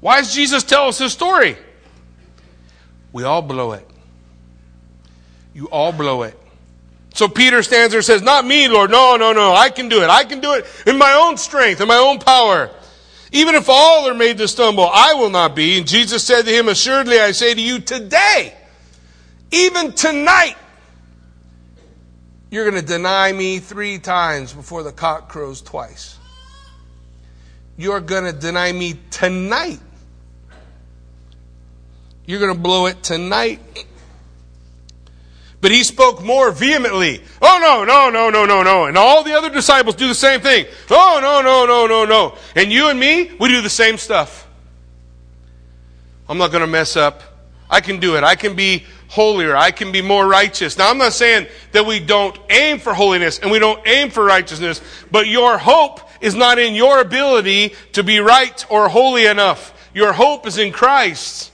Why 0.00 0.20
does 0.20 0.34
Jesus 0.34 0.64
tell 0.64 0.88
us 0.88 0.98
this 0.98 1.12
story? 1.12 1.56
We 3.12 3.24
all 3.24 3.42
blow 3.42 3.72
it. 3.72 3.88
You 5.54 5.66
all 5.66 5.92
blow 5.92 6.22
it. 6.22 6.38
So 7.14 7.28
Peter 7.28 7.62
stands 7.62 7.92
there 7.92 8.00
and 8.00 8.04
says, 8.04 8.22
Not 8.22 8.44
me, 8.44 8.68
Lord. 8.68 8.90
No, 8.90 9.16
no, 9.16 9.32
no. 9.32 9.54
I 9.54 9.70
can 9.70 9.88
do 9.88 10.02
it. 10.02 10.10
I 10.10 10.24
can 10.24 10.40
do 10.40 10.54
it 10.54 10.66
in 10.86 10.98
my 10.98 11.12
own 11.12 11.36
strength, 11.36 11.80
in 11.80 11.88
my 11.88 11.96
own 11.96 12.18
power. 12.18 12.70
Even 13.30 13.54
if 13.54 13.68
all 13.68 14.08
are 14.08 14.14
made 14.14 14.38
to 14.38 14.48
stumble, 14.48 14.88
I 14.92 15.14
will 15.14 15.30
not 15.30 15.54
be. 15.54 15.78
And 15.78 15.86
Jesus 15.86 16.24
said 16.24 16.42
to 16.42 16.50
him, 16.50 16.68
Assuredly, 16.68 17.20
I 17.20 17.30
say 17.30 17.54
to 17.54 17.60
you, 17.60 17.78
today, 17.78 18.56
even 19.54 19.92
tonight, 19.92 20.56
you're 22.50 22.68
going 22.68 22.80
to 22.80 22.86
deny 22.86 23.32
me 23.32 23.58
three 23.58 23.98
times 23.98 24.52
before 24.52 24.82
the 24.82 24.92
cock 24.92 25.28
crows 25.28 25.60
twice. 25.60 26.18
You're 27.76 28.00
going 28.00 28.24
to 28.24 28.32
deny 28.32 28.70
me 28.72 28.94
tonight. 29.10 29.80
You're 32.26 32.40
going 32.40 32.54
to 32.54 32.60
blow 32.60 32.86
it 32.86 33.02
tonight. 33.02 33.60
But 35.60 35.70
he 35.70 35.82
spoke 35.82 36.22
more 36.22 36.50
vehemently. 36.50 37.22
Oh, 37.40 37.58
no, 37.60 37.84
no, 37.84 38.10
no, 38.10 38.30
no, 38.30 38.44
no, 38.44 38.62
no. 38.62 38.84
And 38.84 38.98
all 38.98 39.22
the 39.24 39.32
other 39.32 39.50
disciples 39.50 39.96
do 39.96 40.06
the 40.06 40.14
same 40.14 40.40
thing. 40.40 40.66
Oh, 40.90 41.18
no, 41.22 41.42
no, 41.42 41.66
no, 41.66 41.86
no, 41.86 42.04
no. 42.04 42.36
And 42.54 42.70
you 42.70 42.88
and 42.88 43.00
me, 43.00 43.32
we 43.40 43.48
do 43.48 43.62
the 43.62 43.70
same 43.70 43.96
stuff. 43.96 44.46
I'm 46.28 46.38
not 46.38 46.50
going 46.50 46.60
to 46.60 46.66
mess 46.66 46.96
up. 46.96 47.22
I 47.70 47.80
can 47.80 47.98
do 47.98 48.16
it. 48.16 48.24
I 48.24 48.34
can 48.34 48.54
be 48.54 48.84
holier. 49.14 49.56
I 49.56 49.70
can 49.70 49.92
be 49.92 50.02
more 50.02 50.26
righteous. 50.26 50.76
Now, 50.76 50.90
I'm 50.90 50.98
not 50.98 51.12
saying 51.12 51.46
that 51.70 51.86
we 51.86 52.00
don't 52.00 52.36
aim 52.50 52.80
for 52.80 52.92
holiness 52.92 53.38
and 53.38 53.48
we 53.48 53.60
don't 53.60 53.80
aim 53.86 54.10
for 54.10 54.24
righteousness, 54.24 54.80
but 55.12 55.28
your 55.28 55.56
hope 55.56 56.00
is 56.20 56.34
not 56.34 56.58
in 56.58 56.74
your 56.74 57.00
ability 57.00 57.74
to 57.92 58.02
be 58.02 58.18
right 58.18 58.66
or 58.68 58.88
holy 58.88 59.26
enough. 59.26 59.72
Your 59.94 60.12
hope 60.12 60.48
is 60.48 60.58
in 60.58 60.72
Christ. 60.72 61.52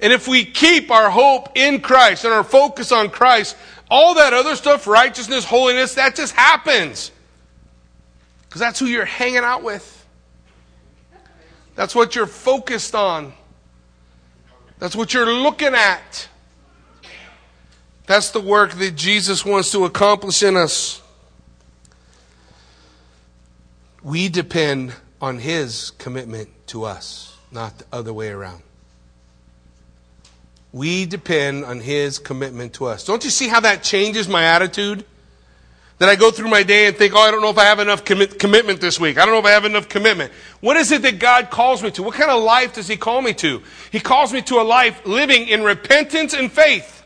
And 0.00 0.12
if 0.12 0.28
we 0.28 0.44
keep 0.44 0.92
our 0.92 1.10
hope 1.10 1.48
in 1.56 1.80
Christ 1.80 2.24
and 2.24 2.32
our 2.32 2.44
focus 2.44 2.92
on 2.92 3.10
Christ, 3.10 3.56
all 3.90 4.14
that 4.14 4.32
other 4.32 4.54
stuff, 4.54 4.86
righteousness, 4.86 5.44
holiness, 5.44 5.94
that 5.94 6.14
just 6.14 6.34
happens. 6.34 7.10
Because 8.42 8.60
that's 8.60 8.78
who 8.78 8.86
you're 8.86 9.04
hanging 9.04 9.38
out 9.38 9.64
with. 9.64 10.06
That's 11.74 11.96
what 11.96 12.14
you're 12.14 12.26
focused 12.26 12.94
on. 12.94 13.32
That's 14.78 14.94
what 14.94 15.12
you're 15.12 15.32
looking 15.32 15.74
at. 15.74 16.28
That's 18.10 18.30
the 18.32 18.40
work 18.40 18.72
that 18.72 18.96
Jesus 18.96 19.44
wants 19.44 19.70
to 19.70 19.84
accomplish 19.84 20.42
in 20.42 20.56
us. 20.56 21.00
We 24.02 24.28
depend 24.28 24.94
on 25.20 25.38
His 25.38 25.92
commitment 25.92 26.48
to 26.66 26.82
us, 26.82 27.38
not 27.52 27.78
the 27.78 27.84
other 27.92 28.12
way 28.12 28.30
around. 28.30 28.62
We 30.72 31.06
depend 31.06 31.64
on 31.64 31.78
His 31.78 32.18
commitment 32.18 32.72
to 32.74 32.86
us. 32.86 33.04
Don't 33.04 33.22
you 33.22 33.30
see 33.30 33.46
how 33.46 33.60
that 33.60 33.84
changes 33.84 34.28
my 34.28 34.42
attitude? 34.42 35.04
That 35.98 36.08
I 36.08 36.16
go 36.16 36.32
through 36.32 36.48
my 36.48 36.64
day 36.64 36.88
and 36.88 36.96
think, 36.96 37.14
oh, 37.14 37.20
I 37.20 37.30
don't 37.30 37.42
know 37.42 37.50
if 37.50 37.58
I 37.58 37.66
have 37.66 37.78
enough 37.78 38.04
commi- 38.04 38.36
commitment 38.36 38.80
this 38.80 38.98
week. 38.98 39.18
I 39.18 39.24
don't 39.24 39.34
know 39.34 39.38
if 39.38 39.46
I 39.46 39.52
have 39.52 39.66
enough 39.66 39.88
commitment. 39.88 40.32
What 40.58 40.76
is 40.76 40.90
it 40.90 41.02
that 41.02 41.20
God 41.20 41.50
calls 41.50 41.80
me 41.80 41.92
to? 41.92 42.02
What 42.02 42.14
kind 42.16 42.32
of 42.32 42.42
life 42.42 42.74
does 42.74 42.88
He 42.88 42.96
call 42.96 43.22
me 43.22 43.34
to? 43.34 43.62
He 43.92 44.00
calls 44.00 44.32
me 44.32 44.42
to 44.42 44.56
a 44.56 44.64
life 44.64 45.06
living 45.06 45.46
in 45.46 45.62
repentance 45.62 46.34
and 46.34 46.50
faith. 46.50 46.99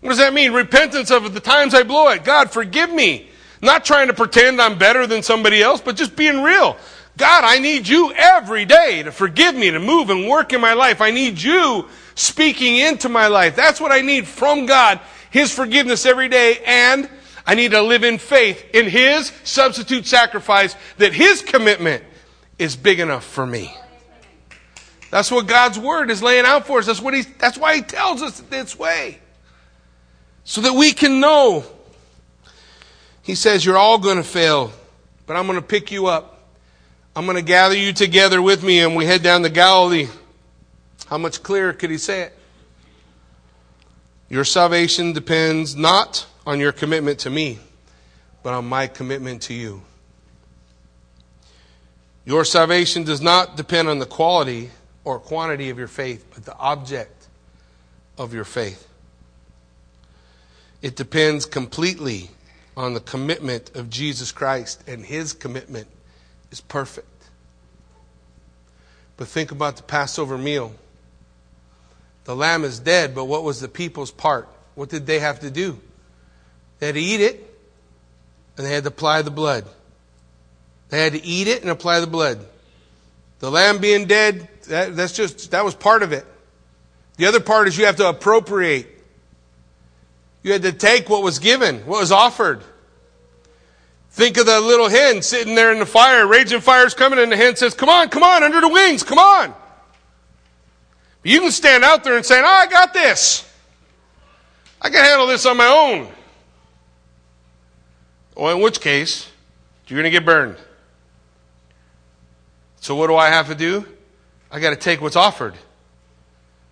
What 0.00 0.10
does 0.10 0.18
that 0.18 0.32
mean? 0.32 0.52
Repentance 0.52 1.10
of 1.10 1.34
the 1.34 1.40
times 1.40 1.74
I 1.74 1.82
blow 1.82 2.08
it. 2.08 2.24
God, 2.24 2.50
forgive 2.50 2.90
me. 2.90 3.28
Not 3.62 3.84
trying 3.84 4.06
to 4.06 4.14
pretend 4.14 4.60
I'm 4.60 4.78
better 4.78 5.06
than 5.06 5.22
somebody 5.22 5.62
else, 5.62 5.80
but 5.80 5.96
just 5.96 6.16
being 6.16 6.42
real. 6.42 6.76
God, 7.18 7.44
I 7.44 7.58
need 7.58 7.86
you 7.86 8.12
every 8.14 8.64
day 8.64 9.02
to 9.02 9.12
forgive 9.12 9.54
me, 9.54 9.70
to 9.70 9.78
move 9.78 10.08
and 10.08 10.26
work 10.26 10.54
in 10.54 10.60
my 10.60 10.72
life. 10.72 11.02
I 11.02 11.10
need 11.10 11.40
you 11.40 11.86
speaking 12.14 12.78
into 12.78 13.10
my 13.10 13.26
life. 13.26 13.54
That's 13.54 13.80
what 13.80 13.92
I 13.92 14.00
need 14.00 14.26
from 14.26 14.64
God. 14.64 15.00
His 15.30 15.52
forgiveness 15.52 16.06
every 16.06 16.28
day 16.28 16.62
and 16.64 17.08
I 17.46 17.54
need 17.54 17.72
to 17.72 17.82
live 17.82 18.04
in 18.04 18.18
faith 18.18 18.64
in 18.72 18.88
His 18.88 19.32
substitute 19.44 20.06
sacrifice 20.06 20.76
that 20.98 21.12
His 21.12 21.42
commitment 21.42 22.04
is 22.58 22.76
big 22.76 23.00
enough 23.00 23.24
for 23.24 23.46
me. 23.46 23.74
That's 25.10 25.30
what 25.30 25.46
God's 25.46 25.78
Word 25.78 26.10
is 26.10 26.22
laying 26.22 26.44
out 26.44 26.66
for 26.66 26.78
us. 26.78 26.86
That's, 26.86 27.00
what 27.00 27.14
he, 27.14 27.22
that's 27.22 27.58
why 27.58 27.76
He 27.76 27.82
tells 27.82 28.22
us 28.22 28.40
this 28.40 28.78
way. 28.78 29.18
So 30.44 30.60
that 30.62 30.72
we 30.72 30.92
can 30.92 31.20
know. 31.20 31.64
He 33.22 33.34
says, 33.34 33.64
You're 33.64 33.76
all 33.76 33.98
going 33.98 34.16
to 34.16 34.22
fail, 34.22 34.72
but 35.26 35.36
I'm 35.36 35.46
going 35.46 35.58
to 35.60 35.66
pick 35.66 35.90
you 35.90 36.06
up. 36.06 36.38
I'm 37.14 37.24
going 37.24 37.36
to 37.36 37.42
gather 37.42 37.76
you 37.76 37.92
together 37.92 38.40
with 38.40 38.62
me, 38.62 38.80
and 38.80 38.96
we 38.96 39.04
head 39.04 39.22
down 39.22 39.42
to 39.42 39.50
Galilee. 39.50 40.08
How 41.06 41.18
much 41.18 41.42
clearer 41.42 41.72
could 41.72 41.90
He 41.90 41.98
say 41.98 42.22
it? 42.22 42.38
Your 44.28 44.44
salvation 44.44 45.12
depends 45.12 45.74
not 45.74 46.26
on 46.46 46.60
your 46.60 46.72
commitment 46.72 47.18
to 47.20 47.30
me, 47.30 47.58
but 48.42 48.52
on 48.54 48.64
my 48.64 48.86
commitment 48.86 49.42
to 49.42 49.54
you. 49.54 49.82
Your 52.24 52.44
salvation 52.44 53.02
does 53.02 53.20
not 53.20 53.56
depend 53.56 53.88
on 53.88 53.98
the 53.98 54.06
quality 54.06 54.70
or 55.04 55.18
quantity 55.18 55.70
of 55.70 55.78
your 55.78 55.88
faith, 55.88 56.24
but 56.32 56.44
the 56.44 56.56
object 56.56 57.26
of 58.16 58.32
your 58.32 58.44
faith. 58.44 58.86
It 60.82 60.96
depends 60.96 61.46
completely 61.46 62.30
on 62.76 62.94
the 62.94 63.00
commitment 63.00 63.76
of 63.76 63.90
Jesus 63.90 64.32
Christ, 64.32 64.82
and 64.86 65.04
his 65.04 65.32
commitment 65.32 65.88
is 66.50 66.60
perfect. 66.60 67.06
But 69.16 69.28
think 69.28 69.50
about 69.50 69.76
the 69.76 69.82
Passover 69.82 70.38
meal. 70.38 70.72
The 72.24 72.34
lamb 72.34 72.64
is 72.64 72.78
dead, 72.78 73.14
but 73.14 73.26
what 73.26 73.42
was 73.42 73.60
the 73.60 73.68
people's 73.68 74.10
part? 74.10 74.48
What 74.74 74.88
did 74.88 75.06
they 75.06 75.18
have 75.18 75.40
to 75.40 75.50
do? 75.50 75.78
They 76.78 76.86
had 76.86 76.94
to 76.94 77.00
eat 77.00 77.20
it, 77.20 77.54
and 78.56 78.66
they 78.66 78.72
had 78.72 78.84
to 78.84 78.88
apply 78.88 79.22
the 79.22 79.30
blood. 79.30 79.66
They 80.88 81.02
had 81.02 81.12
to 81.12 81.22
eat 81.22 81.48
it 81.48 81.60
and 81.60 81.70
apply 81.70 82.00
the 82.00 82.06
blood. 82.06 82.46
The 83.40 83.50
lamb 83.50 83.78
being 83.78 84.06
dead, 84.06 84.48
that, 84.68 84.96
that's 84.96 85.12
just, 85.12 85.50
that 85.50 85.64
was 85.64 85.74
part 85.74 86.02
of 86.02 86.12
it. 86.12 86.24
The 87.16 87.26
other 87.26 87.40
part 87.40 87.68
is 87.68 87.76
you 87.76 87.84
have 87.86 87.96
to 87.96 88.08
appropriate. 88.08 88.99
You 90.42 90.52
had 90.52 90.62
to 90.62 90.72
take 90.72 91.08
what 91.08 91.22
was 91.22 91.38
given, 91.38 91.80
what 91.86 92.00
was 92.00 92.12
offered. 92.12 92.62
Think 94.10 94.36
of 94.38 94.46
the 94.46 94.60
little 94.60 94.88
hen 94.88 95.22
sitting 95.22 95.54
there 95.54 95.72
in 95.72 95.78
the 95.78 95.86
fire, 95.86 96.26
raging 96.26 96.60
fire's 96.60 96.94
coming, 96.94 97.18
and 97.18 97.30
the 97.30 97.36
hen 97.36 97.56
says, 97.56 97.74
Come 97.74 97.88
on, 97.88 98.08
come 98.08 98.22
on, 98.22 98.42
under 98.42 98.60
the 98.60 98.68
wings, 98.68 99.02
come 99.02 99.18
on. 99.18 99.54
But 101.22 101.30
you 101.30 101.40
can 101.40 101.52
stand 101.52 101.84
out 101.84 102.02
there 102.02 102.16
and 102.16 102.24
say, 102.24 102.40
Oh, 102.40 102.44
I 102.44 102.66
got 102.66 102.92
this. 102.92 103.46
I 104.82 104.88
can 104.88 105.04
handle 105.04 105.26
this 105.26 105.44
on 105.46 105.56
my 105.56 105.66
own. 105.66 106.08
Well, 108.34 108.56
in 108.56 108.62
which 108.62 108.80
case, 108.80 109.30
you're 109.86 109.96
going 109.96 110.04
to 110.04 110.10
get 110.10 110.24
burned. 110.24 110.56
So 112.80 112.94
what 112.94 113.08
do 113.08 113.16
I 113.16 113.28
have 113.28 113.48
to 113.48 113.54
do? 113.54 113.86
I 114.50 114.58
got 114.60 114.70
to 114.70 114.76
take 114.76 115.00
what's 115.00 115.16
offered. 115.16 115.54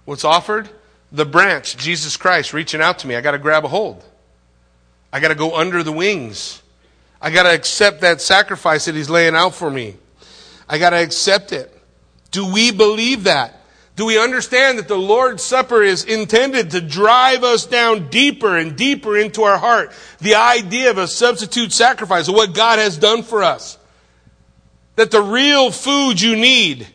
What's 0.04 0.24
offered? 0.24 0.70
The 1.10 1.24
branch, 1.24 1.76
Jesus 1.76 2.16
Christ 2.16 2.52
reaching 2.52 2.80
out 2.80 2.98
to 3.00 3.06
me. 3.06 3.16
I 3.16 3.20
got 3.20 3.32
to 3.32 3.38
grab 3.38 3.64
a 3.64 3.68
hold. 3.68 4.04
I 5.12 5.20
got 5.20 5.28
to 5.28 5.34
go 5.34 5.56
under 5.56 5.82
the 5.82 5.92
wings. 5.92 6.62
I 7.20 7.30
got 7.30 7.44
to 7.44 7.54
accept 7.54 8.02
that 8.02 8.20
sacrifice 8.20 8.84
that 8.84 8.94
he's 8.94 9.10
laying 9.10 9.34
out 9.34 9.54
for 9.54 9.70
me. 9.70 9.96
I 10.68 10.78
got 10.78 10.90
to 10.90 10.96
accept 10.96 11.52
it. 11.52 11.74
Do 12.30 12.52
we 12.52 12.70
believe 12.70 13.24
that? 13.24 13.54
Do 13.96 14.04
we 14.04 14.16
understand 14.16 14.78
that 14.78 14.86
the 14.86 14.98
Lord's 14.98 15.42
Supper 15.42 15.82
is 15.82 16.04
intended 16.04 16.70
to 16.70 16.80
drive 16.80 17.42
us 17.42 17.66
down 17.66 18.10
deeper 18.10 18.56
and 18.56 18.76
deeper 18.76 19.16
into 19.16 19.42
our 19.42 19.58
heart? 19.58 19.92
The 20.20 20.36
idea 20.36 20.90
of 20.90 20.98
a 20.98 21.08
substitute 21.08 21.72
sacrifice 21.72 22.28
of 22.28 22.34
what 22.34 22.54
God 22.54 22.78
has 22.78 22.96
done 22.96 23.24
for 23.24 23.42
us. 23.42 23.76
That 24.94 25.10
the 25.10 25.22
real 25.22 25.72
food 25.72 26.20
you 26.20 26.36
need 26.36 26.86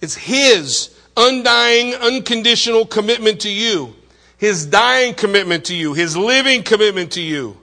is 0.00 0.16
His 0.16 0.92
undying, 1.16 1.94
unconditional 1.94 2.86
commitment 2.86 3.40
to 3.40 3.50
you. 3.50 3.94
His 4.36 4.66
dying 4.66 5.14
commitment 5.14 5.66
to 5.66 5.74
you. 5.74 5.92
His 5.92 6.16
living 6.16 6.62
commitment 6.62 7.12
to 7.12 7.20
you. 7.20 7.58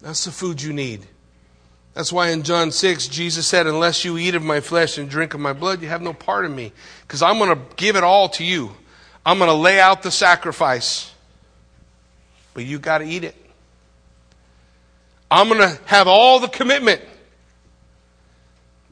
That's 0.00 0.24
the 0.24 0.30
food 0.30 0.60
you 0.60 0.72
need. 0.72 1.06
That's 1.94 2.12
why 2.12 2.30
in 2.30 2.42
John 2.42 2.72
6, 2.72 3.08
Jesus 3.08 3.46
said, 3.46 3.66
Unless 3.66 4.04
you 4.04 4.18
eat 4.18 4.34
of 4.34 4.42
my 4.42 4.60
flesh 4.60 4.98
and 4.98 5.08
drink 5.08 5.34
of 5.34 5.40
my 5.40 5.52
blood, 5.52 5.82
you 5.82 5.88
have 5.88 6.02
no 6.02 6.12
part 6.12 6.44
in 6.44 6.54
me. 6.54 6.72
Because 7.02 7.22
I'm 7.22 7.38
going 7.38 7.50
to 7.50 7.62
give 7.76 7.96
it 7.96 8.04
all 8.04 8.28
to 8.30 8.44
you. 8.44 8.72
I'm 9.24 9.38
going 9.38 9.48
to 9.48 9.56
lay 9.56 9.78
out 9.78 10.02
the 10.02 10.10
sacrifice. 10.10 11.12
But 12.54 12.64
you 12.64 12.78
got 12.78 12.98
to 12.98 13.04
eat 13.04 13.24
it. 13.24 13.36
I'm 15.30 15.48
going 15.48 15.60
to 15.60 15.78
have 15.86 16.08
all 16.08 16.40
the 16.40 16.48
commitment. 16.48 17.00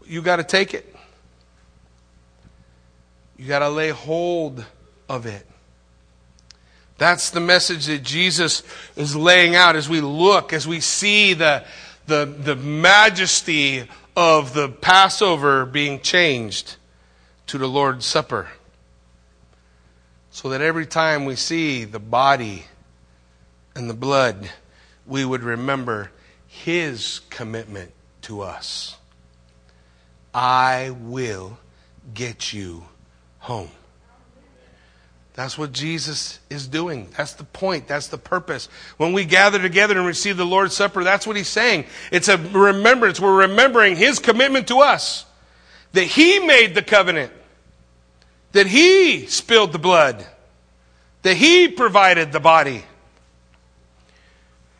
You 0.06 0.22
got 0.22 0.36
to 0.36 0.44
take 0.44 0.74
it. 0.74 0.94
You 3.40 3.46
got 3.46 3.60
to 3.60 3.70
lay 3.70 3.88
hold 3.88 4.66
of 5.08 5.24
it. 5.24 5.46
That's 6.98 7.30
the 7.30 7.40
message 7.40 7.86
that 7.86 8.02
Jesus 8.02 8.62
is 8.96 9.16
laying 9.16 9.56
out 9.56 9.76
as 9.76 9.88
we 9.88 10.02
look, 10.02 10.52
as 10.52 10.68
we 10.68 10.80
see 10.80 11.32
the, 11.32 11.64
the, 12.06 12.26
the 12.26 12.54
majesty 12.54 13.88
of 14.14 14.52
the 14.52 14.68
Passover 14.68 15.64
being 15.64 16.00
changed 16.00 16.76
to 17.46 17.56
the 17.56 17.66
Lord's 17.66 18.04
Supper. 18.04 18.50
So 20.30 20.50
that 20.50 20.60
every 20.60 20.84
time 20.84 21.24
we 21.24 21.34
see 21.34 21.86
the 21.86 21.98
body 21.98 22.66
and 23.74 23.88
the 23.88 23.94
blood, 23.94 24.50
we 25.06 25.24
would 25.24 25.42
remember 25.42 26.10
His 26.46 27.22
commitment 27.30 27.92
to 28.20 28.42
us. 28.42 28.98
I 30.34 30.90
will 30.90 31.56
get 32.12 32.52
you 32.52 32.84
home. 33.40 33.70
That's 35.34 35.56
what 35.56 35.72
Jesus 35.72 36.38
is 36.50 36.66
doing. 36.66 37.08
That's 37.16 37.34
the 37.34 37.44
point. 37.44 37.88
That's 37.88 38.08
the 38.08 38.18
purpose. 38.18 38.68
When 38.96 39.12
we 39.12 39.24
gather 39.24 39.60
together 39.60 39.96
and 39.96 40.06
receive 40.06 40.36
the 40.36 40.44
Lord's 40.44 40.76
Supper, 40.76 41.04
that's 41.04 41.26
what 41.26 41.36
he's 41.36 41.48
saying. 41.48 41.86
It's 42.10 42.28
a 42.28 42.36
remembrance. 42.36 43.20
We're 43.20 43.48
remembering 43.48 43.96
his 43.96 44.18
commitment 44.18 44.68
to 44.68 44.80
us. 44.80 45.24
That 45.92 46.04
he 46.04 46.40
made 46.40 46.74
the 46.74 46.82
covenant. 46.82 47.32
That 48.52 48.66
he 48.66 49.26
spilled 49.26 49.72
the 49.72 49.78
blood. 49.78 50.26
That 51.22 51.36
he 51.36 51.68
provided 51.68 52.32
the 52.32 52.40
body. 52.40 52.84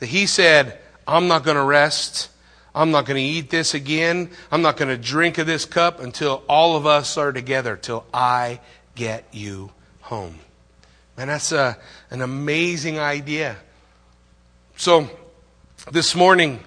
That 0.00 0.06
he 0.06 0.26
said, 0.26 0.78
I'm 1.06 1.28
not 1.28 1.44
going 1.44 1.56
to 1.56 1.64
rest. 1.64 2.28
I'm 2.74 2.90
not 2.90 3.06
going 3.06 3.16
to 3.16 3.22
eat 3.22 3.50
this 3.50 3.74
again. 3.74 4.30
I'm 4.50 4.62
not 4.62 4.76
going 4.76 4.88
to 4.88 4.96
drink 4.96 5.38
of 5.38 5.46
this 5.46 5.64
cup 5.64 6.00
until 6.00 6.42
all 6.48 6.76
of 6.76 6.86
us 6.86 7.16
are 7.16 7.32
together, 7.32 7.76
till 7.76 8.04
I 8.14 8.60
get 8.94 9.24
you 9.32 9.72
home. 10.02 10.38
Man, 11.16 11.28
that's 11.28 11.52
a, 11.52 11.76
an 12.10 12.22
amazing 12.22 12.98
idea. 12.98 13.56
So, 14.76 15.10
this 15.90 16.14
morning, 16.14 16.60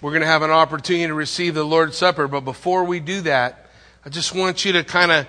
we're 0.00 0.10
going 0.10 0.20
to 0.20 0.26
have 0.26 0.42
an 0.42 0.50
opportunity 0.50 1.06
to 1.06 1.14
receive 1.14 1.54
the 1.54 1.64
Lord's 1.64 1.96
Supper. 1.96 2.28
But 2.28 2.40
before 2.40 2.84
we 2.84 3.00
do 3.00 3.22
that, 3.22 3.66
I 4.04 4.10
just 4.10 4.34
want 4.34 4.64
you 4.64 4.72
to 4.72 4.84
kind 4.84 5.10
of 5.10 5.26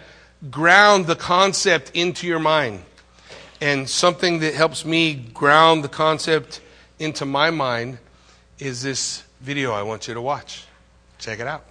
ground 0.52 1.08
the 1.08 1.16
concept 1.16 1.92
into 1.94 2.28
your 2.28 2.40
mind. 2.40 2.84
And 3.62 3.90
something 3.90 4.40
that 4.40 4.54
helps 4.54 4.86
me 4.86 5.16
ground 5.16 5.84
the 5.84 5.90
concept 5.90 6.62
into 6.98 7.26
my 7.26 7.50
mind 7.50 7.98
is 8.58 8.84
this 8.84 9.24
video 9.40 9.72
I 9.74 9.84
want 9.84 10.08
you 10.08 10.14
to 10.14 10.22
watch. 10.22 10.66
Check 11.18 11.40
it 11.40 11.48
out. 11.48 11.66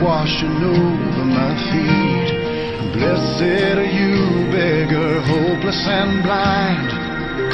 Washing 0.00 0.62
over 0.64 1.24
my 1.24 1.52
feet. 1.70 2.28
Blessed 2.94 3.78
are 3.78 3.84
you, 3.84 4.50
beggar, 4.50 5.20
hopeless 5.22 5.86
and 5.86 6.22
blind, 6.22 6.88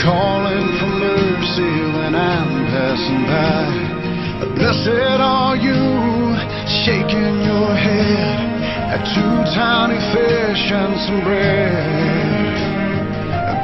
calling 0.02 0.68
for 0.78 0.86
mercy 0.86 1.74
when 1.96 2.14
I'm 2.14 2.66
passing 2.72 3.22
by. 3.26 4.54
Blessed 4.56 5.20
are 5.20 5.56
you, 5.56 6.36
shaking 6.84 7.42
your 7.44 7.74
head 7.74 8.62
at 8.94 9.02
two 9.14 9.36
tiny 9.54 10.00
fish 10.12 10.72
and 10.72 11.00
some 11.00 11.20
bread. 11.24 12.35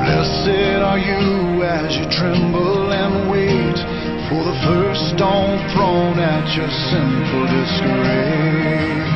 Blessed 0.03 0.83
are 0.83 0.99
you 0.99 1.63
as 1.63 1.97
you 1.97 2.03
tremble 2.11 2.93
and 2.93 3.31
wait 3.31 3.79
for 4.29 4.43
the 4.43 4.59
first 4.67 5.15
stone 5.15 5.63
thrown 5.71 6.19
at 6.19 6.43
your 6.59 6.67
sinful 6.91 7.47
disgrace. 7.47 9.13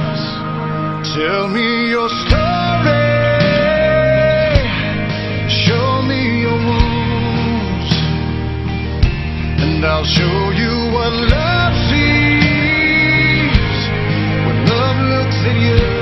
Tell 1.18 1.48
me 1.48 1.90
your 1.90 2.08
story. 2.22 3.02
Show 5.50 6.02
me 6.06 6.46
your 6.46 6.54
wounds. 6.54 7.90
And 9.58 9.84
I'll 9.84 10.04
show 10.04 10.50
you 10.54 10.70
what 10.94 11.12
love 11.34 11.74
sees 11.90 13.74
when 14.46 14.58
love 14.70 14.98
looks 15.02 15.38
at 15.50 15.58
you. 15.66 15.95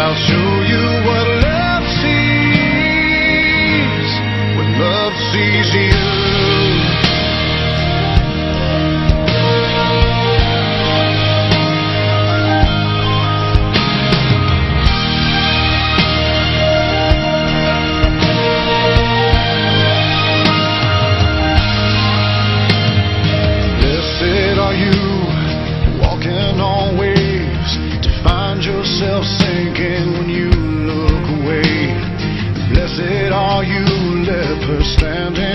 I'll 0.00 0.14
show 0.14 0.62
you 0.72 0.84
what 1.08 1.26
love 1.42 1.84
sees 1.98 2.10
when 4.56 4.68
love 4.78 5.14
sees 5.32 5.74
you. 5.74 6.17
Lepers 34.68 35.47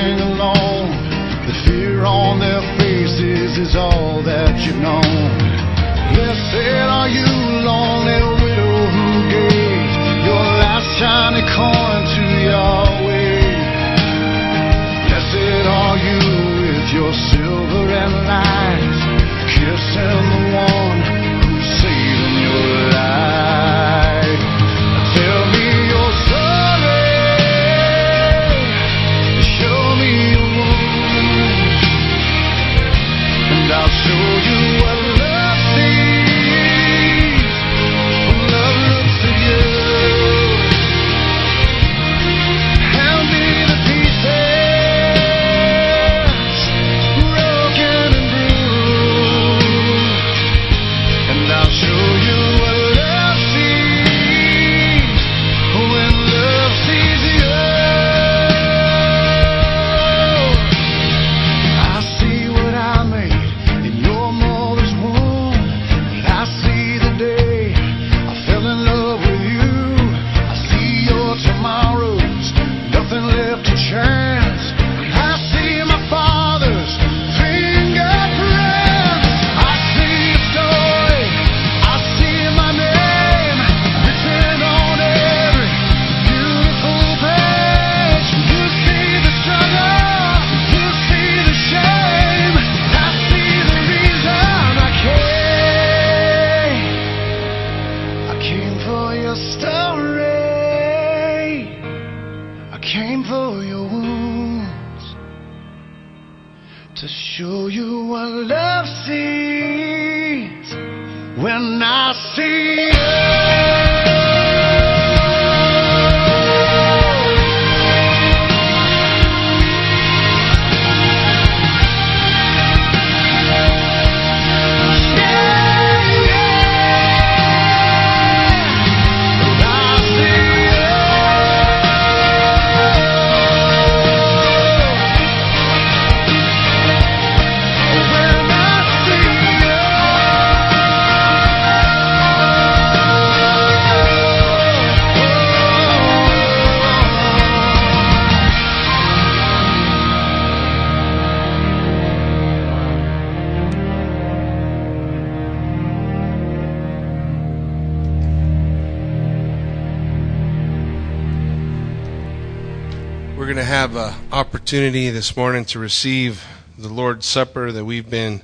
opportunity 164.74 165.11
this 165.11 165.38
morning 165.38 165.63
to 165.63 165.78
receive 165.78 166.43
the 166.80 166.88
Lord's 166.88 167.28
Supper 167.28 167.71
that 167.71 167.86
we've 167.86 168.09
been 168.09 168.41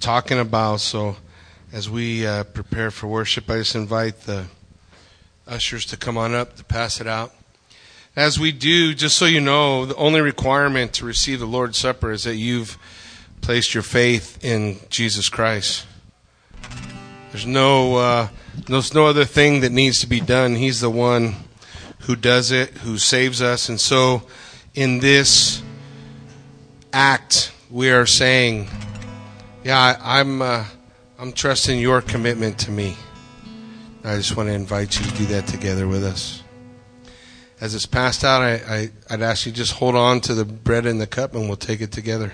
talking 0.00 0.40
about. 0.40 0.80
So, 0.80 1.14
as 1.72 1.88
we 1.88 2.26
uh, 2.26 2.42
prepare 2.42 2.90
for 2.90 3.06
worship, 3.06 3.48
I 3.48 3.58
just 3.58 3.76
invite 3.76 4.22
the 4.22 4.46
ushers 5.46 5.86
to 5.86 5.96
come 5.96 6.18
on 6.18 6.34
up 6.34 6.56
to 6.56 6.64
pass 6.64 7.00
it 7.00 7.06
out. 7.06 7.32
As 8.16 8.36
we 8.36 8.50
do, 8.50 8.94
just 8.94 9.16
so 9.16 9.26
you 9.26 9.40
know, 9.40 9.86
the 9.86 9.94
only 9.94 10.20
requirement 10.20 10.92
to 10.94 11.04
receive 11.04 11.38
the 11.38 11.46
Lord's 11.46 11.78
Supper 11.78 12.10
is 12.10 12.24
that 12.24 12.34
you've 12.34 12.76
placed 13.40 13.72
your 13.72 13.84
faith 13.84 14.44
in 14.44 14.80
Jesus 14.88 15.28
Christ. 15.28 15.86
There's 17.30 17.46
no, 17.46 17.94
uh, 17.94 18.28
there's 18.66 18.92
no 18.92 19.06
other 19.06 19.24
thing 19.24 19.60
that 19.60 19.70
needs 19.70 20.00
to 20.00 20.08
be 20.08 20.20
done. 20.20 20.56
He's 20.56 20.80
the 20.80 20.90
one 20.90 21.36
who 22.00 22.16
does 22.16 22.50
it, 22.50 22.70
who 22.78 22.98
saves 22.98 23.40
us. 23.40 23.68
And 23.68 23.80
so, 23.80 24.24
in 24.74 25.00
this 25.00 25.62
act, 26.92 27.52
we 27.70 27.90
are 27.90 28.06
saying, 28.06 28.68
"Yeah, 29.64 29.78
I, 29.78 30.20
I'm, 30.20 30.42
uh, 30.42 30.64
I'm 31.18 31.32
trusting 31.32 31.78
your 31.78 32.00
commitment 32.00 32.58
to 32.60 32.70
me." 32.70 32.96
I 34.02 34.16
just 34.16 34.36
want 34.36 34.48
to 34.48 34.54
invite 34.54 34.98
you 34.98 35.04
to 35.04 35.16
do 35.16 35.26
that 35.26 35.46
together 35.46 35.86
with 35.86 36.04
us. 36.04 36.42
As 37.60 37.74
it's 37.74 37.84
passed 37.84 38.24
out, 38.24 38.40
I, 38.40 38.54
I, 38.54 38.90
I'd 39.10 39.20
ask 39.20 39.44
you 39.44 39.52
just 39.52 39.72
hold 39.72 39.94
on 39.94 40.22
to 40.22 40.34
the 40.34 40.46
bread 40.46 40.86
and 40.86 40.98
the 40.98 41.06
cup, 41.06 41.34
and 41.34 41.46
we'll 41.46 41.58
take 41.58 41.82
it 41.82 41.92
together. 41.92 42.32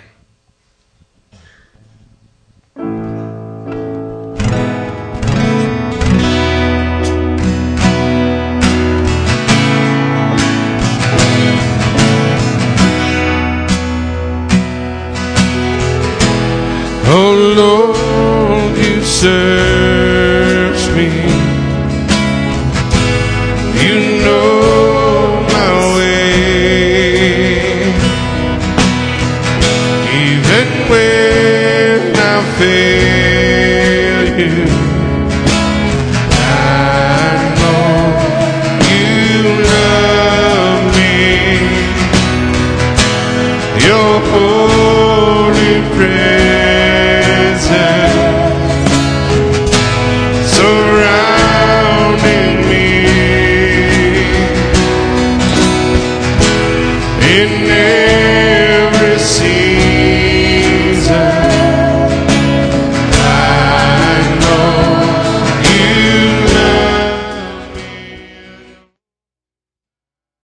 Lord, 19.26 19.75